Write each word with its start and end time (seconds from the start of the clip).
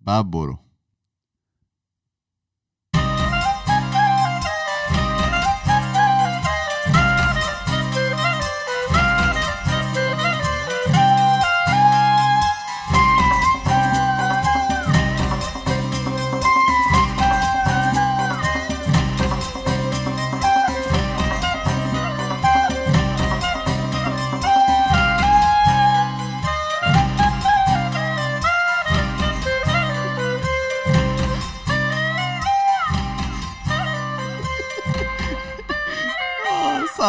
بعد 0.00 0.30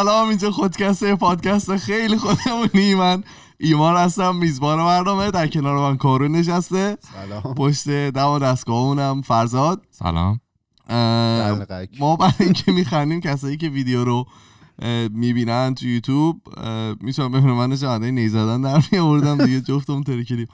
سلام 0.01 0.29
اینجا 0.29 0.51
خودکسته 0.51 1.15
پادکست 1.15 1.77
خیلی 1.77 2.17
خودمونی. 2.17 2.95
من 2.95 3.23
ایمان 3.59 3.97
هستم 3.97 4.35
میزبان 4.35 4.77
برنامه 4.77 5.31
در 5.31 5.47
کنار 5.47 5.77
من 5.77 5.97
کارون 5.97 6.31
نشسته. 6.31 6.97
سلام. 7.13 7.41
پشت 7.41 7.89
دم 7.89 8.27
و 8.27 8.39
دستگاهونم 8.39 9.21
فرزاد. 9.21 9.81
سلام. 9.91 10.39
ما 11.99 12.15
برای 12.15 12.33
اینکه 12.39 12.71
میخندیم 12.71 13.21
کسایی 13.21 13.57
که 13.57 13.69
ویدیو 13.69 14.03
رو 14.03 14.25
می‌بینن 15.11 15.75
تو 15.75 15.85
یوتیوب 15.85 16.41
می‌تونم 17.01 17.31
ببینم. 17.31 17.53
من 17.53 17.75
چقدر 17.75 18.11
نی 18.11 18.29
زدن 18.29 18.61
در 18.61 18.83
میآوردم 18.91 19.45
دیگه 19.45 19.61
جفتم 19.71 20.03
ترکیدیم 20.03 20.47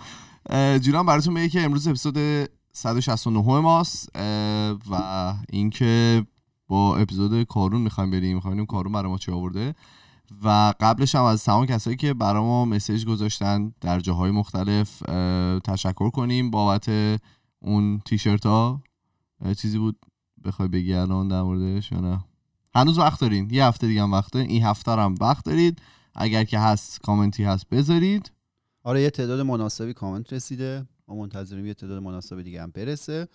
جونم 0.77 1.05
براتون 1.05 1.33
میگه 1.33 1.49
که 1.49 1.61
امروز 1.61 1.87
اپیزود 1.87 2.49
169 2.73 3.39
ماست 3.59 4.09
و 4.91 5.33
اینکه 5.49 6.25
با 6.67 6.97
اپیزود 6.97 7.43
کارون 7.43 7.81
می‌خوایم 7.81 8.11
بریم. 8.11 8.35
می‌خوایم 8.35 8.65
کارون 8.65 8.93
برای 8.93 9.11
ما 9.11 9.17
چی 9.17 9.31
آورده. 9.31 9.75
و 10.43 10.73
قبلش 10.79 11.15
هم 11.15 11.23
از 11.23 11.43
تمام 11.43 11.65
کسایی 11.65 11.97
که 11.97 12.13
برای 12.13 12.41
ما 12.41 12.65
مسیج 12.65 13.05
گذاشتن 13.05 13.73
در 13.81 13.99
جاهای 13.99 14.31
مختلف 14.31 14.99
تشکر 15.63 16.09
کنیم. 16.09 16.51
بابت 16.51 17.19
اون 17.59 17.99
تیشرت 18.05 18.45
ها 18.45 18.81
چیزی 19.57 19.77
بود؟ 19.77 19.99
بخوای 20.45 20.67
بگی 20.67 20.93
الان 20.93 21.27
در 21.27 21.41
موردش 21.41 21.93
نه؟ 21.93 22.25
هنوز 22.75 22.99
وقت 22.99 23.19
دارین. 23.19 23.49
یه 23.51 23.65
هفته 23.65 23.87
دیگه 23.87 24.01
هم 24.01 24.11
وقت 24.11 24.33
دارین 24.33 24.49
این 24.49 24.63
هفته 24.63 24.91
هم 24.91 25.15
وقت 25.21 25.45
دارید. 25.45 25.81
اگر 26.15 26.43
که 26.43 26.59
هست 26.59 27.01
کامنتی 27.01 27.43
هست 27.43 27.69
بذارید. 27.69 28.31
آره 28.83 29.01
یه 29.01 29.09
تعداد 29.09 29.39
مناسبی 29.39 29.93
کامنت 29.93 30.33
رسیده. 30.33 30.87
ما 31.07 31.15
منتظریم 31.15 31.65
یه 31.65 31.73
تعداد 31.73 32.03
مناسب 32.03 32.41
دیگه 32.41 32.63
هم 32.63 32.71
برسه. 32.71 33.27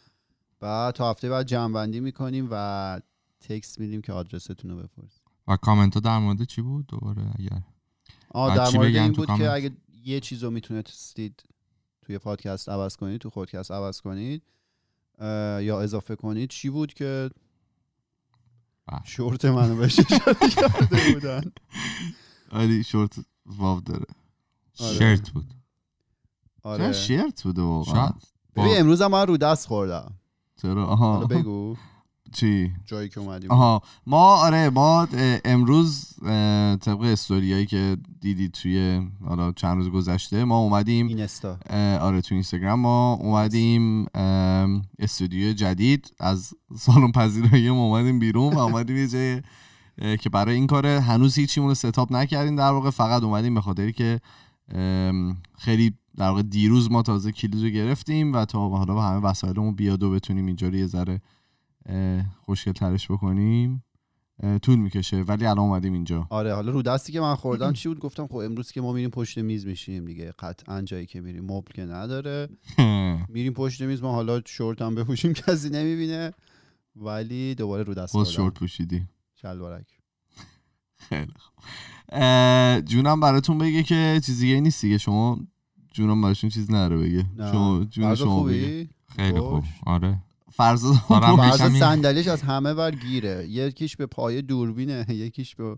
بعد 0.61 0.95
تا 0.95 1.11
هفته 1.11 1.29
بعد 1.29 1.47
جمع 1.47 1.75
بندی 1.75 2.01
می‌کنیم 2.01 2.49
و 2.51 3.01
تکست 3.43 3.79
میدیم 3.79 4.03
که 4.03 4.13
آدرستون 4.13 4.71
رو 4.71 4.77
بپرسید. 4.77 5.23
و 5.49 5.57
کامنت 5.57 5.95
ها 5.95 6.01
در 6.01 6.19
مورد 6.19 6.45
چی 6.45 6.63
بود 6.63 6.87
دوباره 6.87 7.23
اگر؟ 7.39 7.63
آه 8.31 8.57
در 8.57 8.71
مورد 8.77 8.97
این 8.97 9.13
بود 9.13 9.27
کامنت؟ 9.27 9.43
که 9.43 9.53
اگه 9.53 9.71
یه 10.05 10.21
چیز 10.21 10.45
رو 10.45 10.51
می‌تونستید 10.51 11.45
توی 12.03 12.19
پادکست 12.19 12.69
عوض 12.69 12.97
کنید 12.97 13.21
تو 13.21 13.31
خودکست 13.31 13.71
عوض 13.71 14.01
کنید 14.01 14.43
یا 15.61 15.81
اضافه 15.81 16.17
کنید 16.17 16.51
چی 16.51 16.71
بود 16.71 16.95
که 16.95 17.31
بله. 18.87 19.01
شورت 19.05 19.45
منو 19.45 19.81
اشاره 19.81 20.35
کرده 20.35 21.13
بودن؟ 21.15 21.43
آری 22.51 22.85
شورت 22.85 23.15
واو 23.47 23.81
داره. 23.81 24.07
آره. 24.81 24.99
شرت 24.99 25.31
بود. 25.31 25.55
آره. 26.63 26.85
آره 26.85 26.93
شرت 26.93 27.43
بوده 27.43 27.63
واقعا؟ 27.63 28.11
ببین 28.57 28.77
امروز 28.77 29.03
هم 29.03 29.11
من 29.11 29.27
رو 29.27 29.37
دست 29.37 29.67
خوردم. 29.67 30.15
چرا؟ 30.63 30.87
آها. 30.87 31.27
بگو. 31.27 31.77
چی؟ 32.33 32.73
جایی 32.87 33.09
که 33.09 33.21
اومدیم. 33.21 33.51
آها. 33.51 33.83
ما 34.07 34.37
آره 34.37 34.71
ما 34.71 35.09
امروز 35.45 36.15
طبق 36.81 37.01
استوریایی 37.01 37.67
که 37.67 37.97
دیدید 38.21 38.53
توی 38.53 39.01
حالا 39.25 39.53
چند 39.53 39.77
روز 39.77 39.91
گذشته 39.91 40.45
ما 40.45 40.59
اومدیم 40.59 41.07
اینستا. 41.07 41.59
آره 42.01 42.21
تو 42.21 42.35
اینستاگرام 42.35 42.81
ما 42.81 43.13
اومدیم 43.13 44.07
استودیو 44.99 45.53
جدید 45.53 46.15
از 46.19 46.55
سالن 46.77 47.13
پذیرایی 47.13 47.71
ما 47.71 47.85
اومدیم 47.85 48.19
بیرون 48.19 48.55
و 48.55 48.59
اومدیم 48.69 48.97
یه 48.97 49.09
جای 49.09 49.43
که 50.17 50.31
برای 50.31 50.55
این 50.55 50.67
کاره 50.67 51.01
هنوز 51.01 51.35
هیچیمون 51.35 51.69
رو 51.69 51.75
ستاپ 51.75 52.13
نکردیم. 52.13 52.57
در 52.57 52.71
واقع 52.71 52.91
فقط 52.91 53.23
اومدیم 53.23 53.55
به 53.55 53.61
خاطری 53.61 53.93
که 53.93 54.21
خیلی 55.59 55.95
در 56.17 56.29
واقع 56.29 56.43
دیروز 56.43 56.91
ما 56.91 57.03
تازه 57.03 57.33
کلید 57.33 57.63
رو 57.63 57.69
گرفتیم 57.69 58.33
و 58.33 58.45
تا 58.45 58.69
حالا 58.69 58.95
با 58.95 59.03
همه 59.03 59.21
وسایلمون 59.21 59.75
بیاد 59.75 60.03
و 60.03 60.11
بتونیم 60.11 60.47
اینجا 60.47 60.69
رو 60.69 60.75
یه 60.75 60.87
ذره 60.87 61.21
خوشگل 62.41 62.73
ترش 62.73 63.11
بکنیم. 63.11 63.85
طول 64.63 64.79
می‌کشه 64.79 65.17
ولی 65.17 65.47
الان 65.47 65.59
اومدیم 65.59 65.93
اینجا. 65.93 66.27
آره 66.31 66.55
حالا 66.55 66.73
رو 66.73 66.83
دستی 66.83 67.13
که 67.13 67.21
من 67.21 67.35
خوردم 67.35 67.73
چی 67.83 67.89
بود؟ 67.89 67.99
گفتم 67.99 68.27
خب 68.27 68.37
امروز 68.37 68.73
که 68.73 68.81
ما 68.81 68.93
میریم 68.93 69.11
پشت 69.11 69.39
میز 69.39 69.67
میشیم 69.67 70.05
دیگه. 70.05 70.33
قطعا 70.39 70.83
جایی 70.83 71.07
که 71.07 71.21
میریم 71.21 71.45
مبل 71.45 71.73
که 71.75 71.85
نداره. 71.85 72.49
میریم 73.29 73.53
پشت 73.53 73.83
میز 73.83 74.03
ما 74.03 74.13
حالا 74.13 74.41
شورت 74.47 74.83
هم 74.83 74.95
بپوشیم 74.95 75.33
کسی 75.43 75.71
نمی‌بینه. 75.71 76.33
ولی 76.97 77.55
دوباره 77.55 77.83
رو 77.83 77.95
دست 77.95 78.15
باز 78.15 78.33
شورت 78.33 78.55
پوشیدی. 78.55 79.07
شلوارک. 79.35 79.87
خیلی 80.97 81.33
خوب. 81.39 81.65
جونم 82.85 83.21
براتون 83.21 83.59
بگه 83.59 83.83
که 83.83 84.21
چیزی 84.25 84.47
دیگه 84.47 84.61
نیست 84.61 84.83
دیگه. 84.83 84.99
شما 84.99 85.41
جونم 85.93 86.23
براشون 86.23 86.51
چیز 86.51 86.71
نره 86.71 86.97
بگه. 86.97 87.25
نه. 87.37 87.53
شما 87.53 87.85
جون 87.85 88.15
شما 88.15 88.43
بگه. 88.43 88.89
خیلی 89.17 89.41
خوب. 89.41 89.65
آره. 89.87 90.19
فرض 90.55 90.85
این- 91.11 91.79
صندلیش 91.81 92.29
از 92.29 92.43
همه 92.43 92.73
ور 92.73 92.91
گیره. 92.91 93.47
یکیش 93.49 93.97
به 93.97 94.07
پایه 94.07 94.43
دوربینه 94.43 95.07
یکیش 95.25 95.55
به 95.57 95.77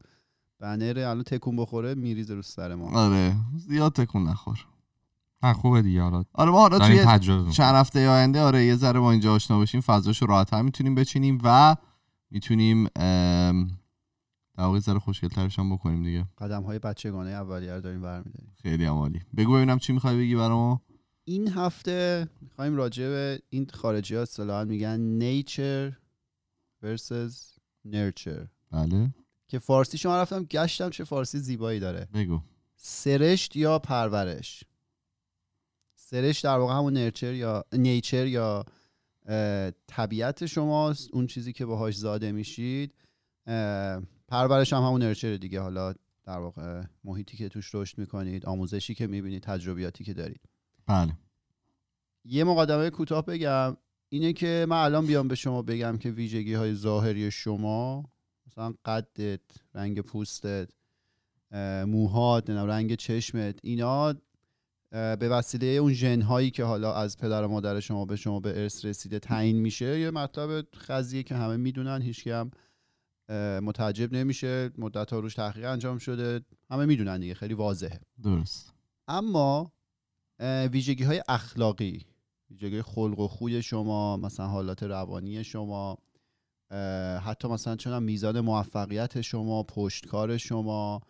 بنره 0.61 1.09
الان 1.09 1.23
تکون 1.23 1.57
بخوره 1.57 1.95
میریزه 1.95 2.35
رو 2.35 2.43
سر 2.43 2.75
ما. 2.75 2.91
آره. 2.91 3.37
زیاد 3.69 3.93
تکون 3.93 4.29
نخور. 4.29 4.67
نه 5.43 5.53
خوبه 5.53 5.83
دیگه 5.83 6.03
حالا. 6.03 6.25
آره 6.33 6.51
ما 6.51 6.59
حالا 6.59 6.79
توی. 6.79 7.05
چند 7.51 7.75
هفته 7.75 8.09
آینده 8.09 8.41
آره 8.41 8.65
یه 8.65 8.77
ذره 8.77 9.01
با 9.01 9.11
اینجا 9.13 9.35
آشنا 9.35 9.61
بشیم 9.61 9.81
فضاشو 9.81 10.27
راحت‌تر 10.27 10.63
می‌تونیم 10.63 10.95
بچینیم 10.95 11.39
و 11.45 11.77
می‌تونیم 12.31 12.87
ام، 12.97 13.67
در 14.57 14.65
واقع 14.65 14.75
یه 14.75 14.81
ذره 14.81 14.99
خوشگل‌ترش 14.99 15.59
هم 15.59 15.75
بکنیم 15.75 16.03
دیگه. 16.03 16.25
قدم 16.39 16.63
های 16.63 16.79
بچگانه 16.79 17.31
اولیه 17.31 17.75
رو 17.75 17.81
داریم 17.81 18.03
برمیداریم. 18.03 18.53
خیلی 18.63 18.85
عالی. 18.85 19.21
بگو 19.37 19.55
ببینم 19.55 19.79
چی 19.79 19.93
می‌خوای 19.93 20.17
بگی 20.19 20.35
برای 20.35 20.49
ما 20.57 20.81
این 21.25 21.49
هفته 21.49 22.29
می‌خوایم 22.41 22.77
راجع 22.77 23.09
به 23.09 23.43
این 23.51 23.71
خارجی 23.73 24.15
ها 24.15 24.23
اصطلاحا 24.23 24.65
میگن 24.65 25.21
nature 25.21 25.93
versus 26.85 27.59
nurture. 27.87 28.49
بله. 28.71 29.15
که 29.49 29.59
فارسی 29.59 29.99
شما 29.99 30.17
رفتم 30.17 30.45
گشتم 30.45 30.91
چه 30.91 31.05
فارسی 31.05 31.39
زیبایی 31.39 31.81
داره. 31.81 32.09
بگو. 32.15 32.41
سرشت 32.77 33.57
یا 33.57 33.79
پرورش؟ 33.79 34.65
سرشت 35.95 36.45
در 36.45 36.59
واقع 36.59 36.75
همون 36.75 36.93
نرچر 36.93 37.35
یا 37.35 37.65
نیچر 37.73 38.27
یا 38.27 38.65
طبیعت 39.87 40.47
شماست 40.47 41.09
اون 41.13 41.27
چیزی 41.27 41.53
که 41.53 41.67
باهاش 41.67 41.97
زاده 41.97 42.33
میشید. 42.33 42.95
پرورش 44.29 44.73
هم 44.73 44.83
همون 44.83 45.03
نرچر 45.03 45.37
دیگه. 45.37 45.61
حالا 45.61 45.95
در 46.25 46.39
واقع 46.39 46.85
محیطی 47.05 47.37
که 47.37 47.49
توش 47.49 47.75
رشد 47.75 47.99
می‌کنید 47.99 48.47
آموزشی 48.47 48.95
که 48.95 49.07
می‌بینید 49.07 49.43
تجربیاتی 49.43 50.05
که 50.05 50.15
دارید. 50.15 50.41
بله. 50.87 51.13
یه 52.25 52.45
مقدمه 52.45 52.91
کوتاه 52.91 53.25
بگم. 53.27 53.77
اینه 54.09 54.33
که 54.33 54.67
من 54.69 54.77
الان 54.77 55.07
بیام 55.07 55.29
به 55.29 55.35
شما 55.35 55.63
بگم 55.63 55.99
که 55.99 56.11
ویژگی 56.11 56.55
های 56.55 56.75
ظاهری 56.75 57.31
شما 57.31 58.05
مثلا 58.47 58.75
قدت 58.85 59.41
رنگ 59.75 60.01
پوستت 60.01 60.69
موهات 61.87 62.51
رنگ 62.51 62.95
چشمت 62.95 63.59
اینا 63.63 64.15
به 64.91 65.29
وسیله 65.29 65.67
اون 65.67 65.93
ژن 65.93 66.23
هایی 66.23 66.51
که 66.51 66.65
حالا 66.65 66.95
از 66.95 67.19
پدر 67.19 67.45
و 67.45 67.49
مادر 67.49 67.81
شما 67.81 68.05
به 68.05 68.17
شما 68.17 68.41
به 68.41 68.63
ارث 68.63 68.85
رسیده 68.85 69.19
تعیین 69.19 69.57
میشه. 69.57 70.01
یه 70.01 70.11
مطلب 70.11 70.67
خزیه 70.77 71.23
که 71.23 71.35
همه 71.35 71.57
می‌دونن 71.57 72.03
هیچکی 72.03 72.31
هم 72.31 72.51
متعجب 73.61 74.13
نمیشه. 74.13 74.71
مدت 74.79 75.13
ها 75.13 75.19
روش 75.19 75.35
تحقیق 75.35 75.65
انجام 75.65 75.99
شده. 75.99 76.41
همه 76.71 76.87
می‌دونن 76.87 77.21
دیگه 77.21 77.35
خیلی 77.35 77.55
واضحه. 77.55 78.01
درست. 78.23 78.73
اما 79.09 79.73
ویژگی 80.41 81.05
های 81.05 81.23
اخلاقی 81.29 82.07
ویژگی 82.51 82.83
خلق 82.83 83.19
و 83.19 83.29
خوی 83.29 83.63
شما 83.63 84.17
مثلا 84.17 84.47
حالات 84.47 84.83
روانی 84.83 85.45
شما 85.45 85.99
حتی 87.25 87.49
مثلا 87.49 87.77
چون 87.77 88.03
میزان 88.03 88.41
موفقیت 88.41 89.21
شما 89.21 89.63
پشتکار 89.63 90.37
شما 90.37 91.01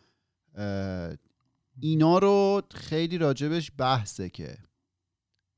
اینا 1.80 2.18
رو 2.18 2.62
خیلی 2.74 3.18
راجبش 3.18 3.72
بحثه 3.78 4.28
که 4.28 4.56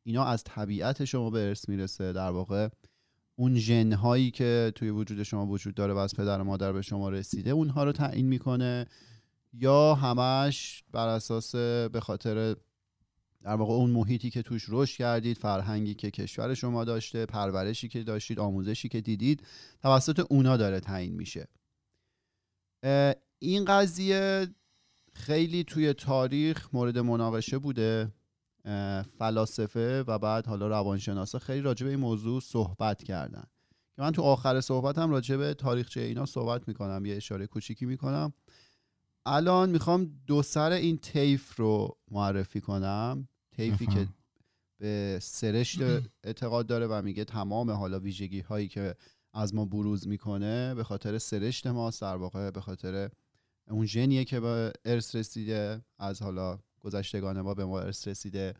اینا 0.02 0.24
از 0.24 0.44
طبیعت 0.44 1.04
شما 1.04 1.30
به 1.30 1.48
ارث 1.48 1.68
می‌رسه. 1.68 2.12
در 2.12 2.30
واقع 2.30 2.68
اون 3.36 3.56
ژن 3.58 3.92
هایی 3.92 4.30
که 4.30 4.72
توی 4.74 4.90
وجود 4.90 5.22
شما 5.22 5.46
وجود 5.46 5.74
داره 5.74 5.94
و 5.94 5.96
از 5.96 6.14
پدر 6.14 6.40
و 6.40 6.44
مادر 6.44 6.72
به 6.72 6.82
شما 6.82 7.08
رسیده 7.08 7.50
اونها 7.50 7.84
رو 7.84 7.92
تعیین 7.92 8.26
می‌کنه 8.26 8.86
یا 9.52 9.94
همش 9.94 10.84
بر 10.92 11.08
اساس 11.08 11.54
به 11.92 12.00
خاطر 12.02 12.56
در 13.46 13.54
واقع 13.54 13.72
اون 13.72 13.90
محیطی 13.90 14.30
که 14.30 14.42
توش 14.42 14.66
رشد 14.68 14.96
کردید 14.96 15.38
فرهنگی 15.38 15.94
که 15.94 16.10
کشور 16.10 16.54
شما 16.54 16.84
داشته 16.84 17.26
پرورشی 17.26 17.88
که 17.88 18.02
داشتید 18.02 18.38
آموزشی 18.38 18.88
که 18.88 19.00
دیدید 19.00 19.46
توسط 19.82 20.26
اونا 20.30 20.56
داره 20.56 20.80
تعیین 20.80 21.14
میشه. 21.14 21.48
این 23.38 23.64
قضیه 23.64 24.48
خیلی 25.12 25.64
توی 25.64 25.92
تاریخ 25.92 26.68
مورد 26.72 26.98
مناقشه 26.98 27.58
بوده. 27.58 28.12
فلاسفه 29.18 30.02
و 30.02 30.18
بعد 30.18 30.46
حالا 30.46 30.68
روانشناسا 30.68 31.38
خیلی 31.38 31.60
راجع 31.60 31.84
به 31.84 31.90
این 31.90 32.00
موضوع 32.00 32.40
صحبت 32.40 33.02
کردن. 33.02 33.44
که 33.96 34.02
من 34.02 34.12
تو 34.12 34.22
آخر 34.22 34.60
صحبت 34.60 34.98
هم 34.98 35.10
راجع 35.10 35.36
به 35.36 35.54
تاریخچه 35.54 36.00
اینا 36.00 36.26
صحبت 36.26 36.68
می‌کنم 36.68 37.06
یه 37.06 37.16
اشاره 37.16 37.46
کوچیکی 37.46 37.86
می‌کنم. 37.86 38.32
الان 39.26 39.70
می‌خوام 39.70 40.20
دو 40.26 40.42
سر 40.42 40.72
این 40.72 40.98
تیف 40.98 41.56
رو 41.56 41.98
معرفی 42.10 42.60
کنم. 42.60 43.28
تیفی 43.56 43.86
که 43.86 44.08
به 44.78 45.18
سرشت 45.22 45.78
اعتقاد 46.24 46.66
داره 46.66 46.86
و 46.86 47.02
میگه 47.02 47.24
تمام 47.24 47.70
حالا 47.70 48.00
ویژگی 48.00 48.40
هایی 48.40 48.68
که 48.68 48.94
از 49.32 49.54
ما 49.54 49.64
بروز 49.64 50.08
می‌کنه 50.08 50.74
به 50.74 50.84
خاطر 50.84 51.18
سرشت 51.18 51.66
ما 51.66 51.90
در 52.00 52.16
واقع 52.16 52.50
به 52.50 52.60
خاطر 52.60 53.10
اون 53.70 53.86
ژنیه 53.86 54.24
که 54.24 54.40
به 54.40 54.72
ارث 54.84 55.14
رسیده 55.14 55.84
از 55.98 56.22
حالا 56.22 56.58
گذشتگان 56.80 57.40
ما 57.40 57.54
به 57.54 57.64
ما 57.64 57.80
ارث 57.80 58.08
رسیده. 58.08 58.54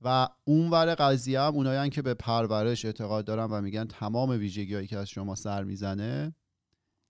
و 0.00 0.28
اونور 0.44 0.94
قضیه 0.94 1.40
هم 1.40 1.54
اونایی 1.54 1.90
که 1.90 2.02
به 2.02 2.14
پرورش 2.14 2.84
اعتقاد 2.84 3.24
دارن 3.24 3.44
و 3.44 3.60
میگن 3.60 3.84
تمام 3.84 4.30
ویژگی 4.30 4.74
هایی 4.74 4.86
که 4.86 4.98
از 4.98 5.08
شما 5.08 5.34
سر 5.34 5.64
می‌زنه 5.64 6.34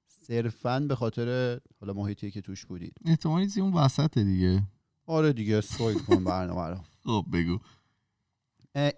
صرفا 0.07 0.81
به 0.81 0.95
خاطر 0.95 1.61
حالا 1.81 1.93
محیطی 1.93 2.31
که 2.31 2.41
توش 2.41 2.67
بودید. 2.67 2.97
احتمالی 3.05 3.61
اون 3.61 3.73
وسط 3.73 4.19
دیگه. 4.19 4.63
آره 5.07 5.33
دیگه 5.33 5.61
سوید 5.61 6.03
کن 6.03 6.25
برنامه 6.25 6.67
رو. 6.67 6.79
خب 7.05 7.25
بگو. 7.33 7.59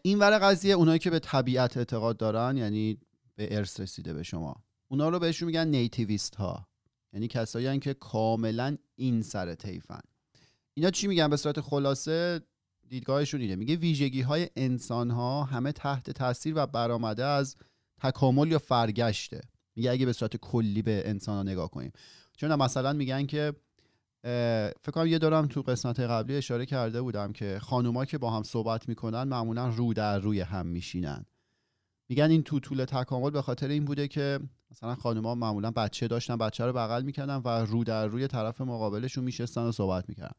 این 0.02 0.18
ور 0.18 0.38
قضیه 0.38 0.74
اونایی 0.74 0.98
که 0.98 1.10
به 1.10 1.18
طبیعت 1.18 1.76
اعتقاد 1.76 2.16
دارن 2.16 2.56
یعنی 2.56 2.98
به 3.36 3.56
ارث 3.56 3.80
رسیده 3.80 4.14
به 4.14 4.22
شما. 4.22 4.56
اونا 4.88 5.08
رو 5.08 5.18
بهشون 5.18 5.46
میگن 5.46 5.68
نیتیویست 5.68 6.34
ها 6.34 6.68
یعنی 7.12 7.28
کسایی 7.28 7.78
که 7.78 7.94
کاملا 7.94 8.76
این 8.96 9.22
سر 9.22 9.54
تیفن 9.54 10.00
اینا 10.74 10.90
چی 10.90 11.06
میگن؟ 11.06 11.28
به 11.28 11.36
صورت 11.36 11.60
خلاصه 11.60 12.40
دیدگاهشون 12.88 13.40
اینه. 13.40 13.56
میگه 13.56 13.76
ویژگی 13.76 14.20
های 14.20 14.48
انسان 14.56 15.10
ها 15.10 15.44
همه 15.44 15.72
تحت 15.72 16.10
تاثیر 16.10 16.54
و 16.56 16.66
برآمده 16.66 17.24
از 17.24 17.56
تکامل 18.00 18.50
یا 18.50 18.58
فرگشته. 18.58 19.40
میگه 19.76 19.90
اگه 19.90 20.06
به 20.06 20.12
صورت 20.12 20.36
کلی 20.36 20.82
به 20.82 21.02
انسان 21.06 21.36
ها 21.36 21.42
نگاه 21.42 21.70
کنیم. 21.70 21.92
چون 22.36 22.54
مثلا 22.54 22.92
میگن 22.92 23.26
که 23.26 23.52
فکر 24.22 24.90
کنم 24.92 25.06
یه 25.06 25.18
دارم 25.18 25.46
تو 25.46 25.62
قسمت 25.62 26.00
قبلی 26.00 26.36
اشاره 26.36 26.66
کرده 26.66 27.02
بودم 27.02 27.32
که 27.32 27.58
خانوما 27.62 28.04
که 28.04 28.18
با 28.18 28.30
هم 28.30 28.42
صحبت 28.42 28.88
می‌کنن 28.88 29.22
معمولا 29.22 29.68
رو 29.68 29.94
در 29.94 30.18
روی 30.18 30.40
هم 30.40 30.66
میشینن. 30.66 31.24
میگن 32.08 32.30
این 32.30 32.42
تو 32.42 32.60
طول 32.60 32.84
تکامل 32.84 33.30
به 33.30 33.42
خاطر 33.42 33.68
این 33.68 33.84
بوده 33.84 34.08
که 34.08 34.40
مثلا 34.70 34.94
خانوما 34.94 35.34
معمولا 35.34 35.70
بچه 35.70 36.08
داشتن 36.08 36.36
بچه 36.36 36.66
رو 36.66 36.72
بغل 36.72 37.02
می‌کردن 37.02 37.36
و 37.36 37.48
رو 37.48 37.84
در 37.84 38.06
روی 38.06 38.26
طرف 38.26 38.60
مقابلشون 38.60 39.24
میشستن 39.24 39.60
و 39.60 39.72
صحبت 39.72 40.08
می‌کردن. 40.08 40.34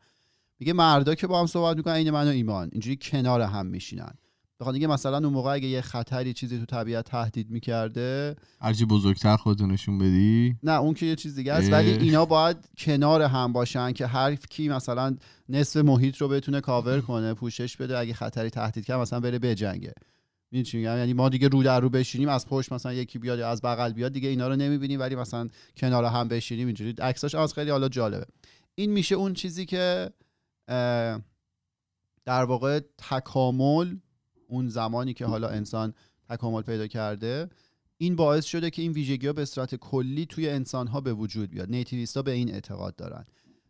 میگه 0.59 0.73
مردا 0.73 1.15
که 1.15 1.27
با 1.27 1.39
هم 1.39 1.45
صحبت 1.45 1.77
می‌کنن 1.77 1.93
این 1.93 2.11
من 2.11 2.27
و 2.27 2.31
ایمان. 2.31 2.69
اینجوری 2.71 2.97
کنار 3.01 3.41
هم 3.41 3.65
میشینن. 3.65 4.13
بخاطر 4.63 4.73
اینکه 4.73 4.87
مثلا 4.87 5.17
اون 5.17 5.33
موقع 5.33 5.53
اگه 5.53 5.67
یه 5.67 5.81
خطری 5.81 6.33
چیزی 6.33 6.59
تو 6.59 6.65
طبیعت 6.65 7.05
تهدید 7.05 7.49
می‌کرده 7.49 8.35
هرچی 8.61 8.85
بزرگتر 8.85 9.37
خودتونشون 9.37 9.97
بدی. 9.97 10.55
نه 10.63 10.71
اون 10.71 10.93
که 10.93 11.05
یه 11.05 11.15
چیز 11.15 11.35
دیگه 11.35 11.53
است. 11.53 11.71
ولی 11.71 11.91
اینا 11.91 12.25
باید 12.25 12.57
کنار 12.77 13.21
هم 13.21 13.53
باشن 13.53 13.91
که 13.91 14.07
هر 14.07 14.35
کی 14.35 14.69
مثلا 14.69 15.15
نصف 15.49 15.77
محیط 15.77 16.17
رو 16.17 16.27
بتونه 16.27 16.61
کاور 16.61 17.01
کنه 17.01 17.33
پوشش 17.33 17.77
بده. 17.77 17.97
اگه 17.97 18.13
خطری 18.13 18.49
تهدید 18.49 18.85
کنه 18.85 18.97
مثلا 18.97 19.19
بره 19.19 19.39
بجنگه. 19.39 19.93
می‌دونی 20.51 20.63
چی 20.63 20.77
میگم؟ 20.77 20.97
یعنی 20.97 21.13
ما 21.13 21.29
دیگه 21.29 21.47
رو 21.47 21.63
در 21.63 21.79
رو 21.79 21.89
بشینیم 21.89 22.29
از 22.29 22.47
پشت 22.47 22.73
مثلا 22.73 22.93
یکی 22.93 23.19
بیاد 23.19 23.39
یا 23.39 23.49
از 23.49 23.61
بغل 23.61 23.93
بیاد 23.93 24.11
دیگه 24.11 24.29
اینا 24.29 24.47
رو 24.47 24.55
نمی‌بینیم 24.55 24.99
ولی 24.99 25.15
مثلا 25.15 25.47
کنار 25.77 26.05
هم 26.05 26.27
بشینیم. 26.27 26.67
اینجوری. 26.67 26.95
عکساش 27.01 27.35
از 27.35 27.53
خیلی 27.53 27.69
حالا 27.69 27.89
جالبه. 27.89 28.25
این 28.75 28.91
میشه 28.91 29.15
اون 29.15 29.33
چیزی 29.33 29.65
که 29.65 30.09
در 32.25 32.43
واقع 32.43 32.79
تکامل 33.09 33.95
اون 34.53 34.69
زمانی 34.69 35.13
که 35.13 35.25
حالا 35.25 35.49
انسان 35.49 35.93
تکامل 36.29 36.61
پیدا 36.61 36.87
کرده 36.87 37.49
این 37.97 38.15
باعث 38.15 38.45
شده 38.45 38.69
که 38.69 38.81
این 38.81 38.91
ویژگی 38.91 39.27
ها 39.27 39.33
به 39.33 39.45
صورت 39.45 39.75
کلی 39.75 40.25
توی 40.25 40.49
انسان 40.49 40.87
ها 40.87 41.01
به 41.01 41.13
وجود 41.13 41.49
بیاد. 41.49 41.69
نیتیویستا 41.69 42.21
به 42.21 42.31
این 42.31 42.53
اعتقاد 42.53 42.95
دارن. 42.95 43.25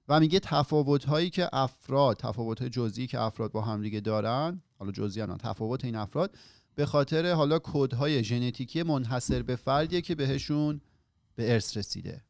و 0.10 0.20
میگه 0.20 0.40
تفاوت 0.40 1.06
هایی 1.06 1.30
که 1.30 1.50
افراد 1.54 2.18
تفاوت 2.18 2.60
های 2.60 2.70
جزئی 2.70 3.08
که 3.08 3.20
افراد 3.20 3.52
با 3.52 3.62
همدیگه 3.62 4.00
دارن 4.00 4.62
حالا 4.80 4.92
جزئی 4.92 5.26
تفاوت 5.26 5.86
این 5.86 5.96
افراد 5.96 6.36
به 6.76 6.86
خاطر 6.86 7.32
حالا 7.32 7.60
کودهای 7.60 8.24
ژنتیکی 8.24 8.84
منحصر 8.84 9.42
به 9.42 9.56
فردیه 9.56 10.02
که 10.02 10.16
بهشون 10.16 10.82
به 11.36 11.54
ارث 11.54 11.78
رسیده. 11.78 12.22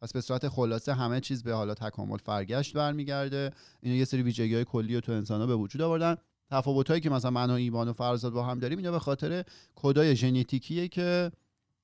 پس 0.00 0.12
به 0.12 0.20
صورت 0.20 0.48
خلاصه 0.48 0.94
همه 0.94 1.20
چیز 1.20 1.42
به 1.42 1.52
حالا 1.52 1.74
تکامل 1.74 2.18
فرگشت 2.18 2.74
برمیگرده. 2.74 3.52
اینا 3.80 3.96
یه 3.96 4.04
سری 4.04 4.22
ویژگی 4.22 4.54
های 4.54 4.64
کلی 4.64 4.94
رو 4.94 5.00
تو 5.00 5.12
انسان 5.12 5.40
ها 5.40 5.46
به 5.46 5.56
وجود 5.56 5.82
آوردن. 5.82 6.16
تفاوت 6.50 6.88
هایی 6.88 7.00
که 7.00 7.10
مثلا 7.10 7.30
من 7.30 7.50
و 7.50 7.52
ایمان 7.52 7.88
و 7.88 7.92
فرزاد 7.92 8.32
با 8.32 8.42
هم 8.42 8.58
داریم 8.58 8.78
اینا 8.78 8.90
به 8.90 8.98
خاطر 8.98 9.44
کدای 9.74 10.16
ژنتیکیه 10.16 10.88
که 10.88 11.32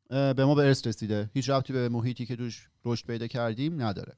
به 0.09 0.45
ما 0.45 0.55
به 0.55 0.63
ارث 0.63 0.87
رسیده. 0.87 1.31
هیچ 1.35 1.51
ربطی 1.51 1.73
به 1.73 1.89
محیطی 1.89 2.27
که 2.27 2.37
توش 2.37 2.69
رشد 2.85 3.07
پیدا 3.07 3.27
کردیم 3.27 3.83
نداره. 3.83 4.17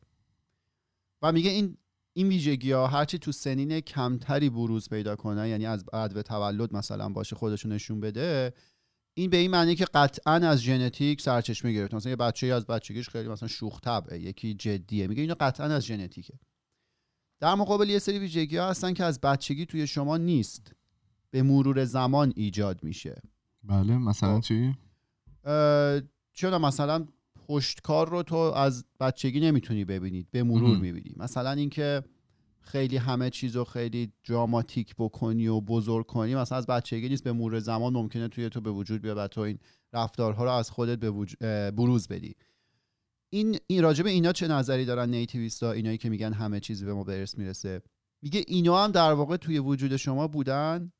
و 1.22 1.32
میگه 1.32 1.50
این 1.50 1.76
این 2.12 2.28
ویژگی 2.28 2.72
ها 2.72 2.86
هرچی 2.86 3.18
تو 3.18 3.32
سنین 3.32 3.80
کمتری 3.80 4.50
بروز 4.50 4.88
پیدا 4.88 5.16
کنه 5.16 5.48
یعنی 5.48 5.66
از 5.66 5.84
به 6.14 6.22
تولد 6.22 6.74
مثلا 6.74 7.08
باشه 7.08 7.36
خودشون 7.36 7.72
نشون 7.72 8.00
بده 8.00 8.54
این 9.14 9.30
به 9.30 9.36
این 9.36 9.50
معنی 9.50 9.74
که 9.74 9.84
قطعا 9.84 10.34
از 10.34 10.60
ژنتیک 10.62 11.20
سرچشمه 11.20 11.72
گرفته. 11.72 11.96
مثلا 11.96 12.10
یه 12.10 12.16
بچه 12.16 12.46
از 12.46 12.66
بچگیش 12.66 13.08
خیلی 13.08 13.28
مثلا 13.28 13.48
شوخ 13.48 13.80
طبعه 13.80 14.20
یکی 14.20 14.54
جدیه. 14.54 15.06
میگه 15.06 15.22
اینو 15.22 15.34
قطعا 15.40 15.66
از 15.66 15.86
ژنتیکه. 15.86 16.34
در 17.44 17.54
مقابل 17.54 17.90
یه 17.90 17.98
سری 17.98 18.18
ویژگی 18.18 18.56
ها 18.56 18.68
هستن 18.68 18.92
که 18.92 19.04
از 19.04 19.20
بچگی 19.20 19.66
توی 19.66 19.86
شما 19.86 20.16
نیست. 20.16 20.72
به 21.30 21.42
مرور 21.42 21.84
زمان 21.84 22.32
ایجاد 22.36 22.84
میشه. 22.84 23.22
بله 23.64 23.98
مثلا 23.98 24.34
خب. 24.34 24.40
چی؟ 24.40 24.74
چرا 26.32 26.58
مثلا 26.58 27.06
پشتکار 27.46 28.08
رو 28.08 28.22
تو 28.22 28.36
از 28.36 28.84
بچگی 29.00 29.40
نمی‌تونی 29.40 29.84
ببینید. 29.84 30.28
به 30.30 30.42
مرور 30.42 30.78
می‌بینی. 30.78 31.14
مثلا 31.16 31.50
اینکه 31.50 32.02
خیلی 32.60 32.96
همه 32.96 33.30
چیز 33.30 33.56
رو 33.56 33.64
خیلی 33.64 34.12
دراماتیک 34.28 34.94
بکنی 34.98 35.46
و 35.46 35.60
بزرگ 35.60 36.06
کنی 36.06 36.34
مثلا 36.34 36.58
از 36.58 36.66
بچگی 36.66 37.08
نیست. 37.08 37.24
به 37.24 37.32
مرور 37.32 37.58
زمان 37.58 37.92
ممکنه 37.92 38.28
توی 38.28 38.48
تو 38.48 38.60
به 38.60 38.70
وجود 38.70 39.02
بیاد 39.02 39.16
و 39.16 39.26
تو 39.26 39.40
این 39.40 39.58
رفتارها 39.92 40.44
رو 40.44 40.50
از 40.50 40.70
خودت 40.70 40.98
به 40.98 41.70
بروز 41.70 42.08
بدی. 42.08 42.34
این 43.30 43.58
این 43.66 43.82
راجب 43.82 44.06
اینا 44.06 44.32
چه 44.32 44.48
نظری 44.48 44.84
دارن 44.84 45.10
نیتیویستا؟ 45.10 45.72
اینایی 45.72 45.98
که 45.98 46.10
میگن 46.10 46.32
همه 46.32 46.60
چیز 46.60 46.84
به 46.84 46.94
ما 46.94 47.04
به 47.04 47.18
ارث 47.18 47.38
می‌رسه. 47.38 47.82
میگه 48.22 48.44
اینا 48.46 48.84
هم 48.84 48.90
در 48.90 49.12
واقع 49.12 49.36
توی 49.36 49.58
وجود 49.58 49.96
شما 49.96 50.28
بودن 50.28 50.92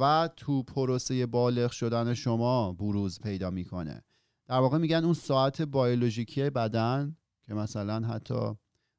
و 0.00 0.28
تو 0.36 0.62
پروسه 0.62 1.26
بالغ 1.26 1.70
شدن 1.70 2.14
شما 2.14 2.72
بروز 2.72 3.20
پیدا 3.20 3.50
می‌کنه. 3.50 4.02
در 4.46 4.58
واقع 4.58 4.78
میگن 4.78 5.04
اون 5.04 5.14
ساعت 5.14 5.62
بیولوژیکی 5.62 6.50
بدن 6.50 7.16
که 7.42 7.54
مثلا 7.54 8.06
حتی 8.06 8.54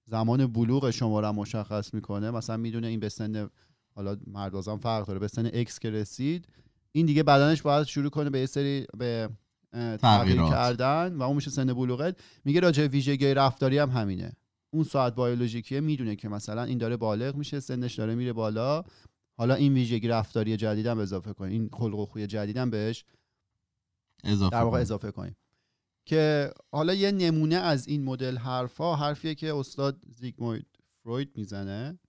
زمان 0.05 0.47
بلوغ 0.47 0.89
شما 0.89 1.19
رو 1.19 1.31
مشخص 1.31 1.93
می‌کنه 1.93 2.31
مثلا 2.31 2.57
می‌دونه 2.57 2.87
این 2.87 2.99
به 2.99 3.09
سن 3.09 3.49
حالا 3.95 4.17
مردازان 4.27 4.77
فرق 4.77 5.07
داره 5.07 5.19
به 5.19 5.27
سن 5.27 5.45
اکس 5.45 5.79
که 5.79 5.89
رسید 5.89 6.47
این 6.91 7.05
دیگه 7.05 7.23
بدنش 7.23 7.61
باید 7.61 7.87
شروع 7.87 8.09
کنه 8.09 8.29
به 8.29 8.39
یه 8.39 8.45
سری 8.45 8.87
به 8.97 9.29
تغییر 9.73 10.43
کردن 10.43 11.15
و 11.15 11.21
اون 11.21 11.35
میشه 11.35 11.51
سن 11.51 11.73
بلوغت. 11.73 12.19
میگه 12.45 12.59
راجع 12.59 12.87
ویژگی 12.87 13.33
رفتاری 13.33 13.77
هم 13.77 13.89
همینه. 13.89 14.33
اون 14.69 14.83
ساعت 14.83 15.15
بیولوژیکیه 15.15 15.79
می‌دونه 15.79 16.15
که 16.15 16.29
مثلا 16.29 16.63
این 16.63 16.77
داره 16.77 16.97
بالغ 16.97 17.35
میشه 17.35 17.59
سنش 17.59 17.95
داره 17.95 18.15
میره 18.15 18.33
بالا. 18.33 18.83
حالا 19.37 19.55
این 19.55 19.73
ویژگی 19.73 20.07
رفتاری 20.07 20.57
جدیدم 20.57 20.99
اضافه 20.99 21.33
کنیم. 21.33 21.51
این 21.51 21.69
خلق 21.73 21.99
و 21.99 22.05
خوی 22.05 22.27
جدیدم 22.27 22.69
بهش 22.69 23.05
اضافه 24.23 24.55
در 24.55 24.63
واقع 24.63 24.79
اضافه 24.79 25.11
کنیم. 25.11 25.35
که 26.05 26.51
حالا 26.71 26.93
یه 26.93 27.11
نمونه 27.11 27.55
از 27.55 27.87
این 27.87 28.03
مدل 28.03 28.37
حرفا 28.37 28.95
حرفیه 28.95 29.35
که 29.35 29.55
استاد 29.55 29.97
زیگموند 30.09 30.65
فروید 31.03 31.31
می‌زنه. 31.35 31.99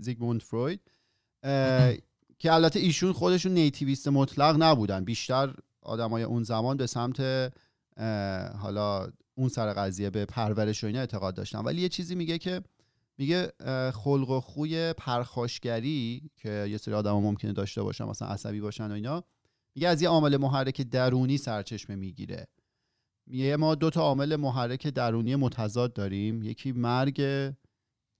زیگموند 0.00 0.42
فروید. 0.42 0.80
که 2.38 2.52
البته 2.52 2.80
ایشون 2.80 3.12
خودشون 3.12 3.52
نیتیویست 3.52 4.08
مطلق 4.08 4.62
نبودن. 4.62 5.04
بیشتر 5.04 5.54
آدمای 5.82 6.22
اون 6.22 6.42
زمان 6.42 6.76
به 6.76 6.86
سمت 6.86 7.20
حالا 8.56 9.12
اون 9.34 9.48
سر 9.48 9.72
قضیه 9.72 10.10
به 10.10 10.24
پرورش 10.24 10.84
و 10.84 10.86
اینا 10.86 11.00
اعتقاد 11.00 11.34
داشتن. 11.34 11.58
ولی 11.58 11.82
یه 11.82 11.88
چیزی 11.88 12.14
میگه 12.14 12.38
که 12.38 12.62
میگه 13.18 13.52
خلق 13.94 14.30
و 14.30 14.40
خوی 14.40 14.92
پرخاشگری 14.92 16.30
که 16.36 16.66
یه 16.70 16.76
سری 16.76 16.94
آدم 16.94 17.12
ممکنه 17.12 17.52
داشته 17.52 17.82
باشن 17.82 18.04
مثلا 18.04 18.28
عصبی 18.28 18.60
باشن 18.60 18.90
و 18.90 18.94
اینا 18.94 19.24
میگه 19.74 19.88
از 19.88 20.02
یه 20.02 20.08
عامل 20.08 20.36
محرک 20.36 20.80
درونی 20.80 21.38
سرچشمه 21.38 21.96
می‌گیره. 21.96 22.46
میگه 23.26 23.56
ما 23.56 23.74
دو 23.74 23.90
تا 23.90 24.00
عامل 24.00 24.36
محرک 24.36 24.86
درونی 24.86 25.36
متضاد 25.36 25.92
داریم 25.92 26.42
یکی 26.42 26.72
مرگ 26.72 27.22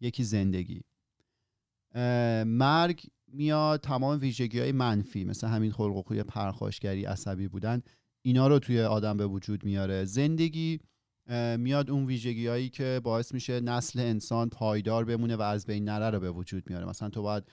یکی 0.01 0.25
زندگی. 0.25 0.83
مرگ 2.47 3.07
میاد 3.33 3.81
تمام 3.81 4.21
ویژگی 4.21 4.61
های 4.61 4.73
منفی 4.73 5.25
مثل 5.25 5.47
همین 5.47 5.73
خلق 5.73 5.97
و 5.97 6.03
خوی 6.03 6.23
پرخاشگری 6.23 7.05
عصبی 7.05 7.49
بودن 7.49 7.83
اینا 8.23 8.49
رو 8.49 8.59
توی 8.59 8.83
آدم 8.83 9.17
به 9.17 9.27
وجود 9.27 9.65
میاره. 9.65 10.05
زندگی 10.05 10.81
میاد 11.59 11.91
اون 11.91 12.07
ویژگی 12.07 12.47
هایی 12.47 12.69
که 12.69 13.01
باعث 13.05 13.35
میشه 13.35 13.61
نسل 13.61 14.01
انسان 14.01 14.49
پایدار 14.49 15.05
بمونه 15.05 15.37
و 15.37 15.43
از 15.43 15.67
بین 15.67 15.85
نره 15.85 16.11
رو 16.11 16.21
به 16.21 16.31
وجود 16.31 16.71
میاره. 16.71 16.87
مثلا 16.87 17.09
تو 17.09 17.23
باید 17.23 17.45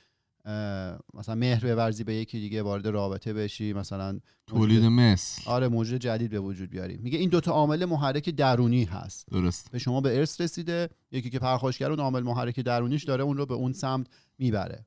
مثلا 1.14 1.36
مهر 1.36 1.76
بورزی 1.76 2.04
به 2.04 2.16
یکی 2.16 2.40
دیگه 2.40 2.62
وارد 2.62 2.88
رابطه 2.88 3.34
بشی 3.34 3.74
مثلا 3.74 4.20
تولید 4.48 4.84
مثل. 4.84 5.42
آره 5.46 5.68
موجود 5.68 6.02
جدید 6.02 6.32
به 6.32 6.40
وجود 6.40 6.70
بیاری. 6.70 6.98
میگه 6.98 7.18
این 7.18 7.30
دوتا 7.30 7.52
عامل 7.52 7.86
محرک 7.86 8.30
درونی 8.30 8.84
هست. 8.84 9.28
درست. 9.32 9.72
به 9.72 9.80
شما 9.80 10.02
به 10.02 10.18
ارث 10.18 10.42
رسیده 10.42 10.90
یکی 11.12 11.30
که 11.30 11.40
پرخاشگر 11.40 11.90
اون 11.90 12.00
عامل 12.00 12.24
محرک 12.24 12.60
درونیش 12.60 13.04
داره 13.04 13.24
اون 13.24 13.38
رو 13.38 13.46
به 13.46 13.54
اون 13.54 13.74
سمت 13.74 14.08
می‌بره. 14.38 14.86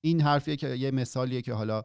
این 0.00 0.20
حرفیه 0.20 0.56
که 0.56 0.68
یه 0.68 0.90
مثالیه 0.90 1.42
که 1.42 1.52
حالا 1.52 1.82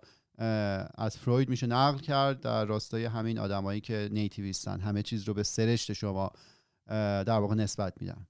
از 0.95 1.17
فروید 1.17 1.49
میشه 1.49 1.67
نقل 1.67 1.99
کرد 1.99 2.39
در 2.39 2.65
راستای 2.65 3.05
همین 3.05 3.39
آدمایی 3.39 3.81
که 3.81 4.09
نیتیویستن. 4.11 4.79
همه 4.79 5.01
چیز 5.01 5.23
رو 5.23 5.33
به 5.33 5.43
سرشت 5.43 5.93
شما 5.93 6.31
در 6.87 7.39
واقع 7.39 7.55
نسبت 7.55 8.01
میدن. 8.01 8.27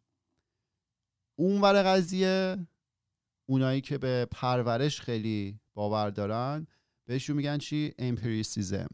اون 1.40 1.62
ور 1.62 1.84
قضیه 1.84 2.58
اونایی 3.50 3.82
که 3.82 3.98
به 3.98 4.28
پرورش 4.32 5.02
خیلی 5.02 5.60
باور 5.74 6.10
دارن 6.10 6.68
بهشون 7.08 7.36
میگن 7.36 7.58
چی؟ 7.58 7.94
empiricism. 8.00 8.88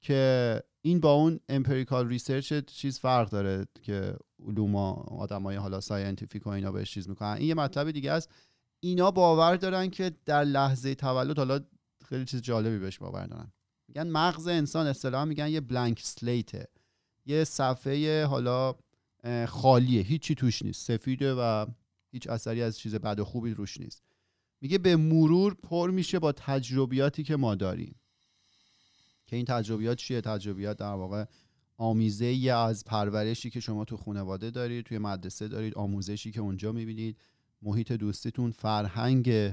که 0.00 0.62
این 0.80 1.00
با 1.00 1.12
اون 1.12 1.40
empirical 1.48 2.08
research 2.08 2.52
چیز 2.66 2.98
فرق 2.98 3.30
داره 3.30 3.66
که 3.82 4.16
علوم 4.46 4.76
آدمای 4.76 5.56
حالا 5.56 5.80
scientific 5.80 6.46
و 6.46 6.50
اینا 6.50 6.72
بهش 6.72 6.90
چیز 6.90 7.08
می‌کنن. 7.08 7.36
این 7.38 7.48
یه 7.48 7.54
مطلب 7.54 7.90
دیگه 7.90 8.12
است. 8.12 8.30
اینا 8.84 9.10
باور 9.10 9.56
دارن 9.56 9.90
که 9.90 10.12
در 10.24 10.44
لحظه 10.44 10.94
تولد 10.94 11.38
حالا 11.38 11.60
خیلی 12.08 12.24
چیز 12.24 12.42
جالبی 12.42 12.78
بهش 12.78 12.98
باور 12.98 13.26
دارن. 13.26 13.52
میگن 13.88 14.08
مغز 14.08 14.46
انسان 14.48 14.86
اصطلاحا 14.86 15.24
میگن 15.24 15.48
یه 15.48 15.60
blank 15.60 16.00
slate 16.02 16.57
ه 16.57 16.68
یه 17.26 17.44
صفحه 17.44 18.24
حالا 18.24 18.74
خالیه. 19.48 20.02
هیچی 20.02 20.34
توش 20.34 20.62
نیست. 20.62 20.86
سفیده 20.86 21.34
و 21.34 21.66
هیچ 22.12 22.26
اثری 22.26 22.62
از 22.62 22.78
چیز 22.78 22.94
بد 22.94 23.20
و 23.20 23.24
خوبی 23.24 23.54
روش 23.54 23.80
نیست. 23.80 24.02
میگه 24.60 24.78
به 24.78 24.96
مرور 24.96 25.54
پر 25.54 25.90
میشه 25.90 26.18
با 26.18 26.32
تجربیاتی 26.32 27.22
که 27.22 27.36
ما 27.36 27.54
داریم. 27.54 28.00
که 29.26 29.36
این 29.36 29.44
تجربیات 29.44 29.98
چیه؟ 29.98 30.20
تجربیات 30.20 30.76
در 30.76 30.92
واقع 30.92 31.24
آمیزه 31.76 32.24
ای 32.24 32.50
از 32.50 32.84
پرورشی 32.84 33.50
که 33.50 33.60
شما 33.60 33.84
تو 33.84 33.96
خانواده 33.96 34.50
دارید 34.50 34.84
توی 34.84 34.98
مدرسه 34.98 35.48
دارید 35.48 35.74
آموزشی 35.74 36.30
که 36.30 36.40
اونجا 36.40 36.72
می‌بینید. 36.72 37.16
محیط 37.64 37.92
دوستیتون 37.92 38.50
فرهنگ 38.50 39.52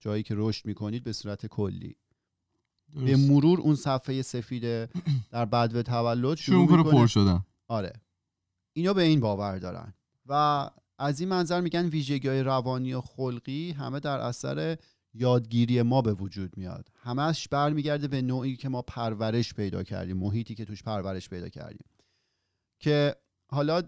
جایی 0.00 0.22
که 0.22 0.34
رشد 0.38 0.66
می‌کنید 0.66 1.04
به 1.04 1.12
صورت 1.12 1.46
کلی. 1.46 1.96
به 2.94 3.00
درست. 3.00 3.30
مرور 3.30 3.60
اون 3.60 3.74
صفحه 3.74 4.22
سفید 4.22 4.62
در 5.30 5.44
بدو 5.44 5.82
تولد 5.82 6.38
شروع 6.38 6.66
شروع 6.66 6.68
کنه 6.68 6.82
پر 6.82 6.90
می‌کنه. 6.90 7.06
شدن. 7.06 7.44
آره. 7.68 7.92
اینا 8.72 8.92
به 8.92 9.02
این 9.02 9.20
باور 9.20 9.58
دارن. 9.58 9.94
و 10.26 10.70
از 10.98 11.20
این 11.20 11.28
منظر 11.28 11.60
میگن 11.60 11.86
ویژگی 11.86 12.28
های 12.28 12.42
روانی 12.42 12.92
و 12.92 13.00
خلقی 13.00 13.72
همه 13.72 14.00
در 14.00 14.18
اثر 14.18 14.78
یادگیری 15.14 15.82
ما 15.82 16.02
به 16.02 16.12
وجود 16.12 16.56
میاد. 16.56 16.88
همش 16.94 17.48
برمیگرده 17.48 18.08
به 18.08 18.22
نوعی 18.22 18.56
که 18.56 18.68
ما 18.68 18.82
پرورش 18.82 19.54
پیدا 19.54 19.82
کردیم 19.82 20.16
محیطی 20.16 20.54
که 20.54 20.64
توش 20.64 20.82
پرورش 20.82 21.28
پیدا 21.28 21.48
کردیم. 21.48 21.86
که 22.78 23.16
حالا 23.50 23.82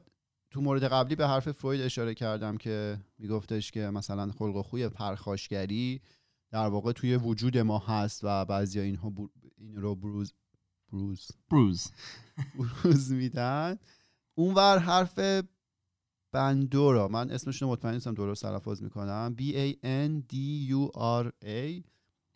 تو 0.53 0.61
مورد 0.61 0.85
قبلی 0.85 1.17
به 1.17 1.29
حرف 1.29 1.51
فروید 1.51 1.81
اشاره 1.81 2.15
کردم 2.15 2.57
که 2.57 2.99
میگفتش 3.19 3.71
که 3.71 3.81
مثلا 3.81 4.33
خلق 4.33 4.57
و 4.57 4.63
خوی 4.63 4.89
پرخاشگری 4.89 6.01
در 6.51 6.67
واقع 6.67 6.93
توی 6.93 7.17
وجود 7.17 7.59
ما 7.59 7.79
هست 7.79 8.21
و 8.23 8.45
بعضی 8.45 8.81
اینها 8.81 9.11
برو- 9.11 9.31
این 9.59 9.77
رو 9.77 9.95
بروز 9.95 10.33
بروز 10.93 11.29
بروز. 11.51 11.87
بروز 12.59 13.13
میدن. 13.13 13.79
اونور 14.35 14.79
حرف 14.79 15.19
بندورا. 16.33 17.09
من 17.09 17.31
اسمش 17.31 17.63
رو 17.63 17.69
مطمئن 17.69 17.95
نیستم 17.95 18.15
درست 18.15 18.43
تلفظ 18.43 18.83
می‌کنم. 18.83 19.37
B 19.39 19.43
A 19.43 19.73
N 19.85 20.23
D 20.33 20.37
U 20.71 20.91
R 21.25 21.27
A 21.45 21.83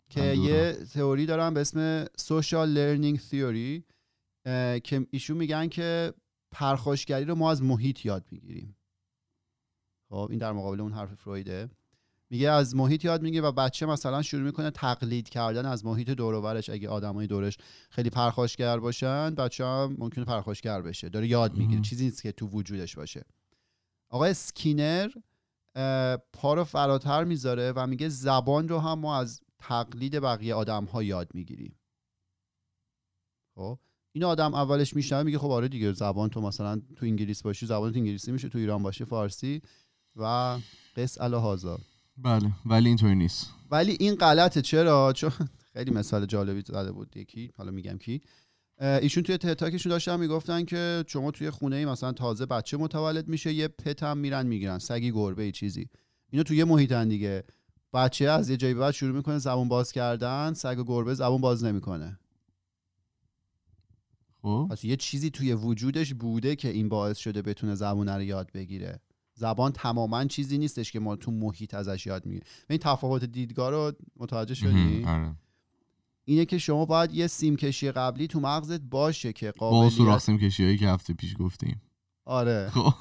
که 0.09 0.21
بندورا. 0.21 0.49
یه 0.49 0.73
تئوری 0.73 1.25
دارن 1.25 1.53
به 1.53 1.59
اسم 1.61 2.05
Learning 2.05 3.19
Theory 3.31 3.83
اه، 4.45 4.79
که 4.79 5.07
ایشون 5.11 5.37
میگن 5.37 5.67
که 5.67 6.13
پرخاشگری 6.51 7.25
رو 7.25 7.35
ما 7.35 7.51
از 7.51 7.63
محیط 7.63 8.05
یاد 8.05 8.25
می‌گیریم. 8.31 8.77
خب 10.09 10.27
این 10.29 10.39
در 10.39 10.51
مقابل 10.51 10.81
اون 10.81 10.93
حرف 10.93 11.13
فرویده. 11.13 11.69
میگه 12.29 12.51
از 12.51 12.75
محیط 12.75 13.05
یاد 13.05 13.21
می‌گیره 13.21 13.43
و 13.43 13.51
بچه 13.51 13.85
مثلا 13.85 14.21
شروع 14.21 14.43
می‌کنه 14.43 14.71
تقلید 14.71 15.29
کردن 15.29 15.65
از 15.65 15.85
محیط 15.85 16.09
دور 16.09 16.33
و 16.33 16.41
برش. 16.41 16.69
اگه 16.69 16.89
آدمای 16.89 17.27
دورش 17.27 17.57
خیلی 17.89 18.09
پرخاشگر 18.09 18.79
باشن 18.79 19.35
بچه 19.35 19.65
هم 19.65 19.95
ممکنه 19.99 20.25
پرخاشگر 20.25 20.81
بشه. 20.81 21.09
داره 21.09 21.27
یاد 21.27 21.57
می‌گیره. 21.57 21.81
چیزی 21.81 22.05
نیست 22.05 22.23
که 22.23 22.31
تو 22.31 22.47
وجودش 22.47 22.95
باشه. 22.95 23.25
آقای 24.09 24.33
سکینر 24.33 25.09
پا 26.33 26.53
رو 26.53 26.63
فراتر 26.63 27.23
می‌ذاره 27.23 27.71
و 27.75 27.87
میگه 27.87 28.09
زبان 28.09 28.67
رو 28.69 28.79
هم 28.79 28.99
ما 28.99 29.17
از 29.17 29.41
تقلید 29.59 30.19
بقیه 30.19 30.53
آدم 30.53 30.85
ها 30.85 31.03
یاد 31.03 31.29
می‌گیریم. 31.33 31.79
خب؟ 33.55 33.79
این 34.11 34.23
آدم 34.23 34.53
اولش 34.53 34.95
میشنوه 34.95 35.23
میگه 35.23 35.37
خب 35.37 35.51
آره 35.51 35.67
دیگه 35.67 35.93
زبان 35.93 36.29
تو 36.29 36.41
مثلا 36.41 36.81
تو 36.95 37.05
انگلیس 37.05 37.41
باشی 37.41 37.65
زبان 37.65 37.91
تو 37.91 37.99
انگلیسی 37.99 38.31
میشه 38.31 38.49
تو 38.49 38.57
ایران 38.57 38.83
باشی 38.83 39.05
فارسی 39.05 39.61
و 40.15 40.57
قص 40.95 41.21
الهازا 41.21 41.79
بله 42.17 42.51
ولی 42.65 42.87
اینطوری 42.87 43.15
نیست. 43.15 43.53
ولی 43.71 43.97
این 43.99 44.15
غلطه. 44.15 44.61
چرا؟ 44.61 45.13
چون 45.13 45.31
خیلی 45.73 45.91
مثال 45.91 46.25
جالبی 46.25 46.61
زده 46.61 46.91
بود. 46.91 47.17
یکی 47.17 47.51
حالا 47.57 47.71
میگم 47.71 47.97
کی. 47.97 48.21
ایشون 48.81 49.23
توی 49.23 49.37
تتاکشون 49.37 49.89
داشتن 49.89 50.19
می‌گفتن 50.19 50.65
که 50.65 51.03
شما 51.07 51.31
توی 51.31 51.49
خونه 51.49 51.75
ای 51.75 51.85
مثلا 51.85 52.11
تازه 52.11 52.45
بچه 52.45 52.77
متولد 52.77 53.27
میشه 53.27 53.53
یه 53.53 53.67
پت 53.67 54.03
هم 54.03 54.17
میرن 54.17 54.45
می‌گیرن 54.47 54.79
سگی 54.79 55.11
گربه 55.11 55.43
ای 55.43 55.51
چیزی. 55.51 55.89
اینو 56.29 56.43
توی 56.43 56.57
یه 56.57 56.65
محیطن 56.65 57.07
دیگه. 57.07 57.43
بچه 57.93 58.25
از 58.25 58.49
یه 58.49 58.57
جایی 58.57 58.73
بعد 58.73 58.93
شروع 58.93 59.15
می‌کنه 59.15 59.37
زبون 59.37 59.67
باز 59.67 59.91
کردن 59.91 60.53
سگ 60.53 60.79
و 60.79 60.83
گربه 60.83 61.13
زبون 61.13 61.41
باز 61.41 61.63
نمی‌کنه. 61.63 62.19
خب؟ 64.41 64.67
پس 64.71 64.83
یه 64.83 64.95
چیزی 64.95 65.29
توی 65.29 65.53
وجودش 65.53 66.13
بوده 66.13 66.55
که 66.55 66.69
این 66.69 66.89
باعث 66.89 67.17
شده 67.17 67.41
بتونه 67.41 67.75
زبون 67.75 68.09
رو 68.09 68.21
یاد 68.21 68.51
بگیره. 68.53 68.99
زبان 69.33 69.71
تماما 69.71 70.25
چیزی 70.25 70.57
نیستش 70.57 70.91
که 70.91 70.99
ما 70.99 71.15
تو 71.15 71.31
محیط 71.31 71.73
ازش 71.73 72.05
یاد 72.05 72.25
می‌گیریم. 72.25 72.47
این 72.69 72.79
تفاوت 72.79 73.23
دیدگاه 73.23 73.69
رو 73.69 73.91
متوجه 74.17 74.55
شدی. 74.55 75.03
آره. 75.05 75.35
اینه 76.25 76.45
که 76.45 76.57
شما 76.57 76.85
باید 76.85 77.13
یه 77.13 77.27
سیم 77.27 77.55
کشی 77.55 77.91
قبلی 77.91 78.27
تو 78.27 78.39
مغزت 78.39 78.81
باشه 78.81 79.33
که 79.33 79.53
با 79.57 79.69
قابلیت 79.69 79.93
سوراخ 79.93 80.21
سیم 80.21 80.37
کشی 80.37 80.63
هایی 80.63 80.77
که 80.77 80.87
هفته 80.87 81.13
پیش 81.13 81.35
گفتیم. 81.39 81.81
آره. 82.25 82.69
خب؟ 82.69 82.93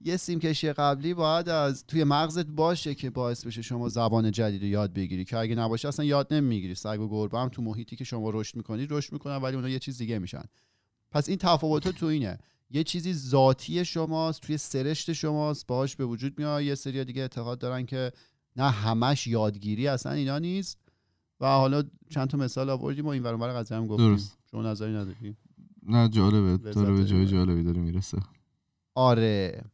یه 0.00 0.16
سیم 0.16 0.38
کشی 0.38 0.72
قبلی 0.72 1.14
باید 1.14 1.48
از 1.48 1.86
توی 1.86 2.04
مغزت 2.04 2.46
باشه 2.46 2.94
که 2.94 3.10
باعث 3.10 3.46
بشه 3.46 3.62
شما 3.62 3.88
زبان 3.88 4.30
جدید 4.30 4.62
رو 4.62 4.68
یاد 4.68 4.92
بگیری. 4.92 5.24
که 5.24 5.38
اگه 5.38 5.54
نباشه 5.54 5.88
اصلا 5.88 6.04
یاد 6.04 6.34
نمی‌گیری. 6.34 6.74
سگ 6.74 7.00
و 7.00 7.08
گربه 7.08 7.38
هم 7.38 7.48
تو 7.48 7.62
محیطی 7.62 7.96
که 7.96 8.04
شما 8.04 8.30
رشد 8.30 8.56
می‌کنید 8.56 8.92
رشد 8.92 9.12
می‌کنن 9.12 9.36
ولی 9.36 9.56
اونا 9.56 9.68
یه 9.68 9.78
چیز 9.78 9.98
دیگه 9.98 10.18
میشن. 10.18 10.44
پس 11.10 11.28
این 11.28 11.38
تفاوت 11.38 11.88
تو 11.88 12.06
اینه. 12.06 12.38
یه 12.70 12.84
چیزی 12.84 13.14
ذاتی 13.14 13.84
شماست 13.84 14.40
توی 14.40 14.56
سرشت 14.56 15.12
شماست 15.12 15.66
باهاش 15.66 15.96
به 15.96 16.04
وجود 16.04 16.38
میاد. 16.38 16.62
یه 16.62 16.74
سری 16.74 17.04
دیگه 17.04 17.22
اعتقاد 17.22 17.58
دارن 17.58 17.86
که 17.86 18.12
نه 18.56 18.70
همش 18.70 19.26
یادگیری 19.26 19.88
اصلا 19.88 20.12
اینا 20.12 20.38
نیست. 20.38 20.78
و 21.40 21.46
حالا 21.46 21.82
چند 22.10 22.28
تا 22.28 22.38
مثال 22.38 22.70
آوردیم 22.70 23.06
و 23.06 23.08
این 23.08 23.22
ور 23.22 23.52
قضیه 23.52 23.76
هم 23.76 23.86
گفتیم. 23.86 24.08
درست. 24.08 24.38
شما 24.50 24.62
نظری 24.62 24.92
نداری؟ 24.92 25.36
نه 25.82 26.08
جالبه. 26.08 26.72
داره 26.72 26.92
به 26.92 27.04
جای. 27.04 27.26
جالبی 27.26 27.62
داره 27.62 27.80
می‌رسه. 27.80 28.18
آره. 28.94 29.64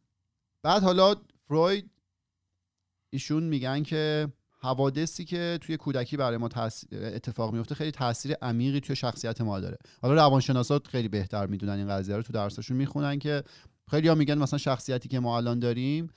بعد 0.62 0.82
حالا 0.82 1.14
فروید 1.48 1.90
ایشون 3.10 3.42
میگن 3.42 3.82
که 3.82 4.28
حوادثی 4.66 5.24
که 5.24 5.58
توی 5.60 5.76
کودکی 5.76 6.16
برای 6.16 6.36
ما 6.36 6.48
اتفاق 6.92 7.54
میفته 7.54 7.74
خیلی 7.74 7.90
تاثیر 7.90 8.34
عمیقی 8.42 8.80
توی 8.80 8.96
شخصیت 8.96 9.40
ما 9.40 9.60
داره. 9.60 9.78
حالا 10.02 10.14
روانشناسا 10.14 10.80
خیلی 10.88 11.08
بهتر 11.08 11.46
می‌دونن 11.46 11.72
این 11.72 11.88
قضیه 11.88 12.16
رو 12.16 12.22
تو 12.22 12.32
درساشون 12.32 12.76
می‌خونن 12.76 13.18
که 13.18 13.42
خیلی 13.90 14.08
ها 14.08 14.14
میگن 14.14 14.38
مثلا 14.38 14.58
شخصیتی 14.58 15.08
که 15.08 15.20
ما 15.20 15.36
الان 15.36 15.58
داریم 15.58 16.10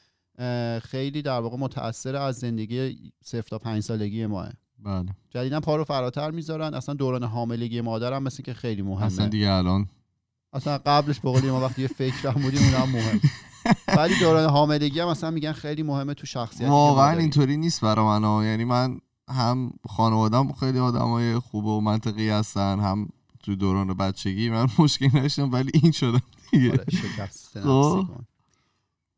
خیلی 0.82 1.22
در 1.22 1.39
واقع 1.39 1.58
متاثر 1.58 2.15
از 2.15 2.39
زندگی 2.39 3.12
صفر 3.24 3.50
تا 3.50 3.58
پنج 3.58 3.84
سالگی 3.84 4.25
ماه. 4.25 4.50
بله. 4.84 5.10
جدیدا 5.29 5.60
پا 5.60 5.75
رو 5.75 5.84
فراتر 5.84 6.32
می‌ذارن 6.32 6.74
اصلا 6.74 6.96
دوران 6.96 7.24
حاملگی 7.24 7.82
مادرم 7.82 8.24
مثل 8.24 8.44
که 8.44 8.53
خیلی 8.53 8.82
مهمه. 8.82 9.06
اصلا 9.06 9.27
دیگه 9.27 9.51
الان 9.51 9.88
اصلا 10.53 10.77
قبلش 10.77 11.20
به 11.20 11.51
ما 11.51 11.62
وقتی 11.62 11.82
یه 11.82 11.88
فکر 11.88 12.27
هم 12.27 12.41
بودیم 12.41 12.62
اونم 12.63 12.89
مهم. 12.89 13.20
ولی 13.98 14.20
دوران 14.20 14.50
حاملگی 14.50 15.00
هم 15.00 15.08
مثلا 15.08 15.32
میگن 15.32 15.51
خیلی 15.51 15.84
مهمه 15.84 16.13
تو 16.13 16.25
شخصیت 16.25 16.70
واقعا 16.70 17.18
اینطوری 17.18 17.58
نیست 17.58 17.82
برا 17.82 18.06
من 18.06 18.24
ها. 18.24 18.46
یعنی 18.46 18.63
من 18.63 19.00
هم 19.30 19.74
خانوادم 19.89 20.51
خیلی 20.51 20.80
آدمای 20.80 21.39
خوب 21.39 21.66
و 21.66 21.82
منطقی 21.82 22.30
هستن 22.30 22.80
هم 22.80 23.10
تو 23.44 23.56
دوران 23.56 23.94
بچگی 23.94 24.50
من 24.50 24.68
مشکلی 24.80 25.08
نداشتم 25.08 25.51
ولی 25.51 25.72
این 25.74 25.92
شدم 25.92 26.22
دیگه 26.51 26.72
آره 26.72 26.86
خب. 27.63 28.08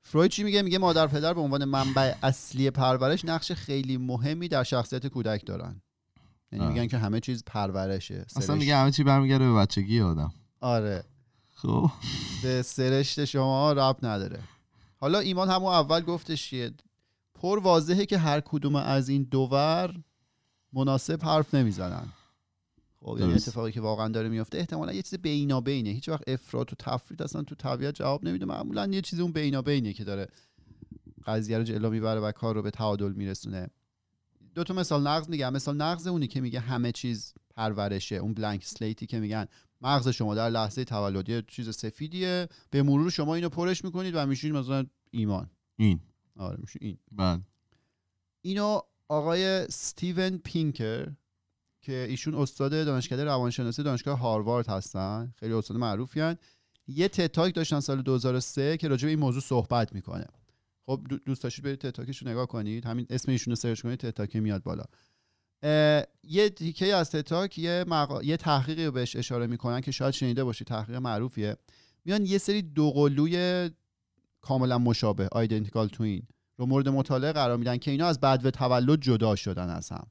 فروید 0.02 0.32
چی 0.32 0.44
میگه 0.44 0.62
میگه 0.62 0.78
مادر 0.78 1.08
پدر 1.08 1.34
به 1.34 1.42
عنوان 1.42 1.66
منبع 1.66 2.14
اصلی 2.24 2.70
پرورش 2.70 3.26
نقش 3.26 3.52
خیلی 3.52 3.98
مهمی 3.98 4.48
در 4.48 4.64
شخصیت 4.64 5.08
کودک 5.08 5.46
دارن 5.46 5.82
یعنی. 6.52 6.68
میگن 6.68 6.88
که 6.88 6.98
همه 6.98 7.20
چیز 7.20 7.44
پرورشه 7.46 8.26
اصلا. 8.36 8.56
میگه 8.56 8.76
همه 8.76 8.92
چی 8.92 9.04
برمیگرده 9.04 9.46
به 9.46 9.54
بچگی 9.54 10.02
آدم 10.02 10.34
آره 10.60 11.04
خب. 11.62 11.92
به 12.44 12.62
سرشت 12.62 13.26
شما 13.26 13.72
رب 13.72 13.98
نداره. 14.04 14.40
حالا 15.00 15.20
ایمان 15.20 15.50
همون 15.50 15.74
اول 15.74 16.02
گفتش 16.02 16.50
چیه 16.50 16.72
پر 17.34 17.60
واضحه 17.60 18.06
که 18.06 18.18
هر 18.18 18.40
کدوم 18.40 18.76
از 18.76 19.10
این 19.10 19.24
دوور 19.24 19.96
مناسب 20.74 21.24
حرف 21.24 21.54
نمی‌زنن. 21.54 22.06
خب 23.00 23.16
یعنی 23.20 23.32
درست. 23.32 23.48
اتفاقی 23.48 23.72
که 23.72 23.82
واقعا 23.82 24.08
داره 24.08 24.30
میفته 24.30 24.58
احتمالا 24.58 24.94
یه 24.94 25.02
چیز 25.02 25.20
بینابینه 25.20 25.90
هیچ 25.90 26.10
وقت 26.10 26.30
افراط 26.30 26.74
و 26.74 26.76
تفرید 26.80 27.24
اصلا 27.24 27.44
تو 27.44 27.56
طبیعت 27.56 27.96
جواب 27.96 28.26
نمیده. 28.26 28.46
معمولا 28.46 28.88
یه 28.88 29.02
چیزی 29.02 29.22
اون 29.22 29.32
بینابینه 29.32 29.94
که 29.94 30.04
داره 30.04 30.28
قضیه 31.26 31.58
رو 31.58 31.64
جلو 31.64 31.90
می‌بره 31.90 32.20
و 32.20 32.32
کار 32.32 32.56
رو 32.56 32.62
به 32.62 32.72
تعادل 32.72 33.12
میرسونه. 33.12 33.70
دو 34.56 34.64
تا 34.64 34.74
مثال 34.74 35.08
نقض 35.08 35.30
میگم. 35.30 35.54
مثال 35.54 35.78
نقض 35.78 36.08
اونی 36.08 36.28
که 36.28 36.42
میگه 36.42 36.60
همه 36.60 36.92
چیز 36.92 37.34
پرورشه 37.56 38.16
اون 38.16 38.34
بلانک 38.34 38.66
سلیتی 38.66 39.06
که 39.06 39.20
میگن. 39.20 39.46
مغز 39.82 40.08
شما 40.08 40.36
در 40.36 40.50
لحظه 40.50 40.84
تولد 40.84 41.30
یه 41.30 41.44
چیز 41.48 41.76
سفیدیه. 41.76 42.48
به 42.70 42.84
مرور 42.84 43.10
شما 43.10 43.36
اینو 43.36 43.50
پرش 43.50 43.86
می‌کنید 43.86 44.16
و 44.16 44.26
میشین 44.26 44.52
مثلا 44.52 44.86
ایمان. 45.12 45.50
این. 45.78 46.00
آره 46.36 46.58
میشه 46.62 46.80
این. 46.82 46.98
بعد 47.12 47.42
اینو 48.42 48.82
آقای 49.08 49.46
استیون 49.46 50.38
پینکر 50.38 51.12
که 51.82 52.06
ایشون 52.10 52.36
استاد 52.36 52.72
دانشکده 52.72 53.24
روانشناسی 53.24 53.84
دانشگاه 53.84 54.20
هاروارد 54.20 54.68
هستن 54.68 55.34
خیلی 55.40 55.54
استاد 55.54 55.78
معروفی 55.78 56.20
هن. 56.20 56.38
یه 56.88 57.08
TED 57.08 57.28
Talk 57.28 57.56
داشتن 57.56 57.80
سال 57.80 58.02
2003 58.02 58.78
که 58.78 58.88
راجع 58.88 59.06
به 59.06 59.10
این 59.10 59.20
موضوع 59.20 59.42
صحبت 59.42 59.94
می‌کنه. 59.94 60.28
خب 60.92 61.02
دو- 61.10 61.18
دوست 61.18 61.44
داشتید 61.44 61.66
برید 61.66 61.80
TED 61.80 61.92
Talk 61.92 62.09
ش 62.09 62.18
رو 62.18 62.30
نگاه 62.30 62.48
کنید. 62.48 62.86
همین 62.86 63.06
اسم 63.10 63.32
ایشون 63.32 63.52
رو 63.52 63.56
سرچ 63.56 63.82
کنید 63.82 64.00
TED 64.00 64.15
Talk 64.15 64.36
میاد 64.36 64.64
بالا. 64.64 64.84
یه 66.24 66.50
تیکه 66.50 66.96
از 66.96 67.12
TED 67.12 67.32
Talk 67.32 67.60
یه, 67.60 67.86
مقا... 67.88 68.24
یه 68.24 68.38
تحقیقی 68.38 68.86
رو 68.86 68.92
بهش 68.92 69.16
اشاره 69.16 69.48
می‌کنن 69.48 69.82
که 69.82 69.92
شاید 69.92 70.14
شنیده 70.14 70.44
باشید. 70.44 70.68
تحقیق 70.68 70.96
معروفیه. 70.96 71.58
میان 72.06 72.26
یه 72.26 72.38
سری 72.38 72.62
دوقلوی 72.62 73.70
کاملا 74.42 74.78
مشابه 74.78 75.28
آیدنتیکال 75.32 75.88
توین 75.88 76.24
رو 76.58 76.66
مورد 76.66 76.90
مطالعه 76.90 77.32
قرار 77.32 77.58
میدن 77.58 77.78
که 77.78 77.92
اینا 77.92 78.08
از 78.08 78.20
بعد 78.20 78.46
و 78.46 78.52
تولد 78.52 79.02
جدا 79.02 79.36
شدن 79.36 79.70
از 79.70 79.90
هم. 79.90 80.08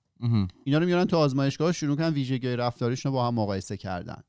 اینا 0.64 0.78
رو 0.78 0.86
میارن 0.86 1.04
تو 1.04 1.16
آزمایشگاه 1.16 1.72
شروع 1.72 1.96
کنن 1.96 2.08
ویژگی 2.08 2.56
رفتاریشون 2.56 3.12
رو 3.12 3.18
با 3.18 3.26
هم 3.26 3.34
مقایسه 3.34 3.76
کردن. 3.76 4.22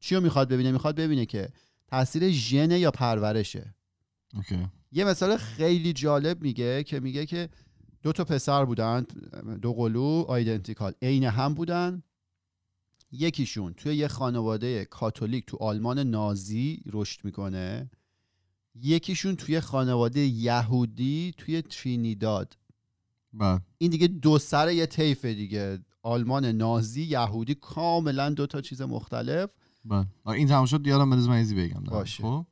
چی 0.00 0.14
رو 0.14 0.20
می‌خواد 0.20 0.48
ببینه؟ 0.48 0.72
می‌خواد 0.72 0.96
ببینه 0.96 1.26
که 1.26 1.48
تاثیر 1.86 2.30
ژن 2.30 2.70
یا 2.70 2.90
پرورشه. 2.90 3.74
اوکی. 4.34 4.66
یه 4.96 5.04
مثال 5.04 5.36
خیلی 5.36 5.92
جالب 5.92 6.42
میگه 6.42 6.82
که 6.82 7.00
میگه 7.00 7.26
که 7.26 7.48
دو 8.02 8.12
تا 8.12 8.24
پسر 8.24 8.64
بودن 8.64 9.06
دو 9.62 9.72
قلو 9.72 10.24
آیدنتیکال 10.28 10.92
عین 11.02 11.24
هم 11.24 11.54
بودن. 11.54 12.02
یکیشون 13.12 13.74
توی 13.74 13.96
یه 13.96 14.08
خانواده 14.08 14.84
کاتولیک 14.84 15.46
تو 15.46 15.56
آلمان 15.56 15.98
نازی 15.98 16.82
رشد 16.86 17.24
می‌کنه. 17.24 17.90
یکیشون 18.74 19.36
توی 19.36 19.60
خانواده 19.60 20.20
یهودی 20.20 21.34
توی 21.36 21.62
ترینیداد. 21.62 22.56
بعد 23.32 23.62
این 23.78 23.90
دیگه 23.90 24.06
دو 24.06 24.38
سر 24.38 24.72
یه 24.72 24.86
طیفه 24.86 25.34
دیگه. 25.34 25.78
آلمان 26.02 26.44
نازی 26.44 27.02
یهودی 27.02 27.54
کاملا 27.54 28.30
دو 28.30 28.46
تا 28.46 28.60
چیز 28.60 28.82
مختلف. 28.82 29.50
بعد 29.84 30.06
آه، 30.24 30.34
این 30.34 30.48
تمام 30.48 30.66
شد 30.66 30.86
یادم 30.86 31.10
بنداز 31.10 31.28
من 31.28 31.54
بگم. 31.54 31.84
باشه. 31.84 32.22
خب. 32.22 32.46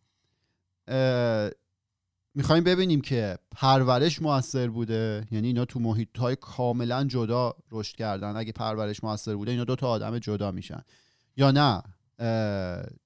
می‌خوایم 2.35 2.65
ببینیم 2.65 3.01
که 3.01 3.39
پرورش 3.51 4.23
موثر 4.23 4.69
بوده. 4.69 5.27
یعنی 5.31 5.47
اینا 5.47 5.65
تو 5.65 5.81
محیط 5.81 6.19
های 6.19 6.37
کاملا 6.37 7.05
جدا 7.05 7.55
رشد 7.71 7.97
کردن. 7.97 8.37
اگه 8.37 8.53
پرورش 8.53 9.05
موثر 9.05 9.37
بوده 9.37 9.51
اینا 9.51 9.65
دو 9.65 9.77
تا 9.77 9.89
آدم 9.89 10.19
جدا 10.19 10.51
میشن. 10.51 10.83
یا 11.37 11.51
نه 11.51 11.83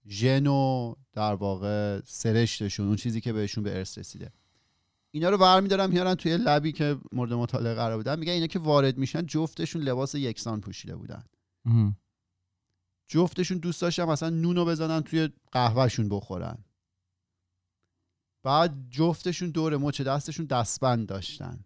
ژن 0.08 0.46
و 0.46 0.94
در 1.12 1.34
واقع 1.34 2.00
سرشتشون 2.04 2.86
اون 2.86 2.96
چیزی 2.96 3.20
که 3.20 3.32
بهشون 3.32 3.64
به 3.64 3.78
ارث 3.78 3.98
رسیده. 3.98 4.32
اینا 5.10 5.30
رو 5.30 5.38
برمیدارن 5.38 5.90
میارن 5.90 6.14
توی 6.14 6.36
لبی 6.36 6.72
که 6.72 6.96
مورد 7.12 7.32
مطالعه 7.32 7.74
قرار 7.74 7.96
بودن 7.96 8.18
میگن 8.18 8.32
اینا 8.32 8.46
که 8.46 8.58
وارد 8.58 8.98
میشن 8.98 9.26
جفتشون 9.26 9.82
لباس 9.82 10.14
یکسان 10.14 10.60
پوشیده 10.60 10.96
بودن. 10.96 11.24
جفتشون 13.08 13.58
دوست 13.58 13.82
داشتن 13.82 14.04
مثلا 14.04 14.30
نونو 14.30 14.64
بزنن 14.64 15.00
توی 15.00 15.28
قهوهشون 15.52 16.08
بخورن. 16.08 16.58
بعد 18.48 18.90
جفتشون 18.90 19.50
دور 19.50 19.76
مچ 19.76 20.00
دستشون 20.00 20.46
دستبند 20.46 21.06
داشتن. 21.06 21.64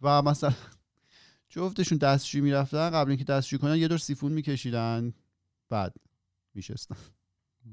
و 0.00 0.22
مثلا 0.22 0.54
جفتشون 1.48 1.98
دستشویی 1.98 2.44
می‌رفتن 2.44 2.90
قبل 2.90 3.10
اینکه 3.10 3.24
دستشویی 3.24 3.58
کنن 3.58 3.76
یه 3.76 3.88
دور 3.88 3.98
سیفون 3.98 4.32
میکشیدن. 4.32 5.12
بعد 5.68 5.94
میشستن. 6.54 6.96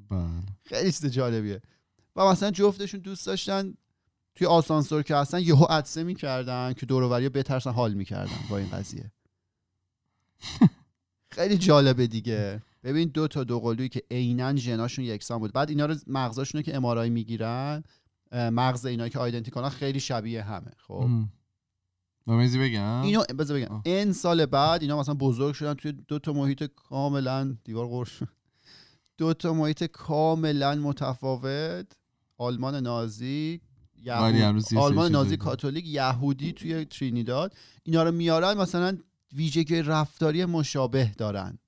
بله. 0.09 0.43
خیلی 0.63 0.91
چیز 0.91 1.05
جالبیه. 1.05 1.61
و 2.15 2.25
مثلا 2.25 2.51
جفتشون 2.51 2.99
دوست 2.99 3.25
داشتن 3.25 3.73
توی 4.35 4.47
آسانسور 4.47 5.03
که 5.03 5.15
هستن 5.15 5.39
یهو 5.39 5.63
عدسه 5.63 6.03
می‌کردن 6.03 6.73
که 6.73 6.85
دور 6.85 7.29
بترسن 7.29 7.71
حال 7.71 7.93
می‌کردن 7.93 8.39
با 8.49 8.57
این 8.57 8.69
قضیه. 8.69 9.11
خیلی 11.35 11.57
جالبه 11.57 12.07
دیگه. 12.07 12.61
ببین 12.83 13.09
دو 13.09 13.27
تا 13.27 13.43
دوقلویی 13.43 13.89
که 13.89 14.03
عینا 14.11 14.55
ژناشون 14.55 15.05
یکسان 15.05 15.39
بود. 15.39 15.53
بعد 15.53 15.69
اینا 15.69 15.85
رو 15.85 15.95
مغزاشون 16.07 16.59
رو 16.59 16.63
که 16.63 16.75
امارای 16.75 17.09
می‌گیرن 17.09 17.83
مغز 18.31 18.85
اینا 18.85 19.09
که 19.09 19.19
identical 19.19 19.64
ان 19.64 19.69
خیلی 19.69 19.99
شبیه 19.99 20.43
همه 20.43 20.71
خب؟ 20.87 21.09
چیزی 22.27 22.59
بگم؟ 22.59 23.01
اینو 23.01 23.23
بذار 23.39 23.59
بگم. 23.59 23.81
این 23.85 24.13
سال 24.13 24.45
بعد 24.45 24.81
اینا 24.81 24.99
مثلا 24.99 25.15
بزرگ 25.15 25.55
شدن 25.55 25.73
توی 25.73 25.91
دو 25.91 26.19
تا 26.19 26.33
محیط 26.33 26.63
کاملا 26.63 27.57
دیوار 27.63 27.87
قرش 27.87 28.23
دو 29.17 29.33
تا 29.33 29.53
محیط 29.53 29.83
کاملا 29.83 30.75
متفاوت. 30.75 31.85
آلمان 32.37 32.75
نازی 32.75 33.61
یهود 34.03 34.63
آلمان 34.75 35.11
نازی. 35.11 35.37
کاتولیک 35.37 35.85
یهودی 35.87 36.51
توی 36.51 36.85
ترینیداد. 36.85 37.55
اینا 37.83 38.03
رو 38.03 38.11
میارن 38.11 38.57
مثلا 38.57 38.97
ویژگی 39.33 39.81
رفتاری 39.81 40.45
مشابه 40.45 41.11
دارن. 41.17 41.59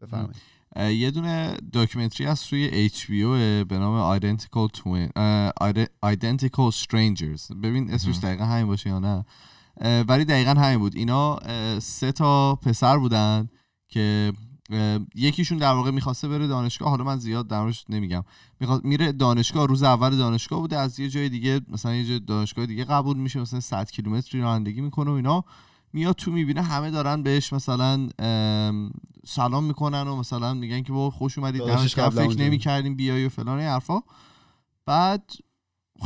بفرمایید. 0.00 0.36
یه 0.76 1.10
دونه 1.10 1.56
documentary 1.72 2.22
ای 2.22 2.26
هست 2.26 2.52
روی 2.52 2.88
HBO 2.88 3.64
به 3.68 3.78
نام 3.78 4.18
Identical 4.18 4.68
Twin 4.78 5.10
Identical 6.04 6.74
Strangers. 6.74 7.56
ببین 7.62 7.90
اسمش. 7.90 8.18
دقیقا 8.18 8.44
همین 8.44 8.66
باشه 8.66 8.90
یا 8.90 8.98
نه؟ 8.98 9.24
ولی 10.08 10.24
دقیقا 10.24 10.50
همین 10.50 10.78
بود. 10.78 10.96
اینا 10.96 11.38
سه 11.78 12.12
تا 12.12 12.56
پسر 12.56 12.98
بودن 12.98 13.48
که 13.88 14.32
یکیشون 15.14 15.58
در 15.58 15.72
واقع 15.72 15.90
می‌خواسته 15.90 16.28
بره 16.28 16.46
دانشگاه. 16.46 16.90
حالا 16.90 17.04
من 17.04 17.18
زیاد 17.18 17.48
در 17.48 17.60
موردش 17.60 17.84
نمیگم. 17.88 18.24
می‌خواد 18.60 18.84
میره 18.84 19.12
دانشگاه. 19.12 19.66
روز 19.66 19.82
اول 19.82 20.16
دانشگاه 20.16 20.60
بوده. 20.60 20.78
از 20.78 21.00
یه 21.00 21.08
جای 21.08 21.28
دیگه 21.28 21.60
مثلا 21.68 21.94
یه 21.94 22.04
جای 22.04 22.18
دانشگاه 22.18 22.66
دیگه 22.66 22.84
قبول 22.84 23.16
میشه. 23.16 23.40
مثلا 23.40 23.60
100 23.60 23.90
کیلومتری 23.90 24.40
رانندگی 24.40 24.80
می‌کنه 24.80 25.10
و 25.10 25.14
اینا. 25.14 25.44
میاد 25.94 26.14
تو 26.14 26.32
می‌بینه 26.32 26.62
همه 26.62 26.90
دارن 26.90 27.22
بهش 27.22 27.52
مثلا 27.52 28.08
ام، 28.18 28.90
سلام 29.26 29.64
می‌کنن 29.64 30.08
و 30.08 30.16
مثلا 30.16 30.54
میگن 30.54 30.82
که 30.82 30.92
با 30.92 31.10
خوش 31.10 31.38
اومدید 31.38 31.62
قبلا 31.62 32.28
فکر. 32.28 32.40
نمی‌کردیم 32.40 32.96
بیای 32.96 33.26
و 33.26 33.28
فلان 33.28 33.58
این 33.58 33.68
حرفا. 33.68 34.00
بعد 34.86 35.32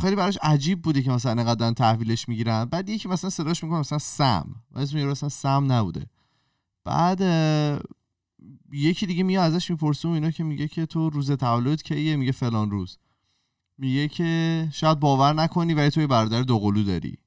خیلی 0.01 0.15
براش 0.15 0.37
عجیب 0.41 0.81
بوده 0.81 1.01
که 1.01 1.11
مثلا 1.11 1.31
اینقدر 1.31 1.55
دارن 1.55 1.73
تحویلش 1.73 2.29
می‌گیرن. 2.29 2.65
بعد 2.65 2.89
یکی 2.89 3.09
مثلا 3.09 3.29
صداش 3.29 3.63
می‌کنه 3.63 3.79
مثلا 3.79 3.97
سم. 3.97 4.55
و 4.71 4.79
اسم 4.79 5.03
مثلا 5.03 5.29
سم 5.29 5.71
نبوده. 5.71 6.05
بعد 6.85 7.21
یکی 8.71 9.05
دیگه 9.05 9.23
میاد 9.23 9.53
ازش 9.53 9.71
می‌پرسه 9.71 10.07
و 10.07 10.11
اینا 10.11 10.31
که 10.31 10.43
میگه 10.43 10.67
که 10.67 10.85
تو 10.85 11.09
روز 11.09 11.31
تولد 11.31 11.83
کیه؟ 11.83 12.15
میگه 12.15 12.31
فلان 12.31 12.71
روز. 12.71 12.97
میگه 13.77 14.07
که 14.07 14.67
شاید 14.71 14.99
باور 14.99 15.33
نکنی 15.33 15.73
ولی 15.73 15.89
تو 15.89 16.01
یه 16.01 16.07
برادر 16.07 16.41
دوقلو 16.41 16.83
داری. 16.83 17.17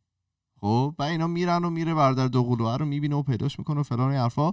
خب 0.62 0.94
و 0.98 1.02
اینا 1.02 1.26
میرن 1.26 1.64
و 1.64 1.70
میره 1.70 1.94
برادر 1.94 2.28
دوقلو 2.28 2.68
رو 2.68 2.84
می‌بینه 2.84 3.16
و 3.16 3.22
پیداش 3.22 3.58
می‌کنه 3.58 3.80
و 3.80 3.82
فلان 3.82 4.12
حرفا. 4.12 4.52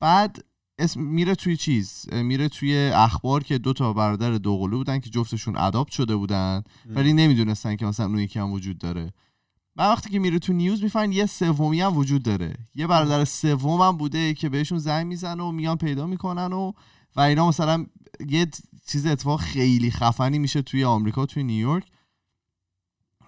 بعد 0.00 0.44
اسم 0.78 1.00
میره 1.00 1.34
توی 1.34 1.56
چیز؟ 1.56 2.12
میره 2.12 2.48
توی 2.48 2.90
اخبار 2.94 3.42
که 3.42 3.58
دو 3.58 3.72
تا 3.72 3.92
برادر 3.92 4.30
دوقلو 4.30 4.76
بودن 4.76 4.98
که 4.98 5.10
جفتشون 5.10 5.56
اداپت 5.56 5.92
شده 5.92 6.16
بودن 6.16 6.62
ولی 6.86 7.12
نمی‌دونستن 7.12 7.76
که 7.76 7.86
مثلا 7.86 8.06
اون 8.06 8.18
یکی 8.18 8.38
هم 8.38 8.52
وجود 8.52 8.78
داره. 8.78 9.12
و 9.76 9.82
وقتی 9.82 10.10
که 10.10 10.18
میره 10.18 10.38
تو 10.38 10.52
نیوز 10.52 10.82
می‌فهمن 10.82 11.12
یه 11.12 11.26
سومی 11.26 11.80
هم 11.80 11.96
وجود 11.96 12.22
داره. 12.22 12.54
یه 12.74 12.86
برادر 12.86 13.24
سوم 13.24 13.80
هم 13.80 13.96
بوده 13.96 14.34
که 14.34 14.48
بهشون 14.48 14.78
زنگ 14.78 15.06
می‌زنه 15.06 15.42
و 15.42 15.50
میان 15.50 15.76
پیدا 15.76 16.06
می‌کنن 16.06 16.52
و 16.52 16.72
و 17.16 17.20
اینا 17.20 17.48
مثلا 17.48 17.86
یه 18.28 18.46
چیز 18.86 19.06
اتفاق 19.06 19.40
خیلی 19.40 19.90
خفنی 19.90 20.38
میشه 20.38 20.62
توی 20.62 20.84
آمریکا 20.84 21.26
توی 21.26 21.42
نیویورک. 21.42 21.84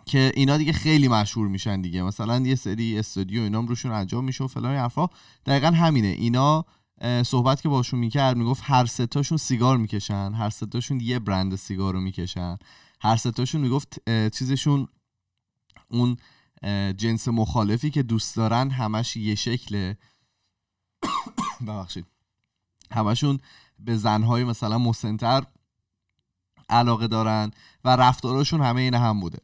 که 0.09 0.33
اینا 0.35 0.57
دیگه 0.57 0.73
خیلی 0.73 1.09
مشهور 1.09 1.49
میشن 1.49 1.81
دیگه. 1.81 2.03
مثلا 2.03 2.39
یه 2.39 2.55
سری 2.55 2.99
استودیو 2.99 3.43
اینا 3.43 3.59
هم 3.59 3.67
روشون 3.67 3.93
انجام 3.93 4.25
میشه 4.25 4.45
و 4.45 4.47
فلان 4.47 4.77
حرفا. 4.77 5.09
دقیقا 5.47 5.71
همینه. 5.71 6.09
اینا 6.09 6.65
صحبت 7.27 7.63
که 7.63 7.69
باشون 7.69 8.01
می‌کرد 8.01 8.37
می‌گفت 8.37 8.63
هر 8.67 8.87
ستاشون 8.87 9.39
سیگار 9.39 9.77
می‌کشن. 9.77 10.33
هر 10.33 10.51
ستاشون 10.51 11.01
یه 11.01 11.19
برند 11.19 11.57
سیگار 11.57 11.95
رو 11.95 12.01
می‌کشن. 12.01 12.59
هر 13.01 13.17
ستاشون 13.17 13.61
می‌گفت 13.61 14.11
چیزشون 14.31 14.89
اون 15.91 16.17
جنس 16.97 17.29
مخالفی 17.29 17.91
که 17.91 18.03
دوست 18.03 18.37
دارن 18.37 18.71
همش 18.71 19.17
یه 19.17 19.35
شکله 19.35 19.99
ببخشید. 21.67 22.07
همشون 22.93 23.39
به 23.79 23.97
زنهای 23.97 24.45
مثلا 24.45 24.79
مسنتر 24.79 25.43
علاقه 26.69 27.09
دارن 27.09 27.51
و 27.85 27.97
رفتاراشون 27.97 28.61
همه 28.61 28.81
این 28.81 28.95
هم 28.95 29.21
بوده. 29.21 29.39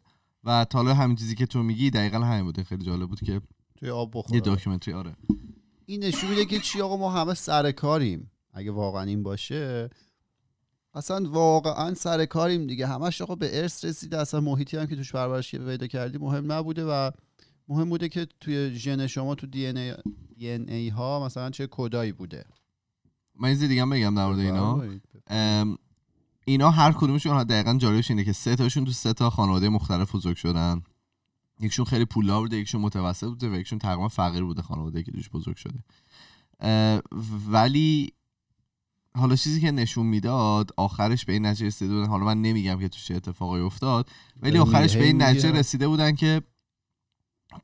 و 0.45 0.65
تا 0.65 0.79
حالا 0.79 0.95
همین 0.95 1.17
چیزی 1.17 1.35
که 1.35 1.47
تو 1.47 1.63
میگی 1.63 1.91
دقیقا 1.91 2.19
همین 2.19 2.45
بوده. 2.45 2.65
خیلی 2.65 2.85
جالب 2.85 3.09
بود 3.09 3.21
که 3.21 3.41
توی 3.77 3.91
آب 3.91 4.17
یه 4.17 4.23
بخوره 4.23 4.41
داکیومنتری 4.41 4.95
آره. 4.95 5.17
این 5.87 6.05
نشون 6.05 6.31
میده 6.31 6.45
که 6.45 6.59
چی 6.59 6.81
آقا 6.81 6.97
ما 6.97 7.11
همه 7.11 7.35
سر 7.35 7.73
کاریم. 7.73 8.31
اگه 8.53 8.71
واقعا 8.71 9.03
این 9.03 9.23
باشه. 9.23 9.91
اصلا 10.95 11.31
واقعا 11.31 11.95
سر 11.95 12.25
کاریم 12.25 12.67
دیگه. 12.67 12.87
همش 12.87 13.23
آقا 13.23 13.35
به 13.35 13.61
ارث 13.61 13.85
رسیده. 13.85 14.19
اصلا 14.19 14.41
محیطی 14.41 14.77
هم 14.77 14.87
که 14.87 14.97
توش 14.97 15.13
پرورش 15.13 15.55
پیدا 15.55 15.87
کردی 15.87 16.19
مهم 16.19 16.53
نبوده 16.53 16.85
و 16.85 17.11
مهم 17.69 17.89
بوده 17.89 18.09
که 18.09 18.27
توی 18.41 18.75
ژن 18.75 19.07
شما 19.07 19.35
تو 19.35 19.47
دی 19.47 19.67
ان 19.67 19.77
ای, 19.77 19.95
ای 20.49 20.89
ها 20.89 21.27
مثلا 21.27 21.51
چه 21.51 21.69
کدایی 21.71 22.13
بوده. 22.13 22.45
من 23.41 23.51
یه 23.61 23.69
دیگه 23.69 23.83
هم 23.83 23.91
بگم 23.91 24.15
در 24.15 24.27
مورد 24.27 24.39
اینا. 24.39 24.83
اینا 26.45 26.71
هر 26.71 26.93
کدومشون 26.93 27.45
دقیقا 27.45 27.75
جالبش 27.75 28.11
اینه 28.11 28.25
که 28.25 28.33
سه 28.33 28.57
تاشون 28.57 28.85
تو 28.85 28.93
سه 28.93 29.13
تا 29.13 29.31
خانواده 29.31 29.69
مختلف 29.69 30.15
بزرگ 30.15 30.37
شدن. 30.37 30.83
یکشون 31.61 31.85
خیلی 31.85 32.05
پولدار 32.05 32.41
بوده 32.41 32.57
یکشون 32.57 32.81
متوسط 32.81 33.27
بوده 33.27 33.51
و 33.51 33.55
یکشون 33.55 33.79
تقریبا 33.79 34.09
فقیر 34.09 34.45
بوده 34.45 34.63
خانواده 34.63 35.03
که 35.03 35.13
توش 35.13 35.29
بزرگ 35.29 35.57
شده. 35.57 35.79
ولی 37.49 38.13
حالا 39.17 39.37
چیزی 39.37 39.61
که 39.61 39.71
نشون 39.71 40.07
می‌داد 40.07 40.71
آخرش 40.77 41.25
به 41.25 41.33
این 41.33 41.47
نتیجه 41.47 41.67
رسیده 41.67 41.95
بودن. 41.95 42.09
حالا 42.09 42.25
من 42.25 42.43
نمیگم 42.43 42.79
که 42.79 42.89
تو 42.89 42.99
چه 42.99 43.15
اتفاقی 43.15 43.61
افتاد 43.61 44.11
ولی 44.41 44.59
آخرش 44.59 44.97
به 44.97 45.05
این 45.05 45.23
نتیجه. 45.23 45.51
رسیده 45.51 45.89
بودن 45.89 46.15
که 46.15 46.43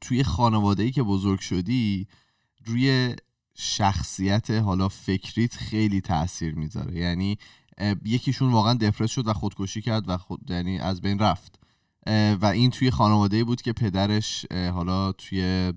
توی 0.00 0.22
خانواده 0.22 0.82
ای 0.82 0.90
که 0.90 1.02
بزرگ 1.02 1.40
شدی 1.40 2.06
روی 2.64 3.16
شخصیت 3.54 4.50
حالا 4.50 4.88
فکریت 4.88 5.56
خیلی 5.56 6.00
تاثیر 6.00 6.54
می‌ذاره. 6.54 6.96
یعنی 6.96 7.38
یکیشون 8.04 8.52
واقعا 8.52 8.74
دپرس 8.74 9.10
شد 9.10 9.28
و 9.28 9.32
خودکشی 9.32 9.82
کرد 9.82 10.08
و 10.08 10.16
خود 10.16 10.50
یعنی 10.50 10.78
از 10.78 11.00
بین 11.00 11.18
رفت. 11.18 11.60
و 12.40 12.50
این 12.54 12.70
توی 12.70 12.90
خانواده 12.90 13.44
بود 13.44 13.62
که 13.62 13.72
پدرش 13.72 14.46
حالا 14.52 15.12
توی 15.12 15.72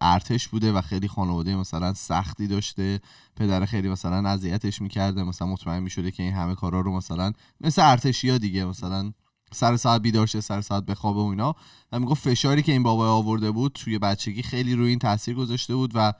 ارتش 0.00 0.48
بوده 0.48 0.72
و 0.72 0.80
خیلی 0.80 1.08
خانواده 1.08 1.56
مثلا 1.56 1.94
سختی 1.94 2.46
داشته. 2.46 3.00
پدر 3.36 3.64
خیلی 3.64 3.88
مثلا 3.88 4.28
اذیتش 4.28 4.82
می‌کرده. 4.82 5.22
مثلا 5.22 5.48
مطمئن 5.48 5.82
می‌شده 5.82 6.10
که 6.10 6.22
این 6.22 6.32
همه 6.32 6.54
کارا 6.54 6.80
رو 6.80 6.96
مثلا 6.96 7.32
مثل 7.60 7.82
ارتشی 7.84 8.30
ها 8.30 8.38
دیگه 8.38 8.64
مثلا 8.64 9.12
سر 9.52 9.76
ساعت 9.76 10.02
بیدار 10.02 10.26
شه 10.26 10.40
سر 10.40 10.60
ساعت 10.60 10.86
بخوابه 10.86 11.20
و 11.20 11.24
اینا. 11.24 11.54
و 11.92 12.00
می‌گفت 12.00 12.28
فشاری 12.28 12.62
که 12.62 12.72
این 12.72 12.82
بابا 12.82 13.12
آورده 13.12 13.50
بود 13.50 13.72
توی 13.72 13.98
بچگی 13.98 14.42
خیلی 14.42 14.74
روی 14.74 14.88
این 14.88 14.98
تاثیر 14.98 15.34
گذاشته 15.34 15.74
بود 15.74 15.92
و 15.94 16.12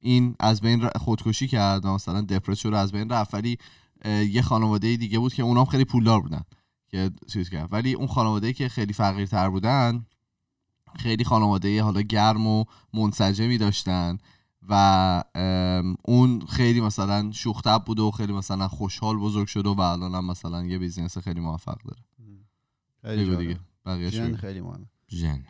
این 0.00 0.36
از 0.40 0.60
بین 0.60 0.88
خودکشی 0.88 1.48
کرد 1.48 1.86
مثلا 1.86 2.20
دپرس 2.20 2.58
شد 2.58 2.72
و 2.72 2.76
از 2.76 2.92
بین 2.92 3.08
رفت. 3.08 3.34
ولی 3.34 3.58
یه 4.04 4.42
خانواده 4.42 4.96
دیگه 4.96 5.18
بود 5.18 5.34
که 5.34 5.42
اونام 5.42 5.64
خیلی 5.64 5.84
پولدار 5.84 6.20
بودن 6.20 6.42
که 6.88 7.10
چیز 7.32 7.50
کرد 7.50 7.72
ولی 7.72 7.92
اون 7.92 8.06
خانواده 8.06 8.52
که 8.52 8.68
خیلی 8.68 8.92
فقیرتر 8.92 9.50
بودن 9.50 10.06
خیلی 10.96 11.24
خانواده 11.24 11.82
حالا 11.82 12.00
گرم 12.00 12.46
و 12.46 12.64
منسجمی 12.94 13.58
داشتن 13.58 14.18
و 14.68 15.24
اون 16.04 16.46
خیلی 16.46 16.80
مثلا 16.80 17.32
شوخ‌طبع 17.32 17.82
بود 17.86 18.00
و 18.00 18.10
خیلی 18.10 18.32
مثلا 18.32 18.68
خوشحال 18.68 19.16
بزرگ 19.16 19.46
شد 19.46 19.66
و 19.66 19.80
الان 19.80 20.14
هم 20.14 20.24
مثلا 20.24 20.64
یه 20.64 20.78
business 20.78 21.18
خیلی 21.18 21.40
موفق 21.40 21.78
داره 21.82 22.02
خیلی. 23.02 23.36
دیگه 23.36 24.10
ژن 24.10 24.28
بگو. 24.28 24.36
خیلی 24.36 24.60
مهمه 24.60 24.86
ژن 25.08 25.44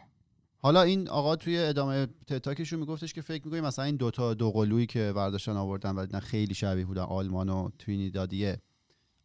حالا 0.58 0.82
این 0.82 1.08
آقا 1.08 1.36
توی 1.36 1.58
ادامه 1.58 2.06
TED 2.26 2.41
Talk 2.41 2.61
شون 2.61 2.80
میگفتش 2.80 3.12
که 3.12 3.22
فکر 3.22 3.44
می‌کنیم 3.44 3.64
مثلا 3.64 3.84
این 3.84 3.96
دوتا 3.96 4.34
دوقلویی 4.34 4.86
که 4.86 5.12
برداشتن 5.16 5.56
آوردن 5.56 5.94
و 5.94 6.06
دیدن 6.06 6.20
خیلی 6.20 6.54
شبیه 6.54 6.84
بودن 6.84 7.02
آلمان 7.02 7.48
و 7.48 7.70
ترینیدادیه 7.78 8.60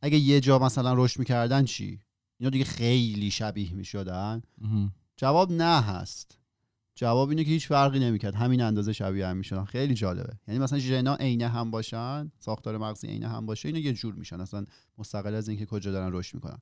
اگه 0.02 0.18
یه 0.18 0.40
جا 0.40 0.60
مثلا 0.60 0.94
رشد 0.94 1.20
می‌کردن 1.20 1.66
چی؟ 1.66 2.00
اینا 2.40 2.50
دیگه 2.50 2.66
خیلی 2.66 3.32
شبیه 3.32 3.74
می‌شدن. 3.74 4.42
جواب 5.18 5.52
نه 5.52 5.82
هست. 5.82 6.38
جواب 6.96 7.30
اینه 7.30 7.44
که 7.44 7.50
هیچ 7.50 7.68
فرقی 7.68 8.00
نمی‌کرد. 8.00 8.36
همین 8.36 8.62
اندازه 8.62 8.94
شبیه 8.94 9.28
هم 9.28 9.38
می‌شدن. 9.38 9.66
خیلی 9.66 9.94
جالبه. 9.94 10.34
یعنی 10.48 10.60
مثلا 10.60 10.80
ژنا 10.80 11.16
عینه 11.16 11.48
هم 11.48 11.72
باشن 11.72 12.32
ساختار 12.40 12.78
مغزی 12.78 13.08
عینه 13.08 13.28
هم 13.28 13.46
باشه 13.46 13.70
اینا 13.70 13.80
یه 13.80 13.94
جور 13.94 14.16
میشن. 14.16 14.42
اصلا 14.42 14.66
مستقل 14.98 15.34
از 15.34 15.48
اینکه 15.50 15.66
کجا 15.66 15.92
دارن 15.92 16.14
رشد 16.14 16.36
می‌کنن. 16.36 16.58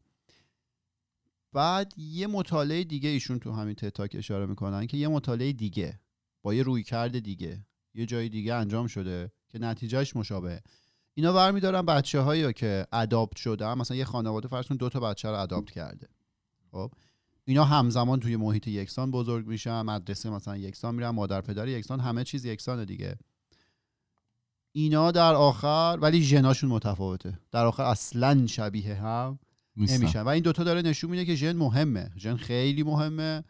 بعد 1.54 1.94
یه 1.98 2.28
مطالعه 2.28 2.84
دیگه 2.84 3.10
ایشون 3.10 3.40
تو 3.40 3.52
همین 3.52 3.76
تتاک 3.76 4.16
اشاره 4.16 4.46
می‌کنن 4.46 4.88
که 4.88 4.98
یه 4.98 5.08
مطالعه 5.08 5.54
دیگه 5.54 6.00
با 6.42 6.54
یه 6.54 6.64
رویکرد 6.64 7.20
دیگه 7.20 7.66
یه 7.94 8.06
جای 8.06 8.30
دیگه 8.30 8.54
انجام 8.54 8.88
شده 8.88 9.32
که 9.50 9.60
نتیجهش 9.60 10.16
مشابهه. 10.16 10.62
اینا 11.14 11.34
برمیدارن 11.34 11.82
بچه 11.82 12.20
هایی 12.20 12.54
که 12.54 12.88
اداپت 12.92 13.38
شدن 13.38 13.74
مثلا 13.74 13.98
یه 13.98 14.06
خانواده 14.06 14.48
فرض 14.48 14.68
دو 14.68 14.90
تا 14.90 15.00
بچه 15.00 15.30
رو 15.30 15.40
اداپت 15.40 15.72
کرده. 15.72 16.08
خب؟ 16.72 16.92
اینا 17.46 17.64
همزمان 17.64 18.20
توی 18.20 18.36
محیط 18.36 18.68
یکسان 18.68 19.12
بزرگ 19.12 19.48
میشن 19.48 19.82
مدرسه 19.82 20.30
مثلا 20.30 20.58
یکسان 20.58 20.96
میرن 20.96 21.10
مادر 21.10 21.42
پدر 21.42 21.68
یکسان 21.68 22.00
همه 22.00 22.24
چیز 22.24 22.46
یکسانه 22.46 22.86
دیگه. 22.86 23.16
اینا 24.72 25.12
در 25.12 25.34
آخر 25.34 25.98
ولی 26.02 26.22
ژناشون 26.22 26.70
متفاوته. 26.70 27.40
در 27.52 27.66
آخر 27.66 27.84
اصلا 27.84 28.48
شبیه 28.48 28.96
هم 28.96 29.40
نیستن. 29.80 29.98
نمیشن. 29.98 30.22
و 30.22 30.28
این 30.28 30.44
دوتا 30.44 30.64
داره 30.64 30.82
نشون 30.82 31.10
میده 31.10 31.26
که 31.26 31.36
ژن 31.36 31.56
مهمه. 31.56 32.10
ژن 32.18 32.36
خیلی 32.36 32.84
مهمه. 32.84 33.44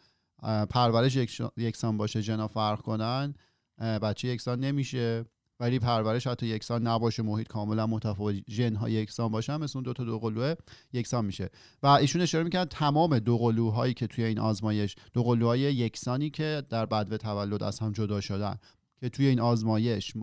پرورش 0.70 1.16
یک- 1.16 1.42
یکسان 1.56 1.96
باشه 1.96 2.20
ژنا 2.20 2.48
فرق 2.48 2.80
کنن. 2.80 3.34
بچه 3.78 4.28
یکسان 4.28 4.60
نمیشه. 4.60 5.24
ولی 5.60 5.78
پرورش 5.78 6.26
حتی 6.26 6.46
یکسان 6.46 6.86
نباشه 6.86 7.22
محیط 7.22 7.48
کاملا 7.48 7.86
متفاوت. 7.86 8.34
ژن 8.48 8.74
ها 8.74 8.88
یکسان 8.88 9.28
باشن 9.28 9.56
مثل 9.56 9.78
اون 9.78 9.84
دوتا 9.84 10.04
دوقلوه 10.04 10.54
یکسان 10.92 11.24
میشه. 11.24 11.50
و 11.82 11.86
ایشون 11.86 12.22
اشاره 12.22 12.44
می‌کرد 12.44 12.68
تمام 12.68 13.18
دوقلوهایی 13.18 13.94
که 13.94 14.06
توی 14.06 14.24
این 14.24 14.38
آزمایش 14.38 14.96
دوقلوهای 15.12 15.60
یکسانی 15.60 16.30
که 16.30 16.62
در 16.70 16.86
بدو 16.86 17.16
تولد 17.16 17.62
از 17.62 17.78
هم 17.78 17.92
جدا 17.92 18.20
شدن 18.20 18.56
که 19.00 19.08
توی 19.08 19.26
این 19.26 19.40
آزمایش 19.40 20.16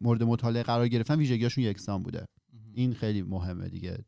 مورد 0.00 0.22
مطالعه 0.22 0.62
قرار 0.62 0.88
گرفتن 0.88 1.18
ویژگیاشون 1.18 1.64
یکسان 1.64 2.02
بوده. 2.02 2.24
این 2.74 2.94
خیلی 2.94 3.22
مهمه 3.22 3.68
دیگه. 3.68 3.98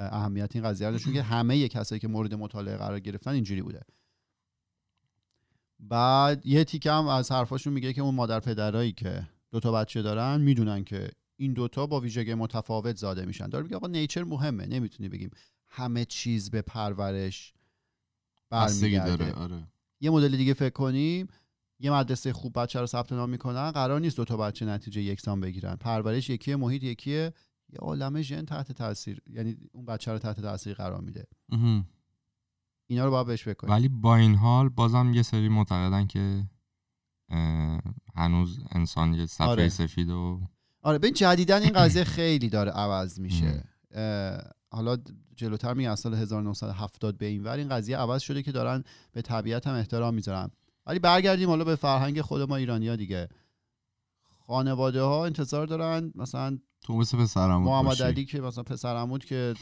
اهمیت 0.00 0.56
این 0.56 0.64
قضیه 0.64 0.88
رو 0.88 0.94
نشون 0.94 1.12
که 1.12 1.22
همه 1.22 1.68
کسایی 1.68 1.98
که 1.98 2.08
مورد 2.08 2.34
مطالعه 2.34 2.76
قرار 2.76 3.00
گرفتن 3.00 3.30
اینجوری 3.30 3.62
بوده. 3.62 3.80
بعد 5.80 6.46
یه 6.46 6.64
تیکه 6.64 6.92
هم 6.92 7.06
از 7.06 7.32
حرفاشون 7.32 7.72
میگه 7.72 7.92
که 7.92 8.00
اون 8.00 8.14
مادر 8.14 8.40
پدرایی 8.40 8.92
که 8.92 9.26
دوتا 9.50 9.72
بچه 9.72 10.02
دارن 10.02 10.40
می‌دونن 10.40 10.84
که 10.84 11.10
این 11.36 11.52
دوتا 11.52 11.86
با 11.86 12.00
ویژگی 12.00 12.34
متفاوت 12.34 12.96
زاده 12.96 13.24
میشن. 13.24 13.48
داره 13.48 13.64
میگه 13.64 13.76
آقا 13.76 13.86
نیچر 13.86 14.24
مهمه 14.24 14.66
نمی‌تونی 14.66 15.08
بگیم 15.08 15.30
همه 15.68 16.04
چیز 16.04 16.50
به 16.50 16.62
پرورش 16.62 17.52
برمیگرده. 18.50 19.32
آره. 19.32 19.68
یه 20.00 20.10
مدل 20.10 20.36
دیگه 20.36 20.54
فکر 20.54 20.70
کنیم 20.70 21.28
یه 21.78 21.90
مدرسه 21.90 22.32
خوب 22.32 22.58
بچه 22.58 22.80
رو 22.80 22.86
ثبت 22.86 23.12
نام 23.12 23.30
می‌کنن 23.30 23.70
قرار 23.70 24.00
نیست 24.00 24.16
دو 24.16 24.24
تا 24.24 24.36
بچه 24.36 24.66
نتیجه 24.66 25.02
یکسان 25.02 25.40
بگیرن. 25.40 25.76
پرورش 25.76 26.30
یکیه 26.30 26.56
محیط 26.56 26.82
یکیه. 26.82 27.32
یه 27.72 27.78
عالمه 27.78 28.22
ژن 28.22 28.44
تحت 28.44 28.72
تاثیر 28.72 29.22
یعنی 29.30 29.56
اون 29.72 29.84
بچه 29.84 30.12
رو 30.12 30.18
تحت 30.18 30.40
تاثیر 30.40 30.74
قرار 30.74 31.00
میده. 31.00 31.26
اینا 32.86 33.04
رو 33.04 33.10
باید 33.10 33.26
بهش 33.26 33.42
فکر 33.42 33.54
کنیم. 33.54 33.72
ولی 33.74 33.88
با 33.88 34.16
این 34.16 34.34
حال 34.34 34.68
بازم 34.68 35.12
یه 35.14 35.22
سری 35.22 35.48
معتقدن 35.48 36.06
که 36.06 36.44
هنوز 38.14 38.58
انسان 38.70 39.14
یه 39.14 39.26
صفحه 39.26 39.46
آره. 39.46 39.68
سفید 39.68 40.10
و 40.10 40.40
آره 40.82 40.98
ببین 40.98 41.12
جدیدن 41.14 41.62
این 41.62 41.72
قضیه 41.72 42.04
خیلی 42.18 42.48
داره 42.48 42.70
عوض 42.70 43.20
میشه. 43.20 43.64
حالا 44.72 44.96
جلوتر 45.36 45.74
میگه 45.74 45.90
از 45.90 46.00
سال 46.00 46.14
1970 46.14 47.18
به 47.18 47.26
این 47.26 47.44
ور 47.44 47.56
این 47.56 47.68
قضیه 47.68 47.96
عوض 47.96 48.22
شده 48.22 48.42
که 48.42 48.52
دارن 48.52 48.84
به 49.12 49.22
طبیعت 49.22 49.66
هم 49.66 49.74
احترام 49.74 50.14
می‌ذارن. 50.14 50.50
ولی 50.86 50.98
برگردیم 50.98 51.48
حالا 51.48 51.64
به 51.64 51.76
فرهنگ 51.76 52.20
خود 52.20 52.42
ما 52.42 52.56
ایرانیا 52.56 52.96
دیگه. 52.96 53.28
خانواده 54.50 55.02
ها 55.02 55.26
انتظار 55.26 55.66
دارن 55.66 56.12
مثلا 56.14 56.58
تو 56.82 56.96
مثل 56.96 57.18
پسرم 57.18 57.62
محمد 57.62 58.02
علی 58.02 58.24
که 58.24 58.40
مثلا 58.40 58.64
پسر 58.64 58.96
عمود 58.96 59.24
که 59.24 59.54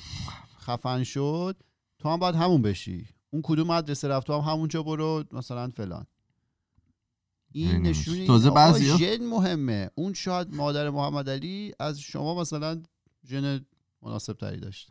خفن 0.59 1.05
شد 1.05 1.57
تو 1.99 2.09
هم 2.09 2.17
باید 2.19 2.35
همون 2.35 2.63
بشی. 2.63 3.07
اون 3.31 3.43
کدوم 3.45 3.67
مدرسه 3.67 4.09
رفت 4.09 4.27
تو 4.27 4.41
هم 4.41 4.51
همونجا 4.53 4.83
برو 4.83 5.25
مثلا 5.33 5.69
فلان. 5.69 6.07
این 7.53 7.71
هی 7.71 7.79
نشون 7.79 8.15
نمیشه. 8.15 8.27
تازه 8.27 8.97
ژن 8.97 9.27
مهمه. 9.27 9.91
اون 9.95 10.15
شاید 10.15 10.55
مادر 10.55 10.91
محمد 10.91 11.31
علی 11.31 11.73
از 11.81 12.01
شما 12.01 12.41
مثلا 12.41 12.83
ژن 13.27 13.67
مناسب 14.03 14.33
تری 14.33 14.61
داشت 14.61 14.91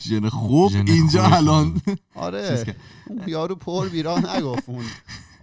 ژن 0.00 0.28
خوب 0.28 0.72
اینجا 0.74 1.24
الان. 1.24 1.72
بود. 1.72 2.00
آره 2.14 2.74
اون 3.08 3.28
یارو 3.28 3.54
پر 3.54 3.88
بیراه 3.88 4.36
نگفت 4.36 4.68
اون. 4.68 4.84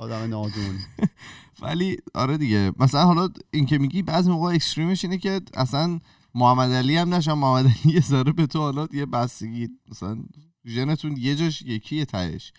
آدم 0.01 0.29
نادون. 0.29 0.79
ولی 1.61 1.97
آره 2.13 2.37
دیگه. 2.37 2.71
مثلا 2.79 3.05
حالا 3.05 3.29
این 3.51 3.65
که 3.65 3.77
میگی 3.77 4.01
بعضی 4.01 4.31
موقع 4.31 4.53
اکستریمش 4.55 5.05
اینه 5.05 5.17
که 5.17 5.41
اصلا 5.53 5.99
محمد 6.35 6.71
علی 6.71 6.97
هم 6.97 7.13
نشم 7.13 7.33
محمد 7.33 7.65
علی 7.65 7.93
یه 7.95 8.01
ذره 8.01 8.31
به 8.31 8.47
تو 8.47 8.59
حالا 8.59 8.87
یه 8.93 9.05
بستگی. 9.05 9.69
مثلا 9.91 10.17
ژنتون 10.65 11.17
یه 11.17 11.35
جاش 11.35 11.61
یکیه 11.61 12.05
تهش. 12.05 12.53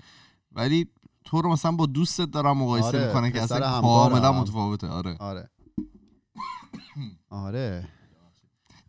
ولی 0.52 0.86
تو 1.24 1.42
رو 1.42 1.52
مثلا 1.52 1.72
با 1.72 1.86
دوستت 1.86 2.30
دارم 2.30 2.58
مقایسه 2.58 2.86
آره، 2.86 3.06
می‌کنه 3.06 3.30
که 3.30 3.42
اصلا. 3.42 3.80
کاملا 3.80 4.32
متفاوته. 4.32 4.88
آره. 4.88 5.16
آره. 5.18 5.50
آره. 7.30 7.88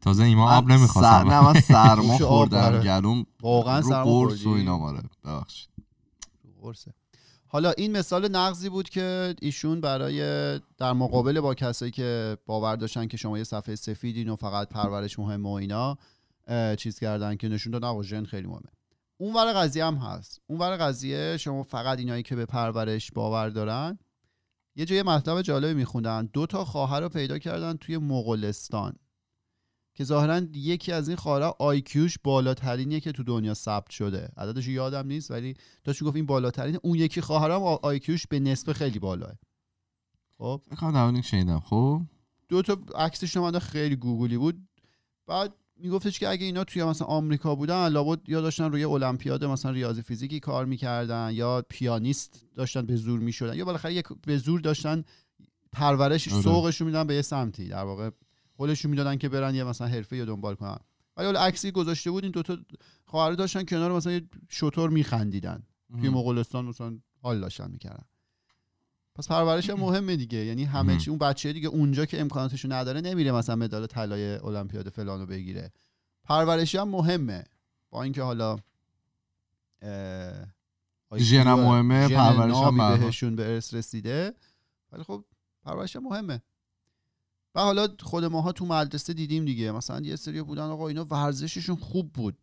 تازه 0.01 0.23
ایما 0.23 0.51
آب 0.51 0.67
سر... 0.67 0.77
نمی‌خواستم 0.77 1.29
نه 1.31 1.41
من 1.41 1.59
سرما 1.59 2.17
خوردم. 2.27 2.57
آره. 2.57 2.83
گلوم 2.83 3.25
واقعا 3.41 3.79
رو 3.79 3.89
سرما 3.89 4.03
قرص 4.03 4.45
و؟ 4.45 4.49
اینا 4.49 4.77
آره. 4.77 5.03
ببخشید. 5.25 5.69
قرصه. 6.61 6.93
حالا 7.53 7.71
این 7.71 7.97
مثال 7.97 8.31
نقضی 8.31 8.69
بود 8.69 8.89
که 8.89 9.35
ایشون 9.41 9.81
برای 9.81 10.19
در 10.77 10.93
مقابل 10.93 11.41
با 11.41 11.53
کسایی 11.53 11.91
که 11.91 12.37
باور 12.45 12.75
داشتن 12.75 13.07
که 13.07 13.17
شما 13.17 13.37
یه 13.37 13.43
صفحه 13.43 13.75
سفیدین 13.75 14.29
و 14.29 14.35
فقط 14.35 14.69
پرورش 14.69 15.19
مهمه 15.19 15.49
و 15.49 15.53
اینا 15.53 15.97
چیز 16.75 16.99
کردن 16.99 17.35
که 17.35 17.49
نشون 17.49 17.83
آقا 17.83 18.03
ژن 18.03 18.23
خیلی 18.23 18.47
مهمه. 18.47 18.69
اون 19.17 19.33
ور 19.33 19.53
قضیه 19.53 19.85
هم 19.85 19.95
هست. 19.95 20.41
اون 20.47 20.59
ور 20.59 20.77
قضیه 20.77 21.37
شما 21.37 21.63
فقط 21.63 21.99
اینایی 21.99 22.23
که 22.23 22.35
به 22.35 22.45
پرورش 22.45 23.11
باور 23.11 23.49
دارن 23.49 23.99
یه 24.75 24.85
جای 24.85 25.03
مطلب 25.03 25.41
جالبی 25.41 25.73
میخوندن. 25.73 26.29
دو 26.33 26.45
تا 26.45 26.65
خواهر 26.65 26.99
رو 26.99 27.09
پیدا 27.09 27.39
کردن 27.39 27.77
توی 27.77 27.97
مغولستان. 27.97 28.95
که 29.93 30.03
ظاهرا 30.03 30.41
یکی 30.53 30.91
از 30.91 31.07
این 31.07 31.17
خواهرها 31.17 31.55
آیکیوش 31.59 32.17
بالاترینیه 32.23 32.99
که 32.99 33.11
تو 33.11 33.23
دنیا 33.23 33.53
ثبت 33.53 33.89
شده. 33.89 34.31
عددش 34.37 34.65
رو 34.65 34.71
یادم 34.71 35.07
نیست 35.07 35.31
ولی 35.31 35.53
داشت 35.83 36.03
گفت 36.03 36.15
این 36.15 36.25
بالاترین 36.25 36.79
اون 36.83 36.95
یکی 36.95 37.21
خواهرم 37.21 37.63
آیکیوش 37.63 38.27
به 38.27 38.39
نسبه 38.39 38.73
خیلی 38.73 38.99
بالاه. 38.99 39.33
خب؟ 40.37 40.61
می‌خوام 40.71 41.21
شنیدم. 41.21 41.59
خب؟ 41.59 42.01
دو 42.49 42.61
تا 42.61 42.77
عکسش 42.95 43.37
من 43.37 43.59
خیلی 43.59 43.95
گوگلی 43.95 44.37
بود. 44.37 44.67
بعد 45.27 45.53
میگفتش 45.77 46.19
که 46.19 46.29
اگه 46.29 46.45
اینا 46.45 46.63
توی 46.63 46.83
مثلا 46.83 47.07
آمریکا 47.07 47.55
بودن 47.55 47.87
لابد 47.87 48.29
یا 48.29 48.41
داشتن 48.41 48.71
روی 48.71 48.83
المپیاد 48.83 49.45
مثلا 49.45 49.71
ریاضی 49.71 50.01
فیزیکی 50.01 50.39
کار 50.39 50.65
می‌کردن 50.65 51.29
یا 51.33 51.65
پیانیست 51.69 52.45
داشتن 52.55 52.85
به 52.85 52.95
زور 52.95 53.19
می‌شدن 53.19 53.55
یا 53.55 53.65
بالاخره 53.65 53.93
یک 53.93 54.05
به 54.25 54.37
زور 54.37 54.59
داشتن 54.59 55.03
پرورش 55.71 56.33
آره. 56.33 56.41
سوقشون 56.41 56.87
میدن 56.87 57.07
به 57.07 57.15
یه 57.15 57.21
سمتی. 57.21 57.67
در 57.67 57.83
واقع 57.83 58.09
قولشون 58.57 58.91
می‌دادن 58.91 59.17
که 59.17 59.29
برن 59.29 59.55
یه 59.55 59.63
مثلا 59.63 59.87
حرفه 59.87 60.17
یا 60.17 60.25
دنبال 60.25 60.55
کنن. 60.55 60.77
ولی 61.17 61.25
حالا 61.25 61.39
عکسی 61.39 61.71
گذاشته 61.71 62.11
بود 62.11 62.23
این 62.23 62.31
دوتا 62.31 62.57
خواهر 63.05 63.31
داشتن 63.31 63.63
کنار 63.63 63.91
مثلا 63.91 64.13
یه 64.13 64.21
شطور 64.49 64.89
میخندیدن. 64.89 65.63
توی 65.99 66.09
مغولستان 66.09 66.65
مثلا 66.65 66.99
حال 67.21 67.39
داشتن 67.39 67.71
می‌کردن. 67.71 68.03
پس 69.15 69.27
پرورش 69.27 69.69
هم 69.69 69.79
مهمه 69.85 70.15
دیگه. 70.15 70.45
یعنی 70.45 70.63
همه. 70.63 70.97
چی 70.97 71.09
اون 71.09 71.19
بچه 71.19 71.53
دیگه 71.53 71.67
اونجا 71.67 72.05
که 72.05 72.21
امکاناتشو 72.21 72.71
نداره 72.71 73.01
نمیره 73.01 73.31
مثلا 73.31 73.55
مدال 73.55 73.85
طلای 73.85 74.35
المپیاد 74.35 74.89
فلانو 74.89 75.25
بگیره. 75.25 75.71
پرورشی 76.23 76.77
هم 76.77 76.89
مهمه. 76.89 77.43
با 77.89 78.03
اینکه 78.03 78.21
حالا 78.23 78.57
ژن 81.17 81.47
هم 81.47 81.59
مهمه، 81.59 82.07
پرورش 82.07 82.55
هم. 82.55 82.99
بهشون 82.99 83.35
به 83.35 83.53
ارث 83.53 83.73
رسیده. 83.73 84.33
ولی 84.91 85.03
خب 85.03 85.25
پرورش 85.63 85.95
هم 85.95 86.03
مهمه. 86.03 86.41
و 87.55 87.61
حالا 87.61 87.87
خود 87.99 88.25
ماها 88.25 88.51
تو 88.51 88.65
مدرسه 88.65 89.13
دیدیم 89.13 89.45
دیگه. 89.45 89.71
مثلا 89.71 90.01
یه 90.05 90.15
سری 90.15 90.41
بودن 90.41 90.63
آقا 90.63 90.87
اینا 90.87 91.05
ورزششون 91.05 91.75
خوب 91.75 92.13
بود. 92.13 92.37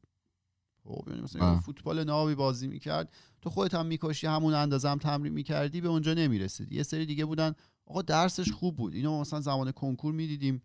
خب 0.85 1.05
یعنی 1.09 1.21
مثلا 1.21 1.61
فوتبال 1.61 2.05
نابی 2.05 2.35
بازی 2.35 2.67
می‌کرد. 2.69 3.13
تو 3.43 3.51
خودت 3.51 3.75
هم 3.75 3.87
می‌کشی 3.87 4.27
همون 4.27 4.55
اندازه 4.55 4.89
هم 4.89 4.99
تمرین 4.99 5.33
می‌کردی 5.33 5.81
به 5.81 5.89
اونجا 5.89 6.15
نمی‌رسید 6.15 6.73
یه 6.73 6.83
سری 6.83 7.07
دیگه 7.07 7.25
بودن. 7.25 7.55
آقا 7.87 8.03
درسش 8.03 8.53
خوب 8.53 8.77
بود. 8.77 8.95
اینو 8.95 9.21
مثلا 9.21 9.41
زمان 9.41 9.73
کنکور 9.73 10.15
می‌دیدیم. 10.15 10.63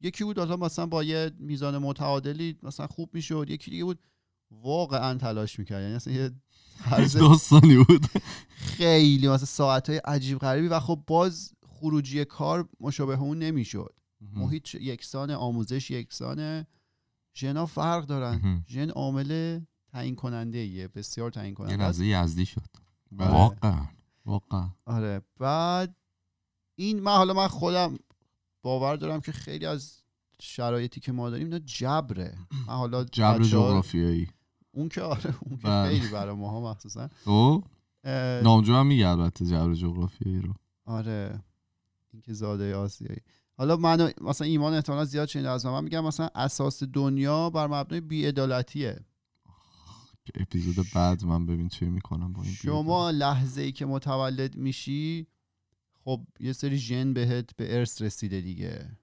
یکی 0.00 0.24
بود 0.24 0.38
حالا 0.38 0.56
مثلا 0.56 0.86
با 0.86 1.04
یه 1.04 1.30
میزان 1.38 1.78
متعادلی 1.78 2.58
مثلا 2.62 2.86
خوب 2.86 3.10
می‌شد. 3.14 3.46
یکی 3.48 3.70
دیگه 3.70 3.84
بود 3.84 3.98
واقعا 4.50 5.18
تلاش 5.18 5.58
می‌کرد. 5.58 5.82
یعنی 5.82 5.94
مثلا 5.94 6.14
یه 6.14 6.30
طرز 6.84 7.16
داستانی 7.28 7.84
بود. 7.84 8.06
خیلی 8.56 9.28
مثلا 9.28 9.46
ساعت 9.46 9.88
های 9.90 9.98
عجیب 9.98 10.38
غریبی. 10.38 10.68
و 10.68 10.80
خب 10.80 11.02
باز 11.06 11.52
خروجی 11.82 12.24
کار 12.24 12.68
مشابه 12.80 13.20
اون 13.20 13.38
نمی‌شد. 13.38 13.94
محیط 14.32 14.74
یکسان 14.74 15.30
آموزش 15.30 15.90
یکسانه 15.90 16.66
ژنا 17.36 17.66
فرق 17.66 18.06
دارن. 18.06 18.64
ژن 18.68 18.90
عامل 18.90 19.60
تعیین 19.92 20.14
کننده 20.16 20.58
ایه 20.58 20.88
بسیار 20.88 21.30
تعیین 21.30 21.50
یه 21.50 21.54
کننده 21.54 21.84
است. 21.84 22.00
لحظه 22.00 22.06
یزدی 22.06 22.46
شد. 22.46 22.66
بله. 23.12 23.30
واقعا 23.30 23.86
واقعا. 24.24 24.68
آره. 24.86 25.22
بعد 25.38 25.96
این 26.74 27.00
من 27.00 27.16
حالا 27.16 27.34
من 27.34 27.48
خودم 27.48 27.98
باور 28.62 28.96
دارم 28.96 29.20
که 29.20 29.32
خیلی 29.32 29.66
از 29.66 30.02
شرایطی 30.40 31.00
که 31.00 31.12
ما 31.12 31.30
داریم 31.30 31.46
اینا 31.46 31.58
جبره. 31.58 32.38
من 32.66 32.74
حالا 32.74 33.04
جبر 33.04 33.42
جغرافیایی. 33.42 34.28
اون 34.72 34.88
که 34.88 35.02
آره 35.02 35.34
اون 35.40 35.56
که 35.58 35.66
بله. 35.66 35.88
خیلی 35.88 36.12
برای 36.12 36.34
ماها 36.34 36.70
مخصوصا. 36.70 37.08
اه، 38.04 38.40
نامجو 38.42 38.74
هم 38.74 38.86
میگه 38.86 39.08
البته 39.08 39.46
جبر 39.46 39.74
جغرافیایی 39.74 40.40
رو. 40.40 40.54
آره. 40.84 41.42
این 42.12 42.22
که 42.22 42.32
زاده 42.32 42.76
آسیایی. 42.76 43.20
حالا 43.56 43.76
من 43.76 44.12
مثلا 44.20 44.46
ایمان 44.46 44.74
احتمالا 44.74 45.04
زیاد 45.04 45.28
شنیده 45.28 45.50
از 45.50 45.66
من 45.66 45.84
میگم 45.84 46.04
مثلا 46.04 46.28
اساس 46.34 46.82
دنیا 46.82 47.50
بر 47.50 47.66
مبنای 47.66 48.00
بیعدالتیه. 48.00 49.00
اپیزود 50.34 50.86
بعد 50.94 51.24
من 51.24 51.46
ببین 51.46 51.68
چه 51.68 51.86
می‌کنم 51.86 52.32
با 52.32 52.42
این 52.42 52.52
شما 52.52 53.10
لحظه 53.10 53.60
ای 53.62 53.72
که 53.72 53.86
متولد 53.86 54.56
میشی 54.56 55.26
خب 56.04 56.20
یه 56.40 56.52
سری 56.52 56.78
ژن 56.78 57.12
بهت 57.12 57.56
به 57.56 57.78
ارث 57.78 58.02
رسیده 58.02 58.40
دیگه. 58.40 58.98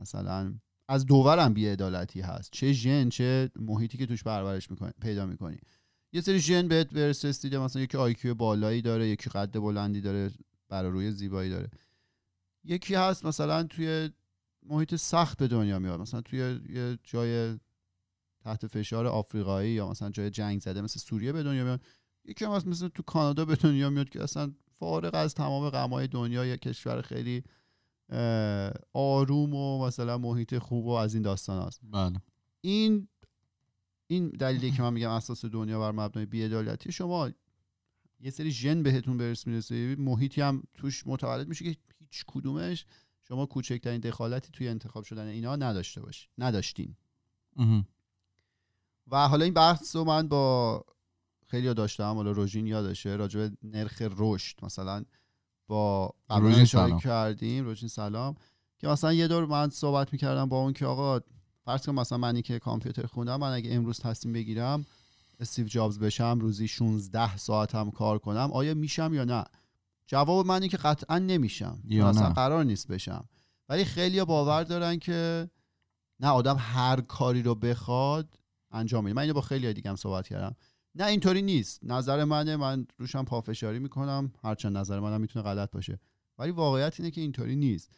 مثلا 0.00 0.54
از 0.88 1.06
دوورم 1.06 1.54
بیعدالتی 1.54 2.20
هست. 2.20 2.50
چه 2.52 2.72
ژن 2.72 3.08
چه 3.08 3.50
محیطی 3.56 3.98
که 3.98 4.06
توش 4.06 4.24
پرورش 4.24 4.70
می‌کنی 4.70 4.92
پیدا 5.00 5.26
می‌کنی. 5.26 5.58
یه 6.12 6.20
سری 6.20 6.38
ژن 6.38 6.68
بهت 6.68 6.90
به 6.90 7.06
ارث 7.06 7.24
رسیده. 7.24 7.58
مثلا 7.58 7.82
یکی 7.82 7.96
آیکیو 7.96 8.34
بالایی 8.34 8.82
داره 8.82 9.08
یکی 9.08 9.30
قد 9.30 9.58
بلندی 9.58 10.00
داره 10.00 10.30
برای 10.68 10.90
روی 10.90 11.10
زیبایی 11.10 11.50
داره. 11.50 11.70
یکی 12.64 12.94
هست 12.94 13.24
مثلا 13.26 13.62
توی 13.62 14.10
محیط 14.62 14.94
سخت 14.94 15.38
به 15.38 15.48
دنیا 15.48 15.78
میاد 15.78 16.00
مثلا 16.00 16.20
توی 16.20 16.38
یه 16.68 16.98
جای 17.04 17.58
تحت 18.40 18.66
فشار 18.66 19.06
آفریقایی 19.06 19.72
یا 19.72 19.88
مثلا 19.88 20.10
جای 20.10 20.30
جنگ 20.30 20.60
زده 20.60 20.80
مثل 20.80 21.00
سوریه 21.00 21.32
به 21.32 21.42
دنیا 21.42 21.64
میاد. 21.64 21.80
یکی 22.24 22.44
هم 22.44 22.50
هست 22.50 22.66
مثل 22.66 22.88
تو 22.88 23.02
کانادا 23.02 23.44
به 23.44 23.56
دنیا 23.56 23.90
میاد 23.90 24.08
که 24.08 24.22
اصلا 24.22 24.52
فارغ 24.70 25.14
از 25.14 25.34
تمام 25.34 25.70
غمای 25.70 26.06
دنیا 26.06 26.46
یه 26.46 26.56
کشور 26.56 27.02
خیلی 27.02 27.42
آروم 28.92 29.54
و 29.54 29.86
مثلا 29.86 30.18
محیط 30.18 30.58
خوب 30.58 30.86
و 30.86 30.90
از 30.90 31.14
این 31.14 31.22
داستان 31.22 31.66
هست. 31.66 31.80
بله. 31.82 32.22
این 32.60 33.08
این 34.06 34.28
دلیلی 34.28 34.70
که 34.70 34.82
من 34.82 34.92
میگم 34.92 35.10
اساس 35.10 35.44
دنیا 35.44 35.80
بر 35.80 35.92
مبنای 35.92 36.26
بیعدالتی 36.26 36.92
شما 36.92 37.30
یه 38.20 38.30
سری 38.30 38.50
ژن 38.50 38.82
بهتون 38.82 39.16
به 39.16 39.28
ارث 39.28 39.46
می‌رسه 39.46 39.96
محیطی 39.98 40.40
هم 40.40 40.62
توش 40.74 41.06
متولد 41.06 41.48
میشه 41.48 41.64
که 41.64 41.80
هیچ 42.10 42.24
کدومش 42.26 42.84
شما 43.28 43.46
کوچکترین 43.46 44.00
دخالتی 44.00 44.50
توی 44.52 44.68
انتخاب 44.68 45.04
شدن 45.04 45.26
اینا 45.26 45.56
نداشته 45.56 46.00
باشین 46.00 46.30
نداشتین. 46.38 46.96
و 49.10 49.28
حالا 49.28 49.44
این 49.44 49.54
بحث 49.54 49.96
رو 49.96 50.04
من 50.04 50.28
با 50.28 50.84
خیلی 51.46 51.74
داشتم 51.74 52.14
حالا 52.14 52.30
روژین 52.30 52.66
یادشه 52.66 53.10
راجع 53.10 53.40
به 53.40 53.56
نرخ 53.62 54.02
رشد 54.16 54.64
مثلا 54.64 55.04
با 55.66 56.14
قبلا 56.30 56.38
روژین 56.46 56.62
اشاره 56.62 56.86
سلام. 56.86 57.00
کردیم 57.00 57.64
روژین 57.64 57.88
سلام 57.88 58.34
که 58.78 58.88
مثلا 58.88 59.12
یه 59.12 59.28
دور 59.28 59.46
من 59.46 59.70
صحبت 59.70 60.12
می‌کردم 60.12 60.48
با 60.48 60.60
اون 60.60 60.72
که 60.72 60.86
آقا 60.86 61.20
فرض 61.64 61.86
کن 61.86 61.94
مثلا 61.94 62.18
منی 62.18 62.42
که 62.42 62.58
کامپیوتر 62.58 63.06
خوندم 63.06 63.40
من 63.40 63.52
اگه 63.52 63.74
امروز 63.74 64.00
تصمیم 64.00 64.32
بگیرم 64.34 64.84
استیو 65.40 65.66
جابز 65.66 65.98
بشم 65.98 66.38
روزی 66.40 66.68
16 66.68 67.36
ساعت 67.36 67.74
هم 67.74 67.90
کار 67.90 68.18
کنم 68.18 68.50
آیا 68.52 68.74
میشم 68.74 69.14
یا 69.14 69.24
نه 69.24 69.44
جواب 70.10 70.46
من 70.46 70.68
که 70.68 70.76
قطعا 70.76 71.18
نمیشم. 71.18 71.82
یا 71.84 72.08
اصلا. 72.08 72.30
قرار 72.30 72.64
نیست 72.64 72.88
بشم. 72.88 73.28
ولی 73.68 73.84
خیلی 73.84 74.24
باور 74.24 74.62
دارن 74.62 74.98
که 74.98 75.50
نه 76.20 76.28
آدم 76.28 76.56
هر 76.58 77.00
کاری 77.00 77.42
رو 77.42 77.54
بخواد 77.54 78.38
انجام 78.70 79.04
میده. 79.04 79.14
من 79.14 79.22
اینو 79.22 79.34
با 79.34 79.40
خیلی 79.40 79.72
دیگه 79.72 79.90
هم 79.90 79.96
صحبت 79.96 80.28
کردم. 80.28 80.56
نه 80.94 81.06
اینطوری 81.06 81.42
نیست. 81.42 81.80
نظر 81.82 82.24
منه. 82.24 82.56
من 82.56 82.86
روشم 82.98 83.24
پافشاری 83.24 83.78
می‌کنم. 83.78 84.32
هرچند 84.42 84.76
نظر 84.76 85.00
منم 85.00 85.20
می‌تونه 85.20 85.44
غلط 85.44 85.70
باشه. 85.70 86.00
ولی 86.38 86.50
واقعیت 86.50 87.00
اینه 87.00 87.10
که 87.10 87.20
اینطوری 87.20 87.56
نیست. 87.56 87.90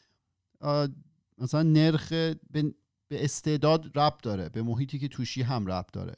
مثلا 1.39 1.63
نرخ 1.63 2.09
به, 2.51 2.75
استعداد 3.11 3.99
ربط 3.99 4.23
داره. 4.23 4.49
به 4.49 4.63
محیطی 4.63 4.99
که 4.99 5.09
توشی 5.09 5.43
هم 5.43 5.67
ربط 5.67 5.93
داره. 5.93 6.15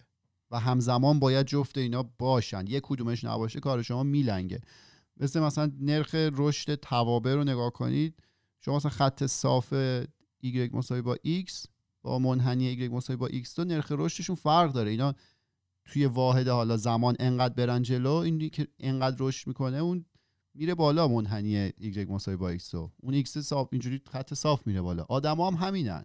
و 0.50 0.60
همزمان 0.60 1.18
باید 1.18 1.46
جفت 1.46 1.78
اینا 1.78 2.02
باشن. 2.02 2.66
یک 2.66 2.82
کدومش 2.86 3.24
نباشه 3.24 3.60
کار 3.60 3.82
شما 3.82 4.02
میلنگه. 4.02 4.60
مثل 5.16 5.40
مثلا 5.40 5.72
نرخ 5.80 6.14
رشد 6.14 6.74
توابع 6.74 7.34
رو 7.34 7.44
نگاه 7.44 7.70
کنید. 7.70 8.22
شما 8.60 8.76
مثلا 8.76 8.90
خط 8.90 9.26
صاف 9.26 9.74
y 10.44 10.74
مساوی 10.74 11.02
با 11.02 11.16
x 11.16 11.66
با 12.02 12.18
منحنی 12.18 12.88
y 12.88 12.90
مساوی 12.90 13.16
با 13.16 13.28
x 13.28 13.54
دو 13.56 13.64
نرخ 13.64 13.92
رشدشون 13.92 14.36
فرق 14.36 14.72
داره. 14.72 14.90
اینا 14.90 15.14
توی 15.84 16.06
واحد 16.06 16.48
حالا 16.48 16.76
زمان 16.76 17.16
انقدر 17.20 17.54
برن 17.54 17.82
جلو 17.82 18.12
این 18.12 18.48
که 18.48 18.68
انقدر 18.78 19.16
رشد 19.20 19.48
می‌کنه 19.48 19.76
اون 19.76 20.04
میره 20.54 20.74
بالا 20.74 21.08
منحنی 21.08 21.70
y 21.70 21.98
مساوی 22.08 22.36
با 22.36 22.56
x 22.56 22.70
دو. 22.70 22.92
اون 23.02 23.22
x 23.22 23.26
صاف 23.26 23.68
اینجوری 23.72 24.00
خط 24.10 24.34
صاف 24.34 24.66
میره 24.66 24.80
بالا. 24.80 25.06
آدما 25.08 25.50
هم 25.50 25.66
همینن. 25.66 26.04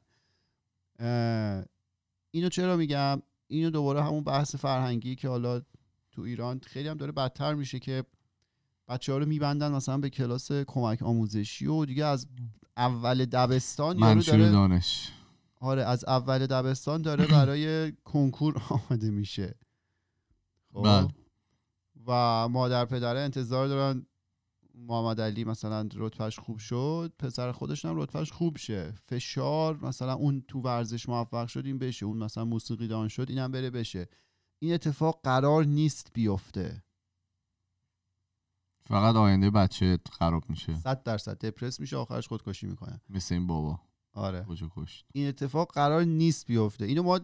اینو 2.32 2.50
چرا 2.50 2.78
میگم؟ 2.78 3.22
اینو 3.48 3.70
دوباره 3.70 4.04
همون 4.04 4.24
بحث 4.24 4.56
فرهنگی 4.56 5.15
که 5.15 5.28
حالا 5.28 5.62
تو 6.12 6.22
ایران 6.22 6.60
خیلی 6.60 6.88
هم 6.88 6.98
داره 6.98 7.12
بدتر 7.12 7.54
میشه 7.54 7.80
که 7.80 8.04
بچه 8.88 9.12
ها 9.12 9.17
رو 9.17 9.26
میبندن 9.26 9.71
مثلا 9.71 9.97
به 9.97 10.10
کلاس 10.10 10.52
کمک 10.52 11.04
آموزشی 11.04 11.67
و 11.67 11.86
دیگه 11.86 12.06
از 12.06 12.28
اول 12.78 13.26
دبستان 13.26 13.97
یارو 13.97 14.15
منشور 14.15 14.38
داره 14.38 14.52
دانش. 14.52 15.12
آره 15.60 15.84
از 15.84 16.06
اول 16.06 16.45
دبستان 16.47 17.02
داره 17.02 17.28
برای 17.38 17.91
کنکور 17.91 18.62
آماده 18.69 19.10
میشه. 19.10 19.56
خب؟ 20.73 20.84
بله. 20.84 21.08
و 22.08 22.47
مادر 22.47 22.86
پدره 22.86 23.19
انتظار 23.19 23.67
دارن 23.67 24.06
محمد 24.76 25.21
علی 25.21 25.43
مثلا 25.43 25.89
رتبهش 25.95 26.39
خوب 26.39 26.58
شد 26.58 27.13
پسر 27.19 27.52
خودش 27.52 27.86
هم 27.86 28.02
رتبهش 28.02 28.32
خوب 28.32 28.58
شه. 28.58 28.93
فشار 29.06 29.86
مثلا 29.86 30.13
اون 30.13 30.43
تو 30.47 30.62
ورزش 30.62 31.10
موفق 31.10 31.47
شد 31.47 31.65
این 31.65 31.78
بشه. 31.78 32.06
اون 32.06 32.17
مثلا 32.17 32.45
موسیقی 32.45 32.88
دان 32.88 33.08
شد 33.08 33.26
اینم 33.30 33.52
بره 33.52 33.69
بشه. 33.69 34.10
این 34.60 34.73
اتفاق 34.73 35.19
قرار 35.23 35.65
نیست 35.65 36.12
بیفته. 36.13 36.84
فقط 38.88 39.15
آینده 39.15 39.50
بچه 39.50 40.00
خراب 40.12 40.43
میشه. 40.50 40.76
صد 40.76 41.04
درصد. 41.04 41.45
دپرس 41.45 41.80
میشه 41.80 41.97
آخرش 41.97 42.28
خودکشی 42.28 42.67
می‌کنه. 42.67 43.02
مثل 43.10 43.36
این 43.36 43.47
بابا. 43.47 43.80
آره. 44.13 44.45
کشت. 44.76 45.06
این 45.13 45.28
اتفاق 45.28 45.73
قرار 45.73 46.04
نیست 46.04 46.47
بیفته. 46.47 46.86
اینو 46.86 47.04
ما 47.04 47.19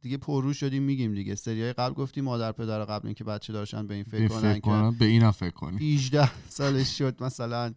دیگه 0.00 0.16
پررو 0.16 0.52
شدیم 0.52 0.82
میگیم 0.82 1.14
دیگه. 1.14 1.34
سریای 1.34 1.72
قبل 1.72 1.94
گفتیم 1.94 2.24
مادر 2.24 2.52
پدر 2.52 2.84
قبل 2.84 3.06
اینکه 3.06 3.24
بچه 3.24 3.52
داشتن 3.52 3.86
به 3.86 3.94
این 3.94 4.04
فکر 4.04 4.28
کنن 4.28 4.54
که 4.54 4.60
کنم 4.60 4.96
به 4.98 5.04
اینم 5.04 5.30
فکر 5.30 5.54
کنی 5.54 5.94
18 5.94 6.48
سالش 6.48 6.98
شد 6.98 7.22
مثلا 7.22 7.74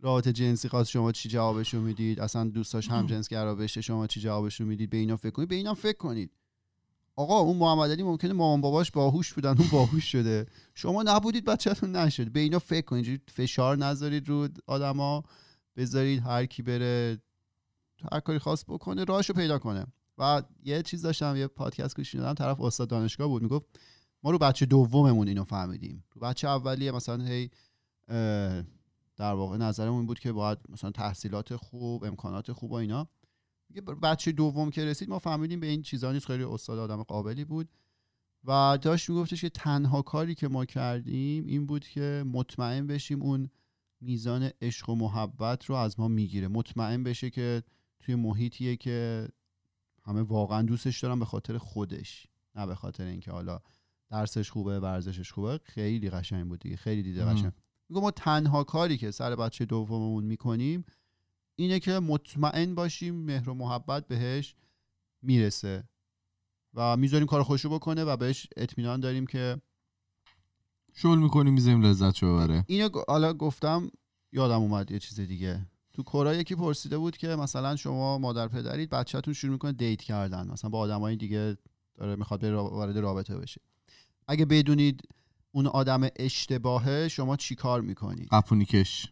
رابطه 0.00 0.32
جنسی 0.32 0.68
خواست 0.68 0.90
شما 0.90 1.12
چی 1.12 1.28
جوابشو 1.28 1.80
می‌دید؟ 1.80 2.20
اصلا 2.20 2.44
دوستاش 2.44 2.90
هم 2.90 3.06
جنسگرا 3.06 3.54
بشه 3.54 3.80
شما 3.80 4.06
چی 4.06 4.20
جوابشو 4.20 4.64
می‌دید؟ 4.64 4.90
به 4.90 4.96
اینا 4.96 5.16
فکر 5.16 5.30
کنید. 5.30 5.48
به 5.48 5.54
اینا 5.54 5.74
فکر 5.74 5.98
کنید. 5.98 6.30
آقا 7.20 7.38
اون 7.38 7.56
محمد 7.56 7.90
علی 7.90 8.02
ممکنه 8.02 8.32
مامان 8.32 8.60
باباش 8.60 8.90
باهوش 8.90 9.32
بودن 9.32 9.58
اون 9.58 9.68
باهوش 9.72 10.12
شده. 10.12 10.46
شما 10.74 11.02
نبودید 11.02 11.44
بچهتون 11.44 11.96
نشد. 11.96 12.32
به 12.32 12.40
اینا 12.40 12.58
فکر 12.58 12.84
کنید 12.84 13.30
فشار 13.32 13.76
نذارید 13.76 14.28
رو 14.28 14.48
آدما. 14.66 15.24
بذارید 15.76 16.22
هر 16.22 16.46
کی 16.46 16.62
بره 16.62 17.18
هر 18.12 18.20
کاری 18.20 18.38
خواست 18.38 18.66
بکنه 18.66 19.04
راهشو 19.04 19.32
پیدا 19.32 19.58
کنه. 19.58 19.86
و 20.18 20.42
یه 20.64 20.82
چیز 20.82 21.02
داشتم 21.02 21.36
یه 21.36 21.46
پادکست 21.46 21.96
گوش 21.96 22.14
می‌دادم 22.14 22.34
طرف 22.34 22.60
استاد 22.60 22.88
دانشگاه 22.88 23.28
بود 23.28 23.42
می‌گفت 23.42 23.66
ما 24.22 24.30
رو 24.30 24.38
بچه 24.38 24.66
دوممون 24.66 25.28
اینو 25.28 25.44
فهمیدیم. 25.44 26.04
رو 26.12 26.20
بچه 26.20 26.48
اولیه 26.48 26.92
مثلا 26.92 27.24
هی 27.24 27.50
در 29.16 29.32
واقع 29.34 29.56
نظرمون 29.56 30.06
بود 30.06 30.18
که 30.18 30.32
باید 30.32 30.58
مثلا 30.68 30.90
تحصیلات 30.90 31.56
خوب 31.56 32.04
امکانات 32.04 32.52
خوب 32.52 32.70
و 32.70 32.74
اینا. 32.74 33.08
ب- 33.74 34.06
بچه 34.06 34.32
دوم 34.32 34.70
که 34.70 34.84
رسید 34.84 35.08
ما 35.08 35.18
فهمیدیم 35.18 35.60
به 35.60 35.66
این 35.66 35.82
چیزا 35.82 36.12
نیست. 36.12 36.26
خیلی 36.26 36.44
استاد 36.44 36.78
آدم 36.78 37.02
قابلی 37.02 37.44
بود. 37.44 37.68
و 38.44 38.78
داشت 38.82 39.10
میگفتش 39.10 39.40
که 39.40 39.48
تنها 39.48 40.02
کاری 40.02 40.34
که 40.34 40.48
ما 40.48 40.64
کردیم 40.64 41.46
این 41.46 41.66
بود 41.66 41.84
که 41.88 42.24
مطمئن 42.26 42.86
بشیم 42.86 43.22
اون 43.22 43.50
میزان 44.00 44.50
عشق 44.60 44.90
و 44.90 44.94
محبت 44.94 45.64
رو 45.64 45.74
از 45.74 46.00
ما 46.00 46.08
می‌گیره. 46.08 46.48
مطمئن 46.48 47.02
بشه 47.02 47.30
که 47.30 47.62
توی 48.00 48.14
محیطیه 48.14 48.76
که 48.76 49.28
همه 50.02 50.22
واقعا 50.22 50.62
دوستش 50.62 51.00
دارن 51.00 51.18
به 51.18 51.24
خاطر 51.24 51.58
خودش 51.58 52.26
نه 52.54 52.66
به 52.66 52.74
خاطر 52.74 53.04
اینکه 53.04 53.30
حالا 53.30 53.60
درسش 54.10 54.50
خوبه 54.50 54.80
ورزشش 54.80 55.32
خوبه. 55.32 55.60
خیلی 55.64 56.10
قشنگ 56.10 56.48
بود 56.48 56.60
دیگه. 56.60 56.76
خیلی 56.76 57.02
دیده. 57.02 57.24
قشنگ. 57.24 57.52
میگم 57.88 58.02
ما 58.02 58.10
تنها 58.10 58.64
کاری 58.64 58.98
که 58.98 59.10
سر 59.10 59.36
بچه 59.36 59.64
دوممون 59.64 60.24
می‌کنیم 60.24 60.84
اینه 61.60 61.80
که 61.80 61.98
مطمئن 61.98 62.74
باشیم 62.74 63.14
مهر 63.14 63.50
و 63.50 63.54
محبت 63.54 64.08
بهش 64.08 64.54
می‌رسه 65.22 65.84
و 66.74 66.96
می‌ذاریم 66.96 67.26
کار 67.26 67.42
خوشو 67.42 67.68
بکنه 67.68 68.04
و 68.04 68.16
بهش 68.16 68.46
اطمینان 68.56 69.00
داریم 69.00 69.26
که 69.26 69.60
شل 70.94 71.18
می‌کنی 71.18 71.50
میزیم 71.50 71.82
لذت 71.82 72.24
ببره. 72.24 72.64
اینو 72.66 72.88
حالا 73.08 73.32
گفتم 73.32 73.90
یادم 74.32 74.60
اومد 74.60 74.90
یه 74.90 74.98
چیز 74.98 75.20
دیگه. 75.20 75.66
تو 75.92 76.02
کورا 76.02 76.34
یکی 76.34 76.54
پرسیده 76.54 76.98
بود 76.98 77.16
که 77.16 77.28
مثلا 77.28 77.76
شما 77.76 78.18
مادر 78.18 78.48
پدرید 78.48 78.90
بچهتون 78.90 79.34
شروع 79.34 79.52
می‌کنه 79.52 79.72
دیت 79.72 80.02
کردن. 80.02 80.48
مثلا 80.50 80.70
با 80.70 80.78
آدمای 80.78 81.16
دیگه 81.16 81.56
داره 81.94 82.16
می‌خواد 82.16 82.44
وارد 82.44 82.98
رابطه 82.98 83.36
بشه. 83.38 83.60
اگه 84.28 84.44
بدونید 84.44 85.02
اون 85.52 85.66
آدم 85.66 86.08
اشتباهه 86.16 87.08
شما 87.08 87.36
چی 87.36 87.54
کار 87.54 87.80
می‌کنید؟ 87.80 88.28
قپونی 88.32 88.64
کش 88.64 89.06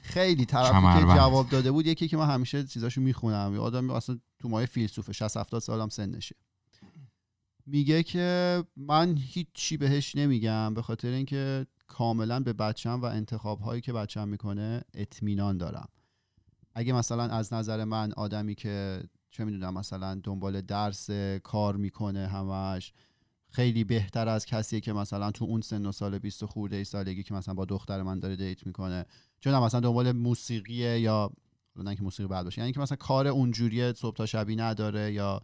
خیلی 0.00 0.44
طرفی 0.44 1.00
که. 1.00 1.14
جواب 1.14 1.48
داده 1.48 1.72
بود 1.72 1.86
یکی 1.86 2.08
که 2.08 2.16
من 2.16 2.28
همیشه 2.28 2.64
چیزاشو 2.64 3.00
می‌خونم 3.00 3.54
یه 3.54 3.60
آدم 3.60 3.90
اصلا 3.90 4.18
تو 4.38 4.48
مایه 4.48 4.66
فیلسوفه 4.66 5.12
60 5.12 5.36
70 5.36 5.60
سالم 5.60 5.88
سنشه 5.88 6.36
میگه 7.66 8.02
که 8.02 8.64
من 8.76 9.16
هیچی 9.16 9.76
بهش 9.76 10.16
نمیگم 10.16 10.74
به 10.74 10.82
خاطر 10.82 11.08
اینکه 11.08 11.66
کاملا 11.86 12.40
به 12.40 12.52
بچم 12.52 13.00
و 13.00 13.04
انتخاب 13.04 13.60
هایی 13.60 13.80
که 13.80 13.92
بچم 13.92 14.28
می‌کنه 14.28 14.82
اطمینان 14.94 15.56
دارم 15.56 15.88
اگه 16.74 16.92
مثلا 16.92 17.22
از 17.22 17.52
نظر 17.52 17.84
من 17.84 18.12
آدمی 18.12 18.54
که 18.54 19.02
چه 19.30 19.44
می‌دونم 19.44 19.74
مثلا 19.74 20.20
دنبال 20.24 20.60
درس 20.60 21.10
کار 21.42 21.76
می‌کنه 21.76 22.26
همش 22.26 22.92
خیلی 23.52 23.84
بهتر 23.84 24.28
از 24.28 24.46
کسیه 24.46 24.80
که 24.80 24.92
مثلا 24.92 25.30
تو 25.30 25.44
اون 25.44 25.60
سن 25.60 25.86
و 25.86 25.92
سال 25.92 26.18
20 26.18 26.44
خورده 26.44 26.76
ای 26.76 26.84
سالگی 26.84 27.22
که 27.22 27.34
مثلا 27.34 27.54
با 27.54 27.64
دختر 27.64 28.02
من 28.02 28.18
داره 28.18 28.36
دیت 28.36 28.66
می‌کنه. 28.66 29.04
چون 29.40 29.58
مثلا 29.58 29.80
دنبال 29.80 30.12
موسیقیه 30.12 31.00
یا 31.00 31.30
نه 31.76 31.96
که 31.96 32.02
موسیقی 32.02 32.28
بد 32.28 32.44
باشه 32.44 32.60
یعنی 32.60 32.72
که 32.72 32.80
مثلا 32.80 32.96
کار 32.96 33.26
اونجوریه 33.26 33.92
صبح 33.92 34.16
تا 34.16 34.26
شبی 34.26 34.56
نداره 34.56 35.12
یا 35.12 35.42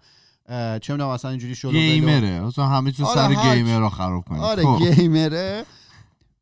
چه 0.78 0.92
می‌دونم 0.92 1.10
مثلا 1.10 1.30
اینجوری 1.30 1.54
شلو 1.54 1.70
بلو. 1.72 1.80
گیمره. 1.80 2.46
اصلا 2.46 2.66
همه 2.66 2.92
چیز 2.92 3.04
آره، 3.04 3.34
سر. 3.34 3.54
گیمر 3.54 3.78
رو 3.78 3.88
خراب 3.88 4.24
کنید 4.24 4.42
آره 4.42 4.62
خب. 4.62 4.94
گیمره. 4.94 5.64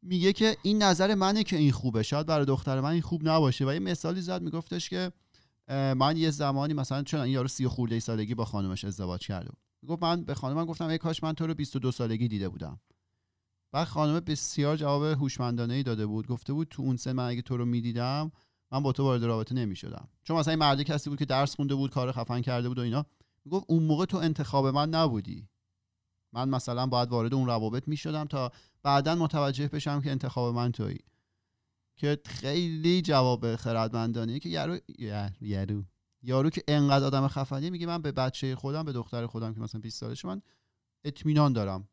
میگه 0.03 0.33
که 0.33 0.57
این 0.62 0.83
نظر 0.83 1.14
منه 1.14 1.44
که 1.44 1.57
این 1.57 1.72
خوبه. 1.72 2.03
شاید 2.03 2.27
برای 2.27 2.46
دختر 2.46 2.81
من 2.81 2.90
این 2.90 3.03
خوب 3.03 3.29
نباشه. 3.29 3.66
و 3.66 3.72
یه 3.72 3.79
مثالی 3.79 4.20
زد 4.20 4.42
میگفتش 4.42 4.88
که 4.88 5.12
من 5.68 6.16
یه 6.16 6.31
زمانی 6.31 6.74
مثلا 6.74 7.03
چون 7.03 7.20
این 7.20 7.33
یارو 7.33 7.48
سی 7.48 7.68
خورده 7.68 7.94
ای 7.94 8.00
سالگی 8.00 8.35
با 8.35 8.44
خانومش 8.44 8.85
ازدواج 8.85 9.27
کرده 9.27 9.48
بود. 9.48 9.59
می‌گفت 9.84 10.02
من 10.02 10.24
به 10.24 10.34
خانومم 10.34 10.64
گفتم 10.64 10.86
ای 10.86 10.98
کاش 10.98 11.22
من 11.22 11.32
تو 11.32 11.46
رو 11.46 11.54
22 11.54 11.90
سالگی 11.90 12.28
دیده 12.28 12.48
بودم. 12.48 12.80
بعد 13.72 13.86
خانم 13.86 14.20
بسیار 14.20 14.76
جواب 14.76 15.02
هوشمندانه 15.02 15.74
ای 15.74 15.82
داده 15.82 16.06
بود. 16.06 16.26
گفته 16.26 16.52
بود 16.52 16.68
تو 16.68 16.82
اون 16.82 16.96
سن 16.96 17.12
من 17.12 17.28
اگه 17.28 17.42
تو 17.42 17.56
رو 17.56 17.64
می‌دیدم 17.64 18.32
من 18.72 18.82
با 18.82 18.92
تو 18.92 19.02
وارد 19.02 19.24
رابطه 19.24 19.54
نمی‌شدم. 19.54 20.08
چون 20.22 20.36
مثلا 20.36 20.50
این 20.52 20.58
مرده 20.58 20.84
کسی 20.84 21.10
بود 21.10 21.18
که 21.18 21.24
درس 21.24 21.56
خونده 21.56 21.74
بود 21.74 21.90
کار 21.90 22.12
خفن 22.12 22.40
کرده 22.40 22.68
بود 22.68 22.78
و 22.78 22.82
اینا. 22.82 23.06
می‌گفت 23.44 23.64
اون 23.68 23.82
موقع 23.82 24.04
تو 24.04 24.16
انتخاب 24.16 24.66
من 24.66 24.90
نبودی. 24.90 25.48
من 26.32 26.48
مثلا 26.48 26.86
باید 26.86 27.08
وارد 27.08 27.34
اون 27.34 27.46
روابط 27.46 27.88
می‌شدم 27.88 28.24
تا 28.24 28.52
بعدا 28.82 29.14
متوجه 29.14 29.68
بشم 29.68 30.00
که 30.00 30.10
انتخاب 30.10 30.54
من 30.54 30.72
تویی. 30.72 30.98
که 31.96 32.18
خیلی 32.24 33.02
جواب 33.02 33.56
خردمندانه 33.56 34.38
که 34.38 34.48
یارو 34.48 34.78
یا- 34.98 35.30
یارو 35.40 35.84
یارو 36.26 36.50
که 36.50 36.62
انقدر 36.68 37.04
آدم 37.04 37.28
خفنیه 37.28 37.70
میگه 37.70 37.87
من 37.87 38.02
به 38.02 38.12
بچه 38.12 38.56
خودم 38.56 38.82
به 38.82 38.92
دختر 38.92 39.26
خودم 39.26 39.54
که 39.54 39.60
مثلا 39.60 39.80
20 39.80 40.00
سالشه 40.00 40.28
من 40.28 40.42
اطمینان 41.04 41.52
دارم. 41.52 41.88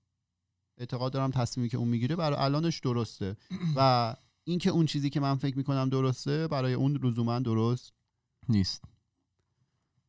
اعتقاد 0.78 1.13
دارم 1.13 1.32
تصمیمی 1.32 1.70
که 1.70 1.78
اون 1.78 1.88
می‌گیره 1.88 2.15
برای 2.15 2.38
الانش 2.39 2.80
درسته. 2.80 3.38
و 3.78 4.15
اینکه 4.44 4.70
اون 4.70 4.86
چیزی 4.86 5.10
که 5.10 5.20
من 5.20 5.36
فکر 5.36 5.58
می‌کنم 5.58 5.89
درسته 5.89 6.48
برای 6.48 6.74
اون 6.74 7.00
لزوما 7.04 7.39
درست 7.39 7.94
نیست. 8.50 8.84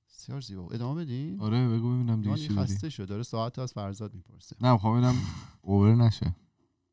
بسیار 0.08 0.40
زیبا. 0.40 0.68
ادامه 0.70 1.04
بدیم 1.04 1.40
آره 1.40 1.68
بگو 1.68 1.94
ببینم 1.94 2.22
دیگه 2.22 2.36
چی 2.36 2.48
خسته 2.48 2.90
شد. 2.90 3.08
داره 3.08 3.22
ساعت 3.22 3.58
از 3.58 3.72
فرزاد 3.72 4.14
می‌پرسه. 4.14 4.56
نه 4.60 4.72
می‌خوام 4.72 5.00
ببینم 5.00 5.18
اوور 5.62 5.94
نشه. 5.94 6.36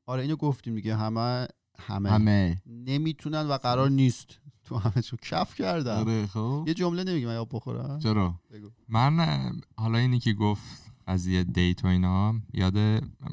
آره 0.06 0.22
اینو 0.22 0.36
گفتیم 0.36 0.76
دیگه. 0.76 0.96
همه 0.96 1.48
همه, 1.80 2.10
همه. 2.10 2.62
نمی‌تونن 2.65 3.48
و 3.48 3.58
قرار 3.58 3.89
نیست. 3.89 4.39
تو 4.70 4.78
همه 4.78 5.02
چون 5.02 5.20
کف 5.22 5.56
کردم. 5.56 5.98
آره 5.98 6.28
خب. 6.28 6.64
یه 6.68 6.74
جمله 6.74 7.04
نمیگی 7.04 7.26
من 7.26 7.36
آب 7.36 7.50
بخورم. 7.52 8.00
چرا؟ 8.00 8.36
بگو. 8.52 8.70
من 8.90 9.62
حالا 9.78 9.98
اینی 9.98 10.20
که 10.20 10.34
گفت 10.34 10.92
قضیه 11.08 11.44
دیت 11.44 11.86
و 11.86 11.88
اینا 11.88 12.36
یاد 12.54 12.78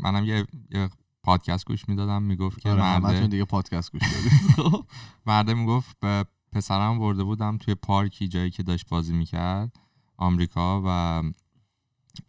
منم 0.02 0.24
یه, 0.24 0.46
یه 0.70 0.88
پادکست 1.22 1.66
گوش 1.66 1.88
می‌دادم 1.88 2.22
می‌گفت 2.22 2.60
که 2.60 2.70
آره 2.70 2.98
مرده 2.98 3.26
دیگه 3.26 3.44
پادکست 3.44 3.92
گوش 3.92 4.02
دادید. 4.02 4.32
خب. 4.56 4.84
مرده 5.26 5.54
می‌گفت 5.54 5.96
به 6.00 6.24
پسرم 6.52 6.98
برده 6.98 7.24
بودم 7.24 7.58
توی 7.58 7.74
پارکی 7.74 8.28
جایی 8.28 8.50
که 8.50 8.62
داشت 8.62 8.88
بازی 8.88 9.12
می‌کرد 9.12 9.76
آمریکا 10.16 10.82
و 10.86 11.22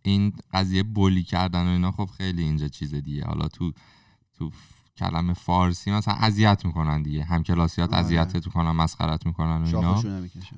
این 0.01 0.33
قضیه 0.53 0.83
بولی 0.83 1.23
کردن 1.23 1.67
و 1.67 1.69
اینا 1.69 1.91
خب 1.91 2.09
خیلی 2.17 2.43
اینجا 2.43 2.67
چیز 2.67 2.95
دیگه. 2.95 3.25
حالا 3.25 3.47
تو 3.47 3.71
تو 4.33 4.51
کلمه 4.97 5.33
فارسی 5.33 5.91
مثلا 5.91 6.13
اذیت 6.13 6.65
می‌کنن 6.65 7.01
دیگه. 7.01 7.23
هم 7.23 7.43
کلاسیات 7.43 7.93
آره. 7.93 7.99
اذیتت 7.99 8.45
می‌کنن 8.45 8.71
مسخرت 8.71 9.25
می‌کنن 9.25 9.63
و 9.63 9.65
اینا. 9.65 10.03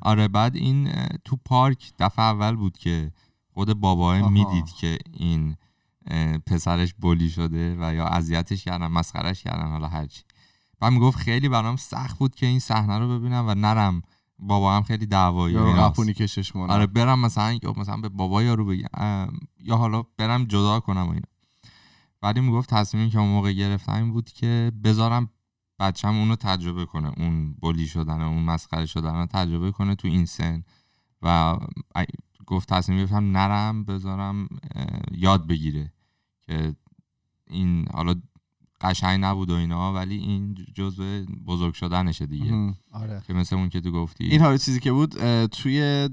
آره 0.02 0.28
بعد 0.28 0.56
این 0.56 0.92
تو 1.26 1.38
پارک 1.46 1.94
دفعه 2.00 2.26
اول 2.26 2.56
بود 2.56 2.78
که 2.78 3.12
خود 3.54 3.74
باباه 3.74 4.20
آها. 4.20 4.30
می‌دید 4.30 4.66
که 4.66 4.98
این 5.14 5.56
پسرش 6.48 6.94
بولی 6.94 7.30
شده 7.30 7.78
و 7.80 7.94
یا 7.94 8.06
اذیتش 8.06 8.64
کردن 8.64 8.88
مسخرش 8.88 9.44
کردن 9.44 9.72
حالا 9.72 9.88
هرچی 9.88 10.24
بعد 10.80 10.94
می‌گفت 10.94 11.18
خیلی 11.18 11.50
برام 11.50 11.76
سخت 11.76 12.18
بود 12.18 12.36
که 12.36 12.46
این 12.46 12.60
صحنه 12.60 13.00
رو 13.00 13.20
ببینم 13.20 13.48
و 13.48 13.56
نرم. 13.56 14.02
بابا 14.42 14.76
هم 14.76 14.84
خیلی 14.84 15.06
دعوایی. 15.06 15.56
قپونی 15.58 16.14
کشش 16.14 16.56
مونه 16.56 16.74
آره 16.74 16.88
برم 16.88 17.20
مثلا 17.20 17.60
مثلا 17.78 17.98
به 17.98 18.10
بابا 18.10 18.44
یارو 18.44 18.66
بگم 18.66 18.88
یا 19.60 19.78
حالا 19.78 20.04
برم 20.18 20.46
جدا 20.46 20.80
کنم 20.80 21.08
و 21.08 21.10
اینا. 21.10 21.29
ولی 22.22 22.42
می‌گفت 22.42 22.70
تصمیمی 22.70 23.10
که 23.10 23.20
اون 23.20 23.30
موقع 23.30 23.52
گرفتم 23.52 23.94
این 23.94 24.12
بود 24.12 24.30
که 24.30 24.72
بذارم 24.84 25.30
بچم 25.80 26.16
اونو 26.16 26.36
تجربه 26.36 26.86
کنه 26.86 27.12
اون 27.18 27.54
بولی 27.54 27.88
شدن 27.88 28.22
اون 28.22 28.44
مسخره 28.44 28.86
شدن 28.86 29.16
رو 29.16 29.26
تجربه 29.26 29.72
کنه 29.72 29.96
تو 29.96 30.08
این 30.08 30.26
سن. 30.26 30.64
و 31.22 31.58
گفت 32.46 32.70
تصمیم 32.70 33.00
گرفتم 33.00 33.38
نرم 33.38 33.86
بذارم 33.86 34.50
یاد 35.12 35.48
بگیره 35.48 35.94
که 36.42 36.76
این 37.48 37.88
حالا 37.94 38.16
قشنگ 38.82 39.24
نبود 39.24 39.50
و 39.50 39.54
اینا 39.54 39.94
ولی 39.94 40.18
این 40.18 40.56
جزء 40.74 41.26
بزرگ 41.46 41.74
شدنشه 41.74 42.26
دیگه. 42.26 42.74
آره. 42.92 43.24
که 43.28 43.34
مثل 43.34 43.56
اون 43.56 43.70
که 43.70 43.82
تو 43.82 43.92
گفتی. 43.92 44.24
این 44.26 44.42
حالا 44.42 44.58
چیزی 44.58 44.80
که 44.80 44.92
بود 44.92 45.46
توی 45.46 46.10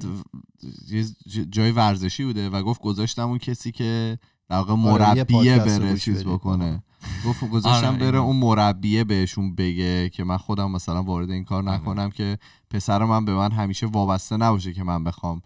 جای 1.50 1.70
ورزشی 1.70 2.24
بوده 2.24 2.50
و 2.50 2.62
گفت 2.62 2.80
گذاشتم 2.80 3.28
اون 3.28 3.38
کسی 3.38 3.72
که 3.72 4.18
در 4.48 4.56
واقع 4.56 4.74
مربیه 4.74 5.58
بره 5.58 5.98
چیز 5.98 6.24
بکنه 6.24 6.82
گفت 7.26 7.50
گذاشتم 7.50 7.86
آره، 7.86 7.98
بره. 7.98 8.18
اون 8.18 8.36
مربیه 8.36 9.04
بهشون 9.04 9.54
بگه 9.54 10.08
که 10.08 10.24
من 10.24 10.36
خودم 10.36 10.70
مثلا 10.70 11.02
وارد 11.02 11.30
این 11.30 11.44
کار 11.44 11.62
نکنم 11.62 12.10
که 12.10 12.38
پسر 12.70 13.04
من 13.04 13.24
به 13.24 13.34
من 13.34 13.52
همیشه 13.52 13.86
وابسته 13.86 14.36
نباشه 14.36 14.72
که 14.72 14.84
من 14.84 15.04
بخوام 15.04 15.42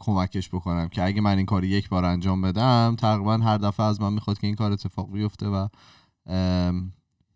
کمکش 0.00 0.48
بکنم 0.48 0.88
که 0.88 1.04
اگه 1.04 1.20
من 1.20 1.36
این 1.36 1.46
کار 1.46 1.64
یک 1.64 1.88
بار 1.88 2.04
انجام 2.04 2.42
بدم 2.42 2.96
تقریبا 2.98 3.36
هر 3.36 3.58
دفعه 3.58 3.86
از 3.86 4.00
من 4.00 4.12
می‌خواد 4.12 4.38
که 4.38 4.46
این 4.46 4.56
کار 4.56 4.72
اتفاق 4.72 5.12
بیفته 5.12 5.46
و 5.46 5.68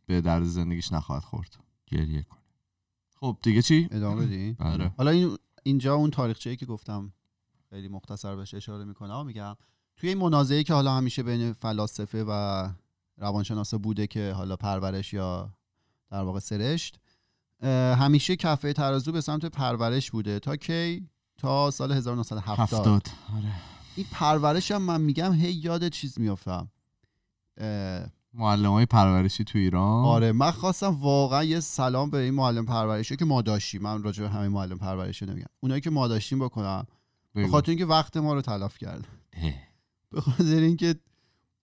به 0.06 0.20
درد 0.20 0.44
زندگیش 0.44 0.92
نخواهد 0.92 1.22
خورد 1.22 1.58
گریه 1.86 2.22
کن 2.22 2.36
خب 3.20 3.36
دیگه 3.42 3.62
چی؟ 3.62 3.88
ادامه 3.90 4.26
بدی 4.26 4.52
بله. 4.52 4.92
حالا 4.96 5.10
این 5.10 5.36
اینجا 5.62 5.94
اون 5.94 6.10
تاریخچه‌ای 6.10 6.56
که 6.56 6.66
گفتم 6.66 7.12
خیلی 7.70 7.88
مختصر 7.88 8.36
بهش 8.36 8.54
اشاره 8.54 8.84
می‌کنم 8.84 9.26
میگم 9.26 9.56
توی 9.96 10.08
این 10.08 10.18
منازعه 10.18 10.62
که 10.62 10.74
حالا 10.74 10.94
همیشه 10.94 11.22
بین 11.22 11.52
فلاسفه 11.52 12.24
و 12.28 12.68
روانشناسا 13.16 13.78
بوده 13.78 14.06
که 14.06 14.32
حالا 14.32 14.56
پرورش 14.56 15.12
یا 15.12 15.50
در 16.10 16.22
واقع 16.22 16.38
سرشت 16.38 17.00
همیشه 17.98 18.36
کفه 18.36 18.72
ترازو 18.72 19.12
به 19.12 19.20
سمت 19.20 19.44
پرورش 19.46 20.10
بوده. 20.10 20.38
تا 20.38 20.56
کی؟ 20.56 21.08
تا 21.38 21.70
سال 21.70 21.92
1970 21.92 22.58
هفتاد. 22.58 23.08
آره. 23.36 23.52
این 23.96 24.06
پرورش 24.10 24.70
هم 24.70 24.82
من 24.82 25.00
میگم 25.00 25.32
هی 25.32 25.52
یاد 25.52 25.88
چیز 25.88 26.20
میافتم. 26.20 26.68
معلم 28.34 28.70
های 28.70 28.86
پرورشی 28.86 29.44
تو 29.44 29.58
ایران؟ 29.58 30.04
آره 30.04 30.32
من 30.32 30.50
خواستم 30.50 31.00
واقعا 31.00 31.44
یه 31.44 31.60
سلام 31.60 32.10
به 32.10 32.18
این 32.18 32.34
معلم 32.34 32.66
پرورشی 32.66 33.16
که 33.16 33.24
ما 33.24 33.42
داشتیم. 33.42 33.82
من 33.82 34.02
راجع 34.02 34.22
به 34.22 34.30
همه 34.30 34.48
معلم 34.48 34.78
پرورشی 34.78 35.26
نمیگم. 35.26 35.46
اونایی 35.60 35.80
که 35.80 35.90
ما 35.90 36.08
داشتیم 36.08 36.38
بکنم. 36.38 36.86
به. 37.34 37.48
خاطر 37.48 37.70
اینکه 37.70 37.86
وقت 37.86 38.16
ما 38.16 38.34
رو 38.34 38.40
تلف 38.40 38.78
کرد. 38.78 39.08
به 40.14 40.20
خاطر 40.20 40.60
اینکه 40.60 40.94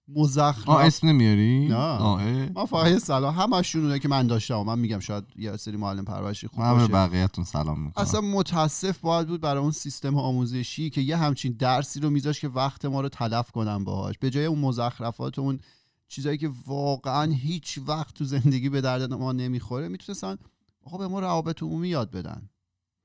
مزخرف 0.07 0.69
آه 0.69 0.85
اسم 0.85 1.07
نمیاری؟ 1.07 1.67
نه. 1.67 1.75
آه. 1.75 2.23
من 2.55 2.65
فقط 2.65 2.97
سلام 2.97 3.35
همشون 3.35 3.81
اونایی 3.81 3.99
که 3.99 4.07
من 4.07 4.27
داشتم 4.27 4.57
و 4.59 4.63
من 4.63 4.79
میگم 4.79 4.99
شاید 4.99 5.23
یه 5.35 5.57
سری 5.57 5.77
معلم 5.77 6.05
پرورشی 6.05 6.47
خوب 6.47 6.59
باشه 6.59 6.87
بقیه‌تون 6.87 7.43
سلام 7.43 7.79
می‌کنم 7.79 8.03
اصلا 8.03 8.21
متاسف 8.21 8.99
باید 8.99 9.27
بود 9.27 9.41
برای 9.41 9.61
اون 9.61 9.71
سیستم 9.71 10.17
آموزشی 10.17 10.89
که 10.89 11.01
یه 11.01 11.17
همچین 11.17 11.55
درسی 11.59 11.99
رو 11.99 12.09
میذاش 12.09 12.39
که 12.39 12.47
وقت 12.47 12.85
ما 12.85 13.01
رو 13.01 13.09
تلف 13.09 13.51
کنن 13.51 13.83
باهاش 13.83 14.17
به 14.17 14.29
جای 14.29 14.45
اون 14.45 14.59
مزخرفات 14.59 15.39
و 15.39 15.41
اون 15.41 15.59
چیزایی 16.07 16.37
که 16.37 16.49
واقعا 16.65 17.31
هیچ 17.31 17.79
وقت 17.87 18.15
تو 18.15 18.25
زندگی 18.25 18.69
به 18.69 18.81
درد 18.81 19.13
ما 19.13 19.31
نمی‌خوره 19.31 19.87
می‌تونستن 19.87 20.37
آقا 20.83 20.97
به 20.97 21.07
ما 21.07 21.19
روابط 21.19 21.63
عمومی 21.63 21.87
یاد 21.87 22.11
بدن 22.11 22.49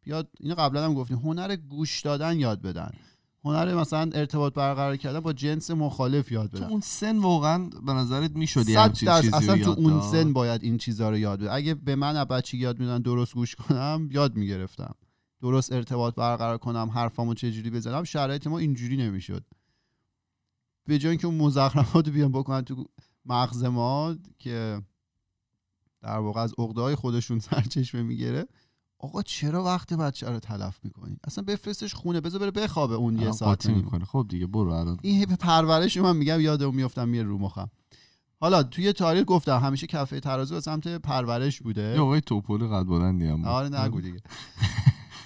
بیاد 0.03 0.29
اینو 0.41 0.55
قبلا 0.55 0.85
هم 0.85 0.95
گفتیم 0.95 1.19
هنر 1.19 1.57
گوش 1.57 2.01
دادن 2.01 2.41
یاد 2.41 2.63
بدن 2.63 2.91
هنر 3.47 3.75
مثلا 3.75 4.11
ارتباط 4.15 4.55
برقرار 4.55 4.97
کردن 4.97 5.21
با 5.21 5.33
جنس 5.33 5.71
مخالف 5.71 6.33
یاد 6.33 6.51
تو 6.51 6.57
بدن. 6.57 6.67
اون 6.67 6.81
سن 6.81 7.19
واقعا 7.19 7.71
به 7.87 7.93
نظرت 7.93 8.37
همچین 8.37 8.63
درصد 8.65 8.93
چیزی 8.93 9.37
اصلا 9.37 9.59
تو 9.59 9.71
اون؟ 9.71 10.01
سن 10.01 10.33
باید 10.33 10.63
این 10.65 10.79
چیزها 10.79 11.11
رو 11.11 11.19
یاد 11.19 11.41
بده 11.41 11.53
اگه 11.53 11.75
به 11.75 11.97
من 11.97 12.25
بچگی 12.25 12.59
یاد 12.59 12.79
میدن 12.79 13.03
درست 13.03 13.35
گوش 13.35 13.55
کنم 13.55 14.09
یاد 14.13 14.37
می‌گرفتم. 14.37 14.95
درست 15.41 15.73
ارتباط 15.73 16.15
برقرار 16.15 16.59
کنم 16.59 16.91
حرفامو 16.95 17.35
چجوری 17.35 17.71
بزنم 17.71 18.05
شرایط 18.05 18.47
ما 18.47 18.59
اینجوری 18.59 18.97
نمی‌شد. 18.97 19.45
به 20.85 20.99
جای 20.99 21.11
اینکه 21.11 21.27
اون 21.27 21.37
مزخرفات 21.37 22.09
بیان 22.09 22.33
بکنن 22.33 22.63
تو 22.63 22.85
مغز 23.25 23.65
ما 23.65 24.17
که 24.39 24.83
در 26.03 26.19
واقع 26.19 26.41
از 26.41 26.55
عقده‌های 26.59 26.95
خودشون 26.95 27.39
سرچشمه 27.51 28.03
می‌گیره 28.03 28.47
آقا 28.99 29.23
چرا 29.23 29.65
وقت 29.65 29.95
بچه 29.95 30.31
رو 30.31 30.39
تلف 30.39 30.79
می‌کنی؟ 30.83 31.19
اصلا 31.25 31.45
بفرستش 31.45 31.95
خونه 31.95 32.21
بذار 32.21 32.41
بره 32.41 32.51
بخوابه 32.51 32.95
اون 32.95 33.19
یه 33.19 33.33
ساعت. 33.33 33.67
می‌کنه. 33.67 34.05
خب 34.05 34.27
دیگه 34.29 34.47
برو 34.47 34.73
الان. 34.73 34.99
این 35.03 35.27
پرورش 35.27 35.97
من 35.97 36.17
میگم 36.17 36.41
یادم 36.41 36.75
میفتم 36.75 37.09
میره 37.09 37.25
رو 37.25 37.39
مخم. 37.39 37.71
حالا 38.41 38.63
توی 38.63 38.93
تاریخ 38.93 39.25
گفتم 39.27 39.59
همیشه 39.59 39.87
کفه 39.87 40.21
ترازو 40.21 40.55
به 40.55 40.61
سمت 40.61 40.89
پرورش 40.89 41.61
بوده. 41.61 41.83
یه 41.83 42.01
آقای 42.01 42.21
توپل 42.21 42.67
قد 42.67 42.87
بلندی 42.87 43.27
هم 43.27 43.37
بود. 43.37 43.47
آره 43.47 43.81
نگو 43.81 44.01
دیگه. 44.01 44.21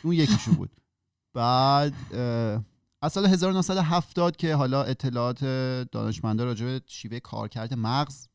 اون 0.03 0.15
یکیشون 0.15 0.55
بود. 0.55 0.71
بعد 1.35 1.95
از 3.03 3.13
سال 3.13 3.27
1970 3.27 4.37
که 4.37 4.55
حالا 4.55 4.83
اطلاعات 4.83 5.45
دانشمندا 5.93 6.45
راجع 6.45 6.67
به 6.67 6.81
شیوه 6.87 7.19
کارکرد 7.19 7.75
مغز 7.75 8.27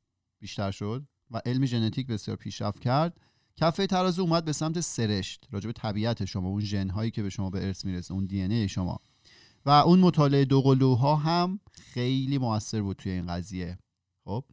بیشتر 0.41 0.71
شد 0.71 1.05
و 1.31 1.41
علم 1.45 1.65
ژنتیک 1.65 2.07
بسیار 2.07 2.37
پیشرفت 2.37 2.79
کرد. 2.79 3.17
کفه 3.57 3.87
ترازو 3.87 4.21
اومد 4.21 4.45
به 4.45 4.53
سمت 4.53 4.79
سرشت 4.79 5.47
راجع 5.51 5.67
به 5.67 5.73
طبیعت 5.73 6.25
شما 6.25 6.49
اون 6.49 6.61
ژن 6.61 6.89
هایی 6.89 7.11
که 7.11 7.23
به 7.23 7.29
شما 7.29 7.49
به 7.49 7.65
ارث 7.65 7.85
می‌رسه 7.85 8.13
اون 8.13 8.25
دی 8.25 8.41
ای 8.41 8.69
شما. 8.69 8.99
و 9.65 9.69
اون 9.69 9.99
مطالعه 9.99 10.45
دوقلوها 10.45 11.15
هم 11.15 11.59
خیلی 11.71 12.37
موثر 12.37 12.81
بود 12.81 12.97
توی 12.97 13.11
این 13.11 13.27
قضیه. 13.27 13.77
خب؟ 14.25 14.45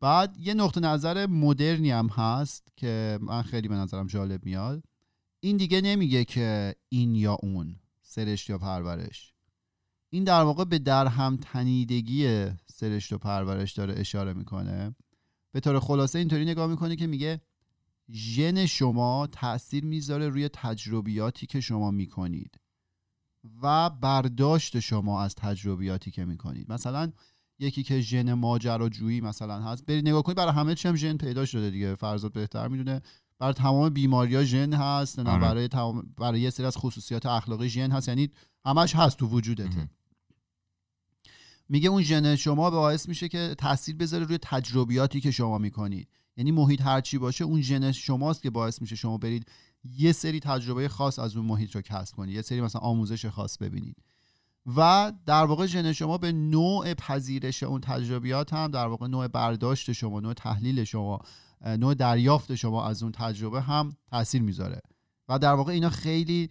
بعد 0.00 0.36
یه 0.38 0.54
نقطه 0.54 0.80
نظر 0.80 1.26
مدرنی 1.26 1.90
هم 1.90 2.06
هست 2.06 2.68
که 2.76 3.18
من 3.22 3.42
خیلی 3.42 3.68
به 3.68 3.74
نظرم 3.74 4.06
جالب 4.06 4.44
میاد. 4.44 4.84
این 5.40 5.56
دیگه 5.56 5.80
نمیگه 5.80 6.24
که 6.24 6.74
این 6.88 7.14
یا 7.14 7.34
اون 7.34 7.76
سرشت 8.02 8.50
یا 8.50 8.58
پرورش. 8.58 9.34
این 10.10 10.24
در 10.24 10.42
واقع 10.42 10.64
به 10.64 10.78
درهم 10.78 11.36
تنیدگی 11.36 12.46
سرشت 12.66 13.12
و 13.12 13.18
پرورش 13.18 13.72
داره 13.72 13.94
اشاره 14.00 14.32
می‌کنه. 14.32 14.94
به 15.52 15.60
طور 15.60 15.80
خلاصه 15.80 16.18
اینطوری 16.18 16.44
نگاه 16.44 16.66
می‌کنه 16.66 16.96
که 16.96 17.06
میگه 17.06 17.40
ژن 18.10 18.66
شما 18.66 19.28
تاثیر 19.32 19.84
می‌ذاره 19.84 20.28
روی 20.28 20.48
تجربیاتی 20.48 21.46
که 21.46 21.60
شما 21.60 21.90
می‌کنید 21.90 22.60
و 23.62 23.90
برداشت 23.90 24.80
شما 24.80 25.22
از 25.22 25.34
تجربیاتی 25.34 26.10
که 26.10 26.24
می‌کنید. 26.24 26.72
مثلا 26.72 27.12
یکی 27.58 27.82
که 27.82 28.00
ژن 28.00 28.32
ماجراجویی 28.32 29.20
مثلا 29.20 29.62
هست 29.62 29.86
برید 29.86 30.08
نگاه 30.08 30.22
کنید 30.22 30.38
برای 30.38 30.52
همه 30.52 30.74
چی 30.74 30.88
هم 30.88 30.96
ژن 30.96 31.16
پیدا 31.16 31.44
شده 31.44 31.70
دیگه. 31.70 31.94
فرزاد 31.94 32.32
بهتر 32.32 32.68
می‌دونه. 32.68 33.02
برای 33.38 33.54
تمام 33.54 33.88
بیماری 33.88 34.36
ها 34.36 34.44
ژن 34.44 34.72
هست 34.72 35.18
نه 35.18 35.30
آره. 35.30 35.40
برای 35.40 35.68
تمام 35.68 36.14
برای 36.18 36.40
یه 36.40 36.50
سری 36.50 36.66
از 36.66 36.76
خصوصیات 36.76 37.26
اخلاقی 37.26 37.68
ژن 37.68 37.90
هست. 37.90 38.08
یعنی 38.08 38.30
همش 38.64 38.96
هست 38.96 39.16
تو 39.16 39.26
وجودته. 39.26 39.76
مهم. 39.76 39.90
میگه 41.68 41.88
اون 41.88 42.02
ژن 42.02 42.36
شما 42.36 42.70
باعث 42.70 43.08
میشه 43.08 43.28
که 43.28 43.54
تاثیر 43.58 43.96
بذاره 43.96 44.24
روی 44.24 44.38
تجربیاتی 44.42 45.20
که 45.20 45.30
شما 45.30 45.58
می‌کنید. 45.58 46.08
یعنی 46.36 46.52
محیط 46.52 46.82
هرچی 46.82 47.18
باشه 47.18 47.44
اون 47.44 47.60
ژن 47.60 47.92
شماست 47.92 48.42
که 48.42 48.50
باعث 48.50 48.80
میشه 48.82 48.96
شما 48.96 49.18
برید 49.18 49.46
یه 49.84 50.12
سری 50.12 50.40
تجربه 50.40 50.88
خاص 50.88 51.18
از 51.18 51.36
اون 51.36 51.46
محیط 51.46 51.74
رو 51.74 51.80
کسب 51.80 52.16
کنید 52.16 52.34
یه 52.34 52.42
سری 52.42 52.60
مثلا 52.60 52.80
آموزش 52.80 53.26
خاص 53.26 53.58
ببینید. 53.58 53.96
و 54.76 55.12
در 55.26 55.44
واقع 55.44 55.66
ژن 55.66 55.92
شما 55.92 56.18
به 56.18 56.32
نوع 56.32 56.94
پذیرش 56.94 57.62
اون 57.62 57.80
تجربیات 57.80 58.52
هم 58.52 58.70
در 58.70 58.86
واقع 58.86 59.06
نوع 59.06 59.28
برداشت 59.28 59.92
شما 59.92 60.20
نوع 60.20 60.34
تحلیل 60.34 60.84
شما 60.84 61.20
نوع 61.66 61.94
دریافت 61.94 62.54
شما 62.54 62.84
از 62.86 63.02
اون 63.02 63.12
تجربه 63.12 63.60
هم 63.60 63.96
تاثیر 64.06 64.42
می‌ذاره. 64.42 64.80
و 65.28 65.38
در 65.38 65.54
واقع 65.54 65.72
اینا 65.72 65.90
خیلی 65.90 66.48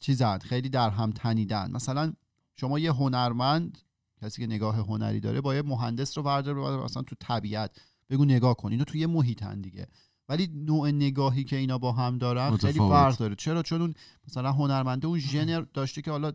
چیزن 0.00 0.38
خیلی 0.38 0.68
در 0.68 0.90
هم 0.90 1.12
تنیدن 1.12 1.70
مثلا 1.70 2.12
شما 2.56 2.78
یه 2.78 2.92
هنرمند 2.92 3.78
کسی 4.22 4.42
که 4.42 4.46
نگاه 4.46 4.76
هنری 4.76 5.20
داره 5.20 5.40
با 5.40 5.54
یه 5.54 5.62
مهندس 5.62 6.18
رو 6.18 6.24
بردار 6.24 6.84
مثلا 6.84 7.02
تو 7.02 7.16
طبیعت. 7.20 7.80
بگو 8.10 8.24
نگاه 8.24 8.54
کن. 8.56 8.72
اینا 8.72 8.84
تو 8.84 8.98
یه 8.98 9.06
محیطن 9.06 9.60
دیگه. 9.60 9.86
ولی 10.28 10.46
نوع 10.46 10.90
نگاهی 10.90 11.44
که 11.44 11.56
اینا 11.56 11.78
با 11.78 11.92
هم 11.92 12.18
دارن 12.18 12.56
خیلی. 12.56 12.78
فرق 12.78 13.16
داره. 13.16 13.34
چرا؟ 13.34 13.62
چون 13.62 13.80
اون 13.80 13.94
مثلا 14.28 14.52
هنرمنده 14.52 15.06
اون 15.06 15.18
ژن 15.18 15.66
داشته 15.74 16.02
که 16.02 16.10
حالا 16.10 16.32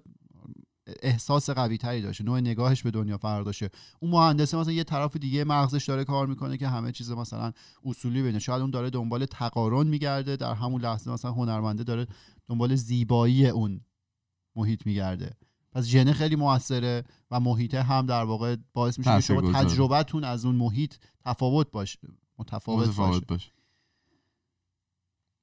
احساس 1.02 1.50
قوی 1.50 1.78
تری 1.78 2.02
داشته. 2.02 2.24
نوع 2.24 2.40
نگاهش 2.40 2.84
به 2.84 2.92
دنیا 2.92 3.18
فرق 3.18 3.46
داشته. 3.46 3.70
اون 4.00 4.12
مهندس 4.12 4.54
مثلا 4.54 4.74
یه 4.74 4.84
طرف 4.84 5.18
دیگه 5.18 5.44
مغزش 5.44 5.86
داره 5.86 6.04
کار 6.04 6.28
می‌کنه 6.28 6.58
که 6.58 6.68
همه 6.68 6.92
چیز 6.92 7.12
مثلا 7.12 7.52
اصولی 7.86 8.22
بینه 8.22 8.40
شاید 8.40 8.62
اون 8.62 8.72
داره 8.72 8.90
دنبال 8.90 9.26
تقارن 9.26 9.88
میگرده. 9.88 10.36
در 10.36 10.54
همون 10.54 10.82
لحظه 10.82 11.12
مثلا 11.12 11.32
هنرمنده 11.32 11.84
داره 11.84 12.08
دنبال 12.48 12.76
زیبایی 12.76 13.48
اون 13.48 13.82
محیط 14.56 14.86
میگرده. 14.86 15.38
پس 15.76 15.86
ژن 15.86 16.14
خیلی 16.14 16.36
موثره 16.36 17.04
و 17.32 17.40
محیطه 17.40 17.84
هم 17.84 18.06
در 18.06 18.24
واقع 18.24 18.56
باعث 18.74 19.00
میشه 19.00 19.16
که 19.16 19.22
شما. 19.22 19.54
تجربتون 19.54 20.24
از 20.24 20.46
اون 20.46 20.56
محیط 20.56 20.96
تفاوت 21.26 21.72
باشه 21.72 22.00
متفاوت, 22.38 22.88
باشه. 22.88 22.90
متفاوت 22.90 23.28
باشه. 23.28 23.52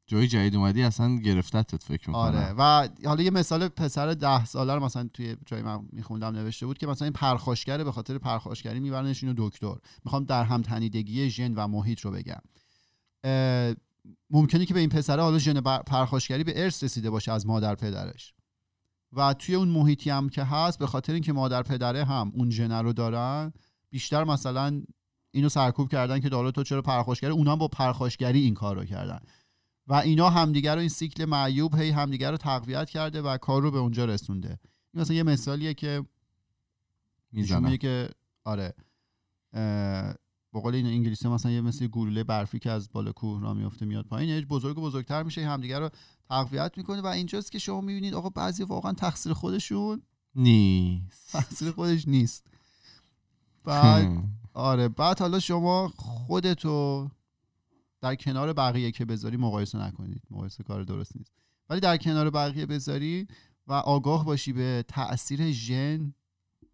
جای 0.06 0.28
جدید 0.28 0.56
اومدی 0.56 0.82
اصلا 0.82 1.16
گرفتتت 1.16 1.82
فکر 1.82 2.10
می‌کنم. 2.10 2.14
آره. 2.22 2.54
و 2.58 2.88
حالا 3.04 3.22
یه 3.22 3.30
مثال 3.30 3.68
پسر 3.68 4.12
ده 4.12 4.44
ساله 4.44 4.74
رو 4.74 4.84
مثلا 4.84 5.08
توی 5.14 5.36
جای 5.46 5.62
من 5.62 5.88
میخوندم 5.92 6.34
نوشته 6.34 6.66
بود 6.66 6.78
که 6.78 6.86
مثلا 6.86 7.04
این 7.04 7.12
پرخاشگره 7.12 7.84
به 7.84 7.92
خاطر 7.92 8.18
پرخاشگری 8.18 8.80
میبرنش 8.80 9.24
اینو 9.24 9.48
دکتر. 9.48 9.74
می‌خوام 10.04 10.24
در 10.24 10.44
هم 10.44 10.62
تنیدگی 10.62 11.30
ژن 11.30 11.54
و 11.54 11.68
محیط 11.68 12.00
رو 12.00 12.10
بگم. 12.10 12.42
ممکنه 14.30 14.66
که 14.66 14.74
به 14.74 14.80
این 14.80 14.88
پسره 14.88 15.22
حالا 15.22 15.38
ژن 15.38 15.60
پرخاشگری 15.60 16.44
به 16.44 16.64
ارث 16.64 16.84
رسیده 16.84 17.10
باشه 17.10 17.32
از 17.32 17.46
مادر 17.46 17.74
پدرش. 17.74 18.34
و 19.12 19.34
توی 19.34 19.54
اون 19.54 19.68
محیطی 19.68 20.10
هم 20.10 20.28
که 20.28 20.44
هست 20.44 20.78
به 20.78 20.86
خاطر 20.86 21.12
اینکه 21.12 21.32
مادر 21.32 21.62
پدره 21.62 22.04
هم 22.04 22.32
اون 22.34 22.50
ژن 22.50 22.72
رو 22.72 22.92
دارن 22.92 23.52
بیشتر 23.90 24.24
مثلا 24.24 24.82
اینو 25.30 25.48
سرکوب 25.48 25.88
کردن 25.88 26.20
که 26.20 26.28
حالا 26.28 26.50
تو 26.50 26.62
چرا 26.62 26.82
پرخاشگری؟ 26.82 27.30
اونا 27.30 27.52
هم 27.52 27.58
با 27.58 27.68
پرخاشگری 27.68 28.40
این 28.40 28.54
کار 28.54 28.76
رو 28.76 28.84
کردن. 28.84 29.20
و 29.86 29.94
اینا 29.94 30.30
همدیگر 30.30 30.74
رو 30.74 30.80
این 30.80 30.88
سیکل 30.88 31.24
معیوب 31.24 31.74
هی 31.74 31.90
همدیگر 31.90 32.30
رو 32.30 32.36
تقویت 32.36 32.90
کرده 32.90 33.22
و 33.22 33.36
کار 33.36 33.62
رو 33.62 33.70
به 33.70 33.78
اونجا 33.78 34.04
رسونده. 34.04 34.58
این 34.94 35.02
مثلا 35.02 35.16
یه 35.16 35.22
مثالیه 35.22 35.74
که 35.74 36.04
میده 37.32 37.78
که 37.78 38.08
آره. 38.44 38.74
به 40.52 40.60
قول 40.60 40.74
این 40.74 40.86
انگلیسی 40.86 41.28
مثلا 41.28 41.52
یه 41.52 41.60
مثل 41.60 41.86
گلوله 41.86 42.24
برفی 42.24 42.58
که 42.58 42.70
از 42.70 42.92
بالا 42.92 43.12
کوه 43.12 43.42
را 43.42 43.54
میفته 43.54 43.86
میاد 43.86 44.04
پایین 44.04 44.30
یه 44.30 44.40
بزرگ 44.40 44.78
و 44.78 44.82
بزرگتر 44.82 45.22
میشه 45.22 45.46
همدیگر 45.46 45.80
رو 45.80 45.90
تقویت 46.28 46.72
می‌کنه 46.76 47.00
و 47.00 47.06
اینجاست 47.06 47.52
که 47.52 47.58
شما 47.58 47.80
می‌بینید 47.80 48.14
آقا 48.14 48.28
بعضی 48.28 48.62
واقعا 48.62 48.92
تقصیر 48.92 49.32
خودشون 49.32 50.02
نیست. 50.34 51.32
تقصیر 51.32 51.70
خودش 51.70 52.08
نیست. 52.08 52.46
بعد 53.64 54.24
آره 54.54 54.88
بعد 54.88 55.20
حالا 55.20 55.40
شما 55.40 55.92
خودتو 55.96 57.08
در 58.00 58.14
کنار 58.14 58.52
بقیه 58.52 58.90
که 58.90 59.04
بذاری 59.04 59.36
مقایسه 59.36 59.78
نکنید. 59.78 60.22
مقایسه 60.30 60.62
کار 60.62 60.84
درست 60.84 61.16
نیست. 61.16 61.32
ولی 61.70 61.80
در 61.80 61.96
کنار 61.96 62.30
بقیه 62.30 62.66
بذاری 62.66 63.26
و 63.66 63.72
آگاه 63.72 64.24
باشی 64.24 64.52
به 64.52 64.84
تاثیر 64.88 65.52
ژن 65.52 66.14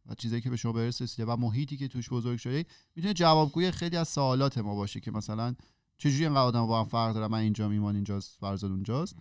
و 0.09 0.15
چیزایی 0.15 0.43
که 0.43 0.51
به 0.51 0.57
شما 0.57 0.73
برس 0.73 1.03
رسیده 1.03 1.33
و 1.33 1.37
محیطی 1.37 1.77
که 1.77 1.89
توش 1.89 2.09
بزرگ 2.09 2.39
شده 2.39 2.67
می‌تونه 2.97 3.15
جوابگوی 3.15 3.71
خیلی 3.71 3.97
از 3.97 4.09
سوالات 4.09 4.59
ما 4.59 4.75
باشه 4.75 5.01
که 5.01 5.11
مثلا 5.11 5.55
چجوری 5.99 6.25
اینقدر 6.25 6.41
آدم 6.41 6.67
با 6.67 6.81
هم 6.81 6.87
فرق 6.87 7.15
دارن 7.15 7.27
من 7.27 7.39
اینجا 7.39 7.69
میمان 7.69 7.95
اینجاست 7.95 8.37
فرزاد 8.41 8.71
اونجاست. 8.71 9.17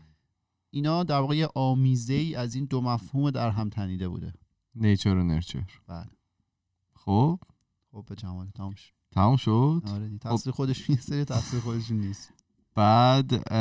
اینا 0.69 1.03
در 1.03 1.19
واقع 1.19 1.35
یه 1.35 1.49
آمیزه 1.55 2.13
ای 2.13 2.35
از 2.35 2.55
این 2.55 2.65
دو 2.65 2.81
مفهوم 2.81 3.31
در 3.31 3.49
هم 3.49 3.69
تنیده 3.69 4.07
بوده. 4.07 4.33
نیچر 4.75 5.15
و 5.15 5.23
نرچر 5.23 5.63
بله. 5.88 6.09
خب؟ 6.95 7.39
خب 7.91 8.05
به 8.07 8.15
جمال 8.15 8.49
تمام 8.55 8.73
شد. 8.75 8.93
تمام 9.11 9.35
شد؟ 9.35 9.81
آره 9.85 10.09
دی. 10.09 10.17
تقصیر 10.17 10.53
خودش 10.53 10.89
نیست 10.89 11.09
سری 11.09 11.25
تقصیر 11.25 11.59
خودشون 11.59 11.97
نیست. 11.97 12.33
بعد 12.75 13.53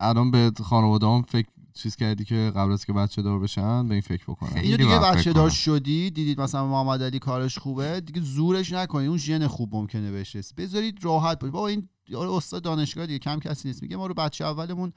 الان 0.00 0.30
به 0.30 0.52
خانواده 0.64 1.06
هم 1.06 1.22
فکر 1.22 1.48
چیز 1.74 1.96
کردی 1.96 2.24
که 2.24 2.52
قبل 2.56 2.72
از 2.72 2.84
که 2.84 2.92
بچه 2.92 3.22
دار 3.22 3.38
بشن 3.38 3.88
به 3.88 3.94
این 3.94 4.00
فکر 4.00 4.24
بکنن. 4.24 4.58
اینو 4.58 4.76
دیگه 4.76 4.98
بچه 4.98 5.32
دار. 5.32 5.50
شدی 5.50 6.10
دیدید 6.10 6.40
مثلا 6.40 6.66
محمد 6.66 7.02
علی 7.02 7.18
کارش 7.18 7.58
خوبه؟ 7.58 8.00
دیگه 8.00 8.20
زورش 8.20 8.72
نکنید 8.72 9.08
اون 9.08 9.18
ژن 9.18 9.46
خوب 9.46 9.76
ممکنه 9.76 10.12
بشه 10.12 10.40
بذارید 10.56 11.04
راحت 11.04 11.38
باشه 11.38 11.50
بابا 11.50 11.68
این 11.68 11.88
استاد 12.14 12.62
دانشگاه 12.62 13.06
دیگه 13.06 13.18
کم 13.18 13.38
کسی 13.38 13.68
نیست. 13.68 13.82
میگه 13.82 13.96
ما 13.96 14.06
رو 14.06 14.14
بچه 14.14 14.44
اولمون 14.44 14.92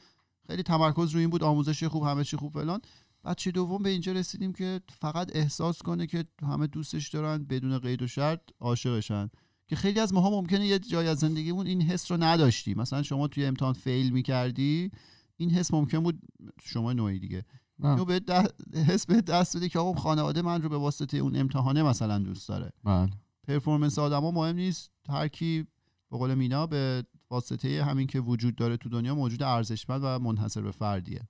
خیلی 0.48 0.64
تمرکز 0.64 1.12
روی 1.12 1.22
این 1.22 1.30
بود 1.30 1.44
آموزش 1.44 1.84
خوب 1.84 2.04
همه 2.04 2.24
چی 2.24 2.38
خوب 2.38 2.54
فلان. 2.54 2.82
بچه 3.26 3.52
دوم 3.52 3.84
به 3.84 3.90
اینجا 3.90 4.12
رسیدیم 4.12 4.54
که 4.54 4.82
فقط 5.00 5.36
احساس 5.36 5.82
کنه 5.82 6.08
که 6.08 6.26
همه 6.42 6.68
دوستش 6.68 7.10
دارن 7.10 7.44
بدون 7.44 7.80
قید 7.80 8.02
و 8.02 8.08
شرط 8.08 8.42
عاشقشن. 8.60 9.30
که 9.68 9.76
خیلی 9.76 10.00
از 10.00 10.14
ماها 10.14 10.30
ممکنه 10.30 10.68
یه 10.68 10.80
جای 10.80 11.08
از 11.08 11.20
زندگیمون 11.20 11.68
این 11.68 11.82
حس 11.82 12.12
رو 12.12 12.18
نداشتی 12.24 12.74
مثلا 12.74 13.04
شما 13.04 13.28
توی 13.28 13.46
امتحان 13.46 13.74
فیل 13.74 14.10
می‌کردی 14.10 14.92
این 15.38 15.50
حس 15.50 15.74
ممکن 15.74 16.00
بود 16.00 16.20
شما 16.64 16.94
نوعی 16.94 17.20
دیگه. 17.20 17.46
نه. 17.80 17.90
اینو 17.90 18.06
به 18.06 18.20
دست- 18.20 18.54
حس 18.88 19.06
به 19.06 19.22
دست 19.22 19.58
بده 19.58 19.70
که 19.70 19.80
آقا 19.80 20.00
خانواده 20.02 20.42
من 20.42 20.62
رو 20.62 20.70
به 20.70 20.78
واسطه 20.78 21.18
اون 21.18 21.36
امتحانه 21.36 21.84
مثلا 21.84 22.20
دوست 22.20 22.50
داره. 22.50 22.72
بله. 22.84 23.10
پرفورمنس 23.48 24.00
آدما 24.00 24.32
مهم 24.32 24.56
نیست. 24.56 24.92
هر 25.10 25.28
کی 25.28 25.68
به 26.12 26.18
قول 26.18 26.36
مینا 26.36 26.68
به 26.68 27.04
واسطه 27.30 27.84
همین 27.84 28.08
که 28.08 28.20
وجود 28.20 28.56
داره 28.56 28.78
تو 28.78 28.90
دنیا 28.90 29.16
موجود 29.16 29.44
ارزشمند 29.44 30.02
و 30.04 30.20
منحصر 30.20 30.62
به 30.62 30.72
فردیه. 30.72 31.22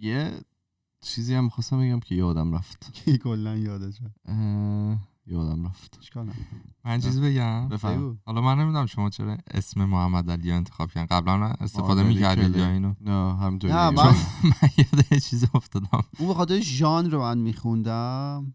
یه 0.00 0.40
چیزی 1.00 1.34
هم 1.34 1.48
خواستم 1.48 1.80
بگم 1.80 2.00
که 2.00 2.14
یادم 2.14 2.54
رفت. 2.54 2.92
کلا 3.24 3.56
یادش 3.56 3.94
یادم 5.30 5.66
رفت. 5.66 5.98
اشکال. 6.00 6.30
من 6.84 7.00
چیزی 7.00 7.20
بگم؟ 7.20 7.68
بفهم. 7.68 8.18
حالا 8.26 8.40
من 8.40 8.58
نمی‌دونم 8.58 8.86
شما 8.86 9.10
چرا 9.10 9.36
اسم 9.50 9.84
محمد 9.84 10.30
علی 10.30 10.50
رو 10.50 10.56
انتخاب 10.56 10.90
کردن 10.90 11.16
قبلا 11.16 11.34
استفاده 11.60 12.02
می‌کردید. 12.02 12.56
یا 12.56 12.70
اینو؟ 12.70 12.94
نه 13.00 13.36
همینطوری 13.36 13.72
نه. 13.72 13.90
من 13.90 14.04
من 14.44 14.68
یاد 14.78 15.12
یه 15.12 15.20
چیزی 15.20 15.46
افتادم. 15.54 16.04
اون 16.18 16.28
به 16.28 16.34
خاطر 16.34 16.60
ژانر 16.60 17.08
رو 17.08 17.20
من 17.20 17.38
میخوندم. 17.38 18.54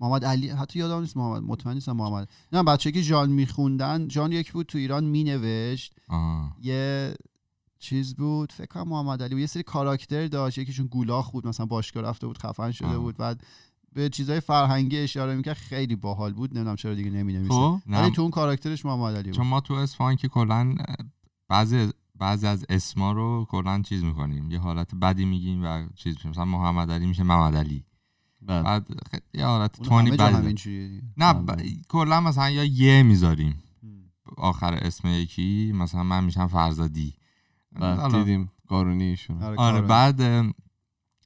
محمد 0.00 0.24
علی 0.24 0.48
حتی 0.48 0.78
یادم 0.78 1.00
نیست 1.00 1.16
محمد 1.16 1.42
مطمئن 1.42 1.74
نیستم 1.74 1.92
محمد. 1.92 2.28
نه 2.52 2.62
بچه 2.62 2.92
که 2.92 3.02
ژان 3.02 3.30
میخوندن 3.30 4.08
ژان 4.08 4.32
یک 4.32 4.52
بود 4.52 4.66
تو 4.66 4.78
ایران 4.78 5.04
مینوشت. 5.04 5.94
یه 6.62 7.14
چیز 7.78 8.14
بود 8.14 8.52
فکر 8.52 8.66
کنم 8.66 8.88
محمد 8.88 9.22
علی 9.22 9.34
بود. 9.34 9.40
یه 9.40 9.46
سری 9.46 9.62
کاراکتر 9.62 10.26
داشت. 10.26 10.58
یکیشون 10.58 10.86
گولاخ 10.86 11.30
بود 11.30 11.46
مثلا 11.46 11.66
باشگاه 11.66 12.02
رفته 12.02 12.26
بود 12.26 12.38
خفن 12.38 12.70
شده 12.70 12.88
آه. 12.88 12.98
بود. 12.98 13.16
بعد 13.16 13.40
به 13.92 14.08
چیزای 14.08 14.40
فرهنگی 14.40 14.98
اشاره 14.98 15.36
می‌کرد 15.36 15.56
خیلی 15.56 15.96
باحال 15.96 16.32
بود. 16.32 16.54
نمی‌دونم 16.54 16.76
چرا 16.76 16.94
دیگه 16.94 17.10
نمی 17.10 17.32
نویسه 17.32 17.54
خب 17.54 17.80
ولی 17.86 18.10
تو 18.10 18.22
اون 18.22 18.30
کاراکترش 18.30 18.84
محمد 18.84 19.16
علی 19.16 19.30
چون 19.30 19.44
بود 19.44 19.50
ما 19.50 19.60
تو 19.60 19.74
اصفهان 19.74 20.16
که 20.16 20.28
کلا 20.28 20.74
بعضی 21.48 21.90
بعضی 22.14 22.46
از 22.46 22.66
اسما 22.68 23.12
رو 23.12 23.46
کلا 23.50 23.82
چیز 23.82 24.04
می‌کنیم. 24.04 24.50
یه 24.50 24.58
حالت 24.58 24.94
بدی 24.94 25.24
میگیم 25.24 25.64
و 25.64 25.86
چیز 25.94 26.14
میشه 26.14 26.28
مثلا 26.28 26.44
محمد 26.44 26.90
علی 26.90 27.06
میشه 27.06 27.22
محمد 27.22 27.56
علی. 27.56 27.84
بله. 28.42 28.62
بعد 28.62 28.86
یه 29.34 29.46
حالت 29.46 29.82
تونی 29.82 30.10
بدی. 30.10 31.02
نه 31.16 31.32
بله. 31.32 31.62
ب... 31.62 31.66
کلا 31.88 32.20
مثلا 32.20 32.50
یا 32.50 32.64
یه 32.64 33.02
می‌ذاریم. 33.02 33.62
آخر 34.36 34.74
اسم 34.74 35.08
یکی 35.08 35.72
مثلا 35.74 36.02
من 36.02 36.24
میشم 36.24 36.46
فرزادی. 36.46 37.14
بعد 37.72 38.12
دیدیم 38.12 38.52
قارونی 38.68 39.04
ایشون 39.04 39.42
آره, 39.42 39.56
آره. 39.56 39.80
بعد 39.80 40.20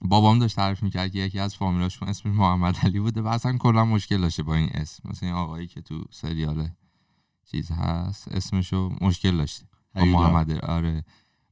بابام 0.04 0.38
داشت 0.38 0.56
تعریف 0.56 0.82
می‌کرد 0.82 1.12
که 1.12 1.18
یکی 1.18 1.38
از 1.38 1.56
فامیلاشون 1.56 2.08
اسمش 2.08 2.34
محمد 2.34 2.76
علی 2.76 3.00
بوده 3.00 3.22
و 3.22 3.26
اصلا 3.26 3.58
کلا 3.58 3.84
مشکل 3.84 4.20
داشته 4.20 4.42
با 4.42 4.54
این 4.54 4.68
اسم. 4.74 5.08
مثلا 5.10 5.28
این 5.28 5.38
آقایی 5.38 5.66
که 5.66 5.80
تو 5.80 6.04
سریال 6.10 6.68
چیز 7.50 7.70
هست 7.70 8.28
اسمشو 8.28 8.92
مشکل 9.00 9.36
داشته. 9.36 9.66
محمد 9.94 10.52
آره. 10.52 11.04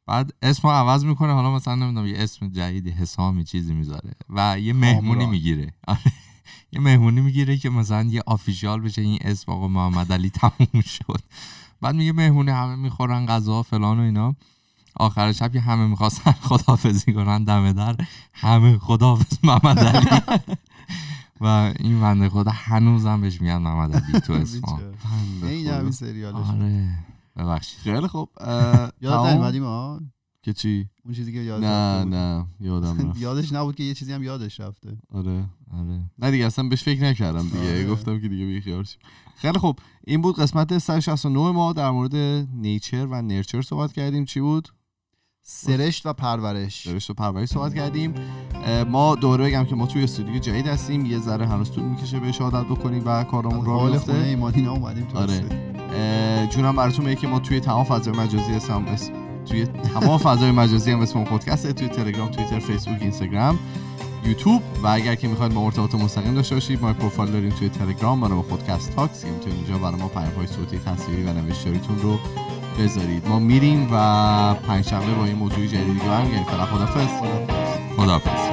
بعد 0.06 0.34
اسمو 0.42 0.70
عوض 0.70 1.04
می‌کنه 1.04 1.32
حالا 1.32 1.54
مثلا 1.54 1.74
نمی‌دونم 1.74 2.06
یه 2.06 2.18
اسم 2.18 2.48
جدیدی 2.48 2.90
حسامی 2.90 3.44
چیزی 3.44 3.74
می‌ذاره 3.74 4.12
و 4.30 4.60
یه 4.60 4.72
مهمونی. 4.72 5.26
می‌گیره. 5.26 5.74
آره. 5.88 6.12
یه 6.72 6.80
مهمونی 6.80 7.20
می‌گیره 7.20 7.56
که 7.56 7.70
مثلا 7.70 8.02
یه 8.02 8.22
آفیشیال 8.26 8.80
بشه 8.80 9.02
این 9.02 9.18
اسم 9.20 9.52
آقا 9.52 9.68
محمد 9.68 10.12
علی 10.12 10.30
تموم 10.30 10.80
شد. 10.84 11.20
بعد 11.80 11.94
میگه 11.94 12.12
مهمونی 12.12 12.50
همه 12.50 12.76
می‌خورن 12.76 13.26
غذا 13.26 13.62
فلان 13.62 14.00
و 14.00 14.02
اینا. 14.02 14.36
آخر 14.96 15.32
شب 15.32 15.52
که 15.52 15.60
همه 15.60 15.86
می‌خواستن 15.86 16.32
خداحافظی 16.48 17.12
کنن 17.12 17.44
دم 17.44 17.72
در. 17.72 17.96
همه 18.32 18.78
خداحافظ 18.78 19.38
محمد 19.44 19.78
علی. 19.78 20.06
و 21.40 21.46
این 21.78 22.00
بنده 22.00 22.28
خدا 22.28 22.50
هنوزم 22.50 23.20
بهش 23.20 23.40
میگن 23.40 23.56
محمد 23.56 23.96
علی 23.96 24.20
تو 24.20 24.38
بیچاره. 24.38 24.92
این 25.42 25.90
سریالش 25.90 26.46
آره 26.46 26.98
ببخشید. 27.36 27.78
خیلی 27.78 28.06
خوب. 28.06 28.28
اه، 28.40 28.50
یاد 29.02 29.14
تمام؟ 29.14 29.26
نیومدیم 29.26 29.64
ها 29.64 30.00
که 30.42 30.52
چی؟ 30.52 30.88
اون 31.04 31.14
چیزی 31.14 31.32
که 31.32 31.38
یاد 31.38 31.64
نه 31.64 32.04
نه 32.04 32.46
یادم 32.60 33.08
رفت. 33.08 33.20
یادش 33.20 33.52
نبود 33.52 33.74
که 33.76 33.82
یه 33.82 33.94
چیزی 33.94 34.12
هم 34.12 34.22
یادش 34.22 34.60
رفته. 34.60 34.96
آره 35.14 35.44
آره. 35.72 36.00
نه 36.18 36.30
دیگه 36.30 36.46
اصلا 36.46 36.68
بهش 36.68 36.82
فکر 36.82 37.04
نکردم 37.04 37.42
دیگه. 37.42 37.58
آره. 37.58 37.86
گفتم 37.86 38.20
که 38.20 38.28
دیگه 38.28 38.44
بیخیال 38.46 38.84
شیم. 38.84 38.98
خیلی 39.36 39.58
خوب. 39.58 39.78
این 40.06 40.22
بود 40.22 40.36
قسمت 40.38 40.78
169 40.78 41.50
ما. 41.52 41.72
در 41.72 41.90
مورد 41.90 42.14
نیچر 42.54 43.06
و 43.06 43.22
نرچر 43.22 43.62
صحبت 43.62 43.92
کردیم. 43.92 44.24
چی 44.24 44.40
بود؟ 44.40 44.68
سرشت 45.44 46.06
و 46.06 46.12
پرورش. 46.12 46.86
درشت 46.86 47.10
و 47.10 47.14
پرورش 47.14 47.48
صحبت 47.48 47.74
کردیم. 47.74 48.14
ما 48.90 49.14
دوره 49.14 49.44
بگم 49.44 49.64
که 49.64 49.74
ما 49.74 49.86
توی 49.86 50.04
استودیو 50.04 50.38
جدید 50.38 50.66
هستیم. 50.66 51.06
یه 51.06 51.18
ذره 51.18 51.46
هنوز 51.46 51.70
طول 51.70 51.84
می‌کشه 51.84 52.20
بهش 52.20 52.40
عادت 52.40 52.66
بکنیم 52.66 53.02
و 53.06 53.24
کارمون 53.24 53.66
حال 53.66 53.92
بیفته. 53.92 54.12
خونه 54.12 54.24
ایمانی 54.24 54.66
اومدیم 54.66 55.04
تو 55.04 55.18
آره. 55.18 56.46
جونم 56.46 56.76
براتون 56.76 57.04
میگه 57.04 57.20
که 57.20 57.26
ما 57.26 57.38
توی 57.38 57.60
تمام 57.60 57.84
فضای 57.84 58.14
مجازی 58.14 58.52
اسم 58.52 58.84
اس... 58.84 59.10
توی 59.46 59.66
تمام 59.66 60.18
فضای 60.18 60.50
مجازی 60.50 60.90
هم 60.90 61.00
اسم 61.00 61.24
پادکسته. 61.24 61.72
توی 61.72 61.88
تلگرام 61.88 62.28
توییتر 62.28 62.58
فیسبوک 62.58 63.02
اینستاگرام 63.02 63.58
یوتیوب. 64.24 64.62
و 64.82 64.86
اگر 64.86 65.14
که 65.14 65.28
می‌خواید 65.28 65.54
با 65.54 65.60
ارتباط 65.60 65.94
مستقیم 65.94 66.34
داشته 66.34 66.54
باشید 66.54 66.82
ما 66.82 66.92
پروفایل 66.92 67.32
داریم 67.32 67.50
توی 67.50 67.68
تلگرام. 67.68 68.20
برای 68.20 68.42
پادکست 68.42 68.96
تاکس 68.96 69.24
که 69.24 69.30
می‌تونید 69.30 69.56
اونجا 69.56 69.78
برای 69.78 70.00
ما 70.00 70.08
پیام‌های 70.08 70.46
صوتی 70.46 70.78
تصویری 70.78 71.22
و 71.22 71.32
نوشتاریتون 71.32 71.98
رو 71.98 72.18
بذارید. 72.82 73.28
ما 73.28 73.38
میریم 73.38 73.88
و 73.92 74.54
پنجشنبه 74.54 75.14
با 75.14 75.24
این 75.24 75.36
موضوع 75.36 75.66
جدیدی 75.66 76.00
رو 76.06 76.12
هم 76.12 76.32
یعنی 76.32 76.44
خدافز 76.44 76.64
خدافز 76.66 76.66
خدافظ, 76.66 77.88
خدافظ. 77.96 78.52